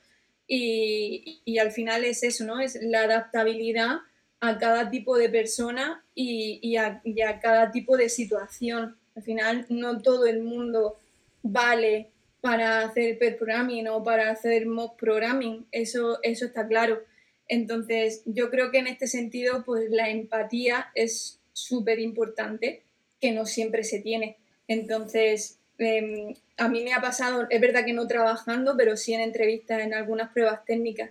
y, 0.47 1.41
y 1.45 1.59
al 1.59 1.72
final 1.72 2.05
es 2.05 2.22
eso, 2.22 2.45
¿no? 2.45 2.61
Es 2.61 2.80
la 2.80 3.03
adaptabilidad 3.03 3.97
a 4.41 4.59
cada 4.59 4.91
tipo 4.91 5.16
de 5.16 5.28
persona 5.28 6.05
y, 6.14 6.76
a, 6.76 7.03
cada 7.41 7.70
tipo 7.70 7.97
de 7.97 8.09
situación. 8.09 8.97
Al 9.14 9.22
final 9.22 9.66
no 9.68 10.01
todo 10.03 10.26
el 10.26 10.43
mundo 10.43 10.99
vale 11.43 12.11
para 12.41 12.80
hacer 12.82 13.18
programming 13.18 13.89
o 13.89 14.05
para 14.05 14.30
hacer 14.30 14.66
mock 14.66 14.99
programming, 14.99 15.66
eso, 15.72 16.18
eso 16.22 16.47
está 16.47 16.66
claro. 16.66 17.03
Entonces 17.49 18.22
yo 18.26 18.51
creo 18.51 18.70
que 18.70 18.78
en 18.78 18.87
este 18.87 19.07
sentido 19.07 19.64
pues 19.64 19.91
la 19.91 20.11
empatía 20.11 20.89
es 20.95 21.41
súper 21.53 21.99
importante 21.99 22.82
que 23.20 23.32
no 23.32 23.47
siempre 23.47 23.84
se 23.84 24.01
tiene. 24.01 24.37
Entonces, 24.68 25.59
em, 25.78 26.34
a 26.57 26.68
mí 26.68 26.82
me 26.82 26.93
ha 26.93 27.01
pasado, 27.01 27.47
es 27.49 27.61
verdad 27.61 27.84
que 27.84 27.93
no 27.93 28.07
trabajando, 28.07 28.76
pero 28.76 28.97
sí 28.97 29.14
en 29.14 29.20
entrevistas, 29.20 29.82
en 29.82 29.95
algunas 29.95 30.32
pruebas 30.32 30.64
técnicas, 30.64 31.11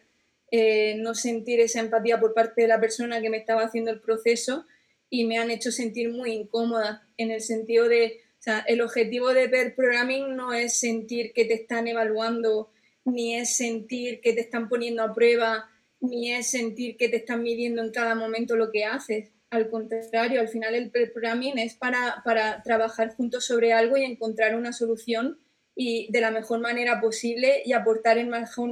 eh, 0.52 0.96
no 0.98 1.16
sentir 1.16 1.60
esa 1.60 1.80
empatía 1.80 2.20
por 2.20 2.34
parte 2.34 2.62
de 2.62 2.68
la 2.68 2.80
persona 2.80 3.22
que 3.22 3.30
me 3.30 3.38
estaba 3.38 3.64
haciendo 3.64 3.92
el 3.92 4.00
proceso 4.00 4.66
y 5.10 5.26
me 5.26 5.38
han 5.38 5.52
hecho 5.52 5.72
sentir 5.72 6.10
muy 6.10 6.32
incómoda 6.32 7.08
en 7.18 7.32
el 7.32 7.42
sentido 7.42 7.88
de, 7.88 8.22
o 8.40 8.42
sea, 8.42 8.60
el 8.60 8.82
objetivo 8.82 9.34
de 9.34 9.48
ver 9.48 9.76
programming 9.76 10.36
no 10.36 10.54
es 10.54 10.80
sentir 10.80 11.34
que 11.34 11.46
te 11.46 11.54
están 11.54 11.88
evaluando, 11.88 12.72
ni 13.06 13.36
es 13.36 13.56
sentir 13.56 14.22
que 14.22 14.34
te 14.34 14.42
están 14.42 14.70
poniendo 14.70 15.04
a 15.04 15.14
prueba, 15.14 15.70
ni 16.00 16.32
es 16.32 16.48
sentir 16.48 16.98
que 16.98 17.10
te 17.10 17.18
están 17.18 17.42
midiendo 17.44 17.82
en 17.82 17.92
cada 17.92 18.16
momento 18.16 18.56
lo 18.56 18.72
que 18.72 18.86
haces. 18.86 19.32
Al 19.50 19.70
contrario, 19.70 20.42
al 20.42 20.50
final 20.50 20.76
el 20.76 20.92
programming 20.92 21.58
es 21.58 21.76
para, 21.76 22.22
para 22.26 22.62
trabajar 22.64 23.16
juntos 23.16 23.46
sobre 23.46 23.74
algo 23.74 23.98
y 23.98 24.04
encontrar 24.04 24.56
una 24.56 24.74
solución 24.74 25.40
y 25.76 26.12
de 26.12 26.22
la 26.22 26.32
mejor 26.32 26.60
manera 26.60 27.02
posible 27.02 27.62
y 27.66 27.74
aportar 27.74 28.18
el, 28.18 28.28
mejor, 28.28 28.72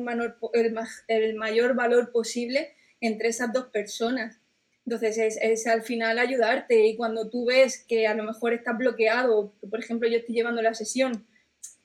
el, 1.08 1.36
mayor 1.36 1.76
valor 1.76 2.12
posible 2.12 2.74
entre 3.02 3.30
esas 3.30 3.52
dos 3.52 3.66
personas. 3.66 4.40
Entonces 4.86 5.18
es, 5.18 5.38
es, 5.42 5.68
al 5.68 5.82
final 5.82 6.20
ayudarte 6.20 6.88
y 6.88 6.96
cuando 6.96 7.30
tú 7.30 7.46
ves 7.46 7.84
que 7.88 8.08
a 8.08 8.14
lo 8.14 8.24
mejor 8.24 8.54
estás 8.54 8.78
bloqueado, 8.78 9.54
por 9.70 9.80
ejemplo 9.80 10.08
yo 10.10 10.18
estoy 10.18 10.36
llevando 10.36 10.62
la 10.62 10.74
sesión, 10.74 11.26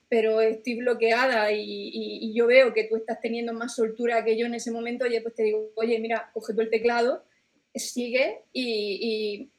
pero 0.09 0.41
estoy 0.41 0.77
bloqueada 0.77 1.53
y, 1.53 1.61
y, 1.61 2.19
y, 2.23 2.35
yo 2.35 2.47
veo 2.47 2.73
que 2.73 2.85
tú 2.85 2.97
estás 2.97 3.21
teniendo 3.21 3.53
más 3.53 3.75
soltura 3.75 4.25
que 4.25 4.39
yo 4.39 4.47
en 4.47 4.55
ese 4.55 4.71
momento, 4.71 5.05
oye, 5.05 5.21
pues 5.21 5.35
te 5.35 5.43
digo, 5.43 5.71
oye, 5.75 5.99
mira, 5.99 6.31
coge 6.33 6.55
tú 6.55 6.61
el 6.61 6.71
teclado 6.71 7.25
sigue 7.79 8.43
y 8.53 9.51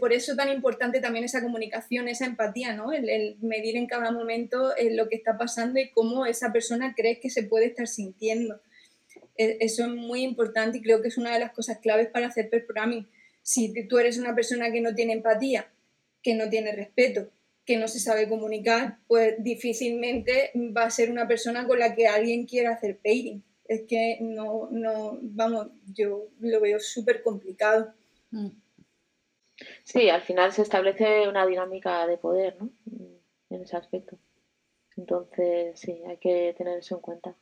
por 0.00 0.12
eso 0.12 0.36
tan 0.36 0.50
importante 0.50 1.00
también 1.00 1.24
esa 1.24 1.42
comunicación, 1.42 2.08
esa 2.08 2.26
empatía, 2.26 2.74
¿no? 2.74 2.92
El, 2.92 3.36
medir 3.40 3.76
en 3.76 3.86
cada 3.86 4.10
momento 4.10 4.76
eh, 4.76 4.94
lo 4.94 5.08
que 5.08 5.16
está 5.16 5.36
pasando 5.36 5.78
y 5.80 5.90
cómo 5.90 6.26
esa 6.26 6.52
persona 6.52 6.94
cree 6.96 7.20
que 7.20 7.30
se 7.30 7.42
puede 7.42 7.66
estar 7.66 7.86
sintiendo. 7.86 8.60
E, 9.36 9.58
eso 9.60 9.84
es 9.84 9.90
muy 9.90 10.22
importante 10.22 10.78
y 10.78 10.82
creo 10.82 11.02
que 11.02 11.08
es 11.08 11.18
una 11.18 11.32
de 11.32 11.40
las 11.40 11.52
cosas 11.52 11.78
claves 11.78 12.08
para 12.08 12.28
hacer 12.28 12.50
per 12.50 12.66
programming. 12.66 13.08
Si 13.42 13.72
tú 13.86 13.98
eres 13.98 14.18
una 14.18 14.34
persona 14.34 14.70
que 14.70 14.80
no 14.80 14.94
tiene 14.94 15.14
empatía, 15.14 15.70
que 16.22 16.34
no 16.34 16.48
tiene 16.48 16.72
respeto, 16.72 17.30
que 17.64 17.76
no 17.76 17.88
se 17.88 18.00
sabe 18.00 18.28
comunicar, 18.28 18.98
pues 19.06 19.34
difícilmente 19.38 20.50
va 20.76 20.84
a 20.84 20.90
ser 20.90 21.10
una 21.10 21.28
persona 21.28 21.66
con 21.66 21.78
la 21.78 21.94
que 21.94 22.08
alguien 22.08 22.46
quiera 22.46 22.72
hacer 22.72 22.98
pairing 22.98 23.42
es 23.68 23.82
que 23.86 24.16
no, 24.20 24.68
no, 24.72 25.18
vamos, 25.20 25.68
yo 25.94 26.28
lo 26.40 26.60
veo 26.60 26.80
súper 26.80 27.22
complicado. 27.22 27.92
Mm. 28.30 28.48
Sí, 29.84 30.08
al 30.08 30.22
final 30.22 30.52
se 30.52 30.62
establece 30.62 31.28
una 31.28 31.46
dinámica 31.46 32.06
de 32.06 32.18
poder, 32.18 32.56
¿no? 32.60 32.70
En 33.50 33.62
ese 33.62 33.76
aspecto. 33.76 34.18
Entonces, 34.96 35.78
sí, 35.78 36.02
hay 36.06 36.18
que 36.18 36.54
tener 36.56 36.78
eso 36.78 36.96
en 36.96 37.00
cuenta. 37.00 37.36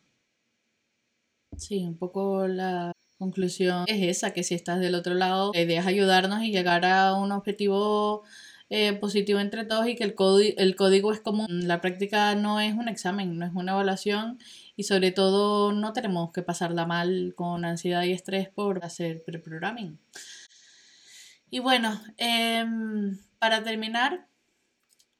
Sí, 1.57 1.85
un 1.85 1.97
poco 1.97 2.47
la 2.47 2.93
conclusión 3.19 3.85
es 3.87 4.03
esa, 4.03 4.33
que 4.33 4.43
si 4.43 4.55
estás 4.55 4.81
del 4.81 4.95
otro 4.95 5.14
lado, 5.14 5.53
la 5.55 5.87
ayudarnos 5.87 6.43
y 6.43 6.53
llegar 6.53 6.85
a 6.85 7.14
un 7.14 7.33
objetivo 7.33 8.25
eh, 8.69 8.95
positivo 8.95 9.39
entre 9.39 9.64
todos 9.64 9.87
y 9.87 9.95
que 9.95 10.05
el, 10.05 10.14
el 10.59 10.77
código 10.77 11.12
es 11.12 11.21
como 11.21 11.47
la 11.49 11.81
práctica 11.81 12.35
no 12.35 12.61
es 12.61 12.75
un 12.75 12.89
examen, 12.89 13.39
no 13.39 13.47
es 13.47 13.53
una 13.55 13.73
evaluación 13.73 14.39
y 14.75 14.83
sobre 14.83 15.12
todo 15.12 15.73
no 15.73 15.93
tenemos 15.93 16.33
que 16.33 16.43
pasarla 16.43 16.85
mal 16.85 17.33
con 17.37 17.64
ansiedad 17.64 18.03
y 18.03 18.12
estrés 18.12 18.49
por 18.49 18.85
hacer 18.85 19.23
pre-programming. 19.25 19.99
Y 21.51 21.61
bueno, 21.61 22.01
em, 22.17 23.19
para 23.39 23.63
terminar, 23.63 24.27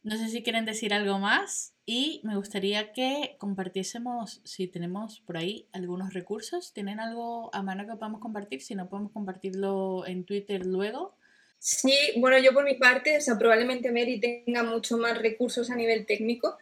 no 0.03 0.17
sé 0.17 0.29
si 0.29 0.43
quieren 0.43 0.65
decir 0.65 0.93
algo 0.93 1.19
más 1.19 1.75
y 1.85 2.21
me 2.25 2.37
gustaría 2.37 2.93
que 2.93 3.37
compartiésemos, 3.39 4.41
si 4.45 4.67
tenemos 4.67 5.21
por 5.21 5.37
ahí 5.37 5.69
algunos 5.73 6.15
recursos, 6.15 6.73
¿tienen 6.73 6.99
algo 6.99 7.55
a 7.55 7.63
mano 7.63 7.87
que 7.87 7.93
podamos 7.95 8.21
compartir? 8.21 8.61
Si 8.61 8.75
no, 8.75 8.89
podemos 8.89 9.13
compartirlo 9.13 10.05
en 10.07 10.25
Twitter 10.25 10.67
luego. 10.67 11.17
Sí, 11.59 11.97
bueno, 12.17 12.39
yo 12.39 12.53
por 12.53 12.65
mi 12.65 12.75
parte, 12.75 13.17
o 13.19 13.21
sea, 13.21 13.39
probablemente 13.39 13.93
Mary 13.93 14.21
tenga 14.21 14.63
mucho 14.63 14.99
más 14.99 15.19
recursos 15.19 15.71
a 15.71 15.77
nivel 15.77 16.07
técnico. 16.07 16.57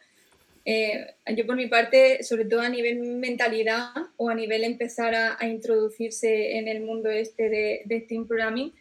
Eh, 0.63 1.15
yo 1.35 1.45
por 1.45 1.55
mi 1.55 1.67
parte, 1.67 2.23
sobre 2.23 2.45
todo 2.45 2.61
a 2.61 2.69
nivel 2.69 2.99
mentalidad 2.99 3.89
o 4.17 4.29
a 4.29 4.35
nivel 4.35 4.63
empezar 4.63 5.13
a, 5.13 5.47
introducirse 5.47 6.57
en 6.57 6.67
el 6.67 6.81
mundo 6.81 7.09
este 7.09 7.49
de, 7.49 7.81
de 7.85 8.01
Steam 8.01 8.27
Programming, 8.27 8.73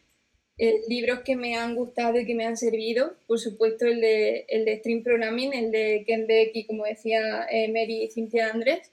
eh, 0.59 0.83
libros 0.89 1.21
que 1.21 1.37
me 1.37 1.57
han 1.57 1.75
gustado 1.75 2.19
y 2.21 2.27
que 2.27 2.35
me 2.35 2.47
han 2.47 2.57
servido, 2.57 3.15
por 3.27 3.39
supuesto 3.39 3.87
el 3.87 4.01
de, 4.01 4.47
el 4.49 4.65
de 4.65 4.79
Stream 4.79 5.03
Programming, 5.03 5.53
el 5.55 5.71
de 5.71 6.05
Ken 6.07 6.27
Beck 6.27 6.51
y 6.55 6.65
como 6.67 6.85
decía 6.85 7.47
eh, 7.51 7.69
Mary 7.69 8.05
y 8.05 8.11
Cynthia 8.11 8.51
Andrés, 8.51 8.91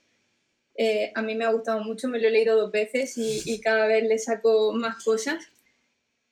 a 1.14 1.22
mí 1.22 1.34
me 1.34 1.44
ha 1.44 1.52
gustado 1.52 1.84
mucho, 1.84 2.08
me 2.08 2.18
lo 2.18 2.28
he 2.28 2.30
leído 2.30 2.56
dos 2.56 2.72
veces 2.72 3.16
y, 3.16 3.42
y 3.44 3.60
cada 3.60 3.86
vez 3.86 4.04
le 4.04 4.18
saco 4.18 4.72
más 4.72 5.04
cosas. 5.04 5.52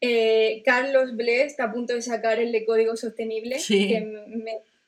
Eh, 0.01 0.62
Carlos 0.64 1.14
Ble 1.14 1.43
está 1.43 1.64
a 1.64 1.72
punto 1.72 1.93
de 1.93 2.01
sacar 2.01 2.41
el 2.41 2.53
de 2.53 2.64
código 2.64 2.97
sostenible, 2.97 3.59
que 3.68 4.01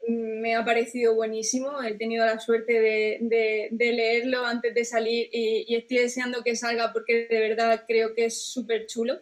me, 0.08 0.54
ha 0.54 0.64
parecido 0.64 1.14
buenísimo. 1.14 1.82
He 1.82 1.94
tenido 1.94 2.24
la 2.24 2.40
suerte 2.40 2.80
de, 2.80 3.68
leerlo 3.70 4.46
antes 4.46 4.74
de 4.74 4.84
salir 4.84 5.28
y, 5.32 5.74
estoy 5.74 5.98
deseando 5.98 6.42
que 6.42 6.56
salga 6.56 6.92
porque 6.92 7.26
de 7.28 7.40
verdad 7.40 7.84
creo 7.86 8.14
que 8.14 8.26
es 8.26 8.38
súper 8.38 8.86
chulo. 8.86 9.20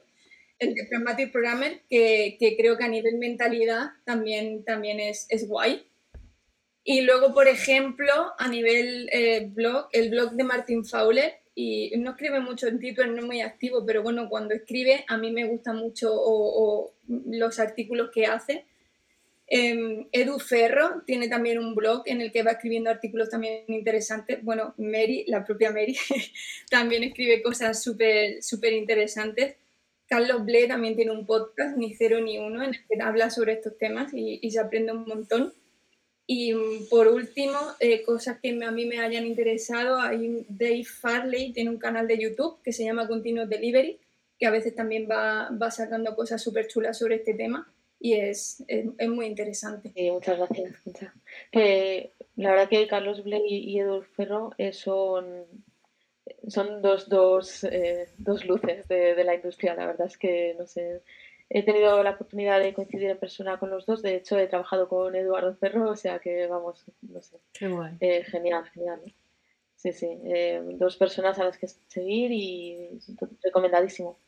El 0.61 0.75
de 0.75 0.85
Pragmatic 0.85 1.33
Programmer, 1.33 1.81
que, 1.91 2.55
creo 2.57 2.77
que 2.77 2.85
a 2.85 2.89
nivel 2.89 3.17
mentalidad 3.19 3.91
también, 4.05 4.63
también 4.65 5.01
es, 5.01 5.27
es 5.29 5.49
guay. 5.49 5.87
Y 6.85 7.01
luego, 7.03 7.35
por 7.35 7.49
ejemplo, 7.49 8.13
a 8.39 8.49
nivel 8.49 9.09
eh, 9.13 9.49
blog, 9.51 9.89
el 9.93 10.11
blog 10.11 10.33
de 10.33 10.45
Martin 10.45 10.85
Fowler, 10.85 11.41
y 11.55 11.93
no 11.99 12.13
escribe 12.13 12.41
mucho 12.41 12.69
en 12.69 12.79
Twitter, 12.79 13.09
no 13.09 13.19
es 13.19 13.25
muy 13.25 13.41
activo, 13.41 13.85
pero 13.85 14.03
bueno, 14.03 14.29
cuando 14.29 14.55
escribe 14.55 15.05
a 15.09 15.19
mí 15.19 15.31
me 15.31 15.45
gustan 15.45 15.77
mucho 15.77 16.11
o, 16.13 16.95
los 17.09 17.59
artículos 17.59 18.11
que 18.13 18.27
hace. 18.27 18.67
Em, 19.47 20.07
Edu 20.13 20.39
Ferro 20.39 21.03
tiene 21.05 21.29
también 21.29 21.59
un 21.59 21.75
blog 21.75 22.03
en 22.07 22.21
el 22.21 22.31
que 22.31 22.45
va 22.45 22.53
escribiendo 22.53 22.89
artículos 22.89 23.31
también 23.31 23.65
interesantes. 23.67 24.43
Bueno, 24.43 24.75
Mary, 24.79 25.25
la 25.27 25.45
propia 25.45 25.73
Mary, 25.73 25.97
también 26.71 27.03
escribe 27.03 27.43
cosas 27.43 27.83
súper 27.83 28.43
súper 28.43 28.73
interesantes. 28.73 29.57
Carlos 30.11 30.45
Ble 30.45 30.67
también 30.67 30.97
tiene 30.97 31.13
un 31.13 31.25
podcast, 31.25 31.77
ni 31.77 31.95
cero 31.95 32.19
ni 32.21 32.37
uno, 32.37 32.65
en 32.65 32.71
el 32.71 32.87
que 32.87 33.01
habla 33.01 33.31
sobre 33.31 33.53
estos 33.53 33.79
temas 33.79 34.13
y, 34.13 34.41
y 34.43 34.51
se 34.51 34.59
aprende 34.59 34.91
un 34.91 35.05
montón. 35.07 35.55
Y 36.27 36.53
mm, 36.53 36.89
por 36.91 37.07
último, 37.07 37.57
eh, 37.79 38.03
cosas 38.03 38.41
que 38.41 38.51
a 38.51 38.71
mí 38.73 38.87
me 38.87 38.99
hayan 38.99 39.25
interesado, 39.25 39.99
hay 40.01 40.45
Dave 40.49 40.85
Farley, 40.85 41.53
tiene 41.53 41.71
un 41.71 41.79
canal 41.79 42.09
de 42.09 42.19
YouTube 42.19 42.61
que 42.65 42.73
se 42.73 42.85
llama 42.85 43.07
Continuous 43.07 43.49
Delivery, 43.49 44.01
que 44.37 44.47
a 44.47 44.51
veces 44.51 44.75
también 44.75 45.09
va, 45.09 45.49
va 45.51 45.71
sacando 45.71 46.17
cosas 46.17 46.43
súper 46.43 46.67
chulas 46.67 46.99
sobre 46.99 47.15
este 47.17 47.35
tema 47.35 47.73
y 48.01 48.15
es, 48.15 48.65
es, 48.67 48.87
es 48.99 49.09
muy 49.09 49.27
interesante. 49.27 49.93
Sí, 49.95 50.11
muchas 50.11 50.39
gracias. 50.39 50.75
Que 51.53 52.11
la 52.35 52.51
verdad 52.51 52.69
que 52.69 52.89
Carlos 52.89 53.23
Bley 53.23 53.43
y 53.47 53.79
Edu 53.79 54.03
Ferro 54.03 54.51
eh, 54.59 54.73
son, 54.73 55.45
son 56.49 56.83
dos, 56.83 57.09
dos, 57.09 57.65
eh, 57.65 58.09
dos 58.19 58.45
luces 58.45 58.87
de, 58.89 59.15
de, 59.15 59.25
la 59.25 59.35
industria. 59.35 59.75
La 59.75 59.87
verdad 59.87 60.07
es 60.07 60.19
que, 60.19 60.55
no 60.59 60.67
sé, 60.67 61.03
he 61.49 61.63
tenido 61.63 62.03
la 62.03 62.13
oportunidad 62.13 62.61
de 62.61 62.75
coincidir 62.75 63.11
en 63.11 63.19
persona 63.19 63.59
con 63.59 63.71
los 63.71 63.87
dos. 63.87 64.03
De 64.03 64.17
hecho, 64.17 64.39
he 64.39 64.47
trabajado 64.47 64.89
con 64.89 65.15
Eduardo 65.15 65.55
Ferro, 65.57 65.91
o 65.91 65.97
sea 65.97 66.19
que, 66.19 66.47
vamos, 66.47 66.85
no 67.03 67.21
sé. 67.23 67.39
Qué 67.53 67.69
bueno. 67.69 67.97
Eh, 68.01 68.25
genial, 68.25 68.65
genial. 68.73 69.01
Sí, 69.81 69.93
sí, 69.95 70.09
eh, 70.27 70.61
dos 70.75 70.99
personas 70.99 71.39
a 71.39 71.45
las 71.45 71.57
que 71.57 71.67
seguir 71.67 72.31
y 72.33 73.01
recomendadísimo. 73.43 74.19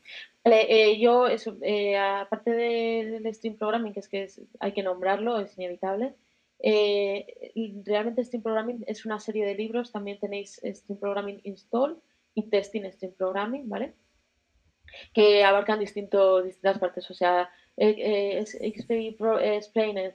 Vale, 0.42 0.64
eh, 0.66 0.98
yo, 0.98 1.26
eso, 1.26 1.59
eh, 1.61 1.94
aparte 1.98 2.53
del 2.53 3.34
Stream 3.34 3.59
Programming, 3.59 3.92
que 3.92 4.00
es 4.00 4.09
que 4.09 4.22
es, 4.22 4.40
hay 4.61 4.72
que 4.72 4.82
nombrarlo, 4.82 5.38
es 5.38 5.59
inevitable, 5.59 6.14
realmente 6.62 8.24
Stream 8.24 8.42
Programming 8.42 8.84
es 8.86 9.04
una 9.04 9.18
serie 9.18 9.44
de 9.44 9.54
libros, 9.54 9.90
también 9.92 10.18
tenéis 10.20 10.60
Stream 10.64 10.98
Programming 10.98 11.40
Install 11.44 12.00
y 12.34 12.48
Testing 12.48 12.90
Stream 12.92 13.14
Programming, 13.14 13.68
¿vale? 13.68 13.94
Que 15.12 15.42
abarcan 15.44 15.80
distinto, 15.80 16.42
distintas 16.42 16.78
partes, 16.78 17.10
o 17.10 17.14
sea, 17.14 17.50
XP 17.76 18.90
Explained 19.40 20.14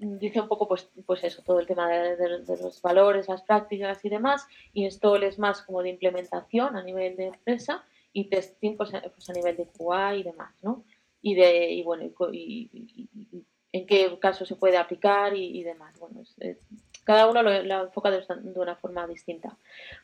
dice 0.00 0.40
un 0.40 0.48
poco 0.48 0.66
pues, 0.66 0.90
pues 1.04 1.22
eso, 1.24 1.42
todo 1.42 1.60
el 1.60 1.66
tema 1.66 1.88
de, 1.88 2.38
los 2.46 2.80
valores, 2.80 3.28
las 3.28 3.42
prácticas 3.42 4.02
y 4.04 4.08
demás, 4.08 4.46
y 4.72 4.86
esto 4.86 5.14
es 5.16 5.38
más 5.38 5.62
como 5.62 5.82
de 5.82 5.90
implementación 5.90 6.76
a 6.76 6.82
nivel 6.82 7.16
de 7.16 7.26
empresa 7.26 7.84
y 8.12 8.28
testing 8.30 8.76
pues, 8.76 8.90
pues 8.90 9.30
a 9.30 9.32
nivel 9.32 9.56
de 9.56 9.66
QA 9.66 10.16
y 10.16 10.22
demás, 10.22 10.54
¿no? 10.62 10.84
Y 11.22 11.34
de, 11.34 11.70
y 11.70 11.82
bueno, 11.82 12.04
y, 12.32 12.70
y 12.72 13.44
en 13.72 13.86
qué 13.86 14.18
caso 14.20 14.44
se 14.44 14.56
puede 14.56 14.76
aplicar 14.76 15.36
y, 15.36 15.62
demás. 15.62 15.98
Bueno, 15.98 16.22
es, 16.38 16.58
cada 17.04 17.28
uno 17.28 17.42
lo, 17.42 17.62
lo 17.62 17.84
enfoca 17.84 18.10
de, 18.10 18.20
de, 18.20 18.60
una 18.60 18.76
forma 18.76 19.06
distinta. 19.06 19.56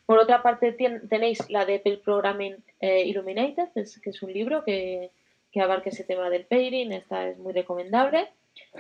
Por 0.07 0.19
otra 0.19 0.43
parte, 0.43 0.73
ten, 0.73 1.09
tenéis 1.09 1.51
la 1.51 1.65
de 1.65 1.79
Programming 2.05 2.57
eh, 2.81 3.05
Illuminated, 3.07 3.69
es, 3.75 4.01
que 4.01 4.11
es 4.11 4.23
un 4.23 4.33
libro 4.33 4.65
que, 4.65 5.11
que 5.53 5.61
abarca 5.61 5.91
ese 5.91 6.05
tema 6.05 6.31
del 6.31 6.47
pairing, 6.47 6.93
esta 6.93 7.29
es 7.29 7.39
muy 7.39 7.53
recomendable. 7.53 8.29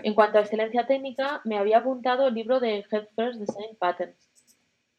En 0.03 0.14
cuanto 0.14 0.39
a 0.39 0.41
excelencia 0.41 0.87
técnica, 0.87 1.41
me 1.45 1.59
había 1.59 1.78
apuntado 1.78 2.28
el 2.28 2.34
libro 2.34 2.61
de 2.61 2.84
Head 2.91 3.09
First 3.14 3.41
Design 3.41 3.76
Patterns, 3.78 4.16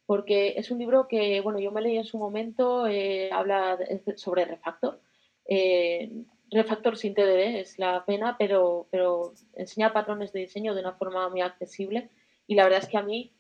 porque 0.06 0.54
es 0.58 0.70
un 0.70 0.80
libro 0.80 1.08
que, 1.08 1.42
bueno, 1.42 1.60
yo 1.60 1.72
me 1.72 1.82
leí 1.82 1.98
en 1.98 2.06
su 2.06 2.18
momento, 2.18 2.88
eh, 2.88 3.30
habla 3.32 3.78
de, 3.78 4.18
sobre 4.18 4.46
refactor. 4.46 5.00
Eh, 5.46 6.12
refactor 6.52 6.98
sin 6.98 7.14
TDD 7.14 7.60
es 7.60 7.80
la 7.80 8.06
pena, 8.06 8.36
pero, 8.38 8.88
pero 8.92 9.34
enseña 9.54 9.94
patrones 9.94 10.32
de 10.34 10.42
diseño 10.42 10.74
de 10.74 10.82
una 10.82 10.94
forma 10.94 11.30
muy 11.30 11.42
accesible. 11.42 12.10
Y 12.48 12.56
la 12.56 12.64
verdad 12.64 12.80
es 12.84 12.90
que 12.90 12.98
a 12.98 13.04
mí 13.04 13.34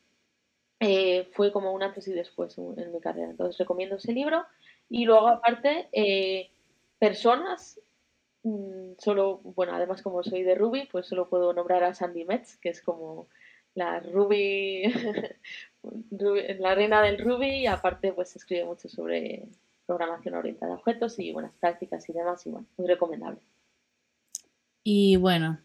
eh, 0.79 1.27
fue 1.33 1.51
como 1.51 1.71
un 1.71 1.83
antes 1.83 2.07
y 2.07 2.13
después 2.13 2.57
en 2.57 2.91
mi 2.91 2.99
carrera. 2.99 3.29
Entonces 3.29 3.57
recomiendo 3.57 3.95
ese 3.95 4.13
libro. 4.13 4.45
Y 4.89 5.05
luego 5.05 5.27
aparte 5.27 5.89
eh, 5.91 6.49
personas 6.99 7.79
Mm, 8.47 8.93
solo, 8.99 9.39
bueno, 9.43 9.73
además 9.75 10.01
como 10.01 10.23
soy 10.23 10.43
de 10.43 10.55
Ruby, 10.55 10.87
pues 10.91 11.07
solo 11.07 11.27
puedo 11.29 11.53
nombrar 11.53 11.83
a 11.83 11.93
Sandy 11.93 12.23
Metz, 12.25 12.57
que 12.57 12.69
es 12.69 12.81
como 12.81 13.27
la 13.75 13.99
Ruby, 13.99 14.83
la 16.59 16.75
reina 16.75 17.01
del 17.01 17.17
Ruby, 17.19 17.63
y 17.63 17.67
aparte 17.67 18.13
pues 18.13 18.35
escribe 18.35 18.65
mucho 18.65 18.87
sobre 18.89 19.47
programación 19.87 20.35
orientada 20.35 20.73
a 20.73 20.75
objetos 20.75 21.17
y 21.17 21.31
buenas 21.31 21.53
prácticas 21.59 22.07
y 22.09 22.13
demás, 22.13 22.45
y 22.45 22.51
bueno, 22.51 22.67
muy 22.77 22.87
recomendable. 22.87 23.39
Y 24.83 25.15
bueno, 25.15 25.59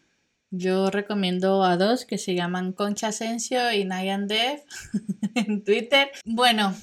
yo 0.49 0.89
recomiendo 0.89 1.63
a 1.63 1.77
dos 1.77 2.05
que 2.05 2.17
se 2.17 2.35
llaman 2.35 2.73
Concha 2.73 3.07
Asensio 3.07 3.71
y 3.71 3.85
Nayan 3.85 4.27
Dev 4.27 4.61
en 5.35 5.63
Twitter. 5.63 6.11
Bueno, 6.25 6.73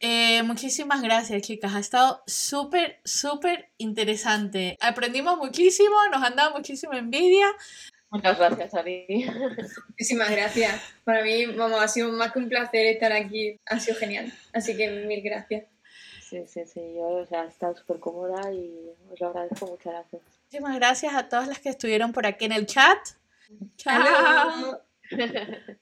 eh, 0.00 0.42
muchísimas 0.42 1.02
gracias, 1.02 1.42
chicas. 1.42 1.74
Ha 1.74 1.78
estado 1.78 2.22
súper, 2.26 3.00
súper 3.04 3.70
interesante. 3.78 4.76
Aprendimos 4.80 5.38
muchísimo, 5.38 5.96
nos 6.12 6.22
han 6.22 6.36
dado 6.36 6.54
muchísima 6.54 6.98
envidia. 6.98 7.46
Muchas 8.10 8.38
gracias, 8.38 8.74
Ari. 8.74 9.26
Muchísimas 9.88 10.30
gracias. 10.30 10.80
Para 11.02 11.24
mí, 11.24 11.46
vamos, 11.46 11.82
ha 11.82 11.88
sido 11.88 12.12
más 12.12 12.32
que 12.32 12.38
un 12.38 12.48
placer 12.48 12.86
estar 12.86 13.10
aquí. 13.12 13.58
Ha 13.66 13.80
sido 13.80 13.96
genial. 13.96 14.32
Así 14.52 14.76
que 14.76 15.04
mil 15.06 15.20
gracias. 15.22 15.64
Sí, 16.28 16.46
sí, 16.46 16.64
sí. 16.66 16.94
Yo 16.94 17.06
o 17.06 17.26
sea, 17.26 17.44
he 17.44 17.48
estado 17.48 17.76
súper 17.76 18.00
cómoda 18.00 18.50
y 18.52 18.90
os 19.10 19.20
lo 19.20 19.28
agradezco. 19.28 19.66
Muchas 19.66 19.92
gracias. 19.92 20.22
Muchísimas 20.44 20.76
gracias 20.76 21.14
a 21.14 21.28
todas 21.28 21.48
las 21.48 21.58
que 21.58 21.68
estuvieron 21.68 22.12
por 22.12 22.26
aquí 22.26 22.46
en 22.46 22.52
el 22.52 22.66
chat. 22.66 22.98
Chao. 23.76 24.80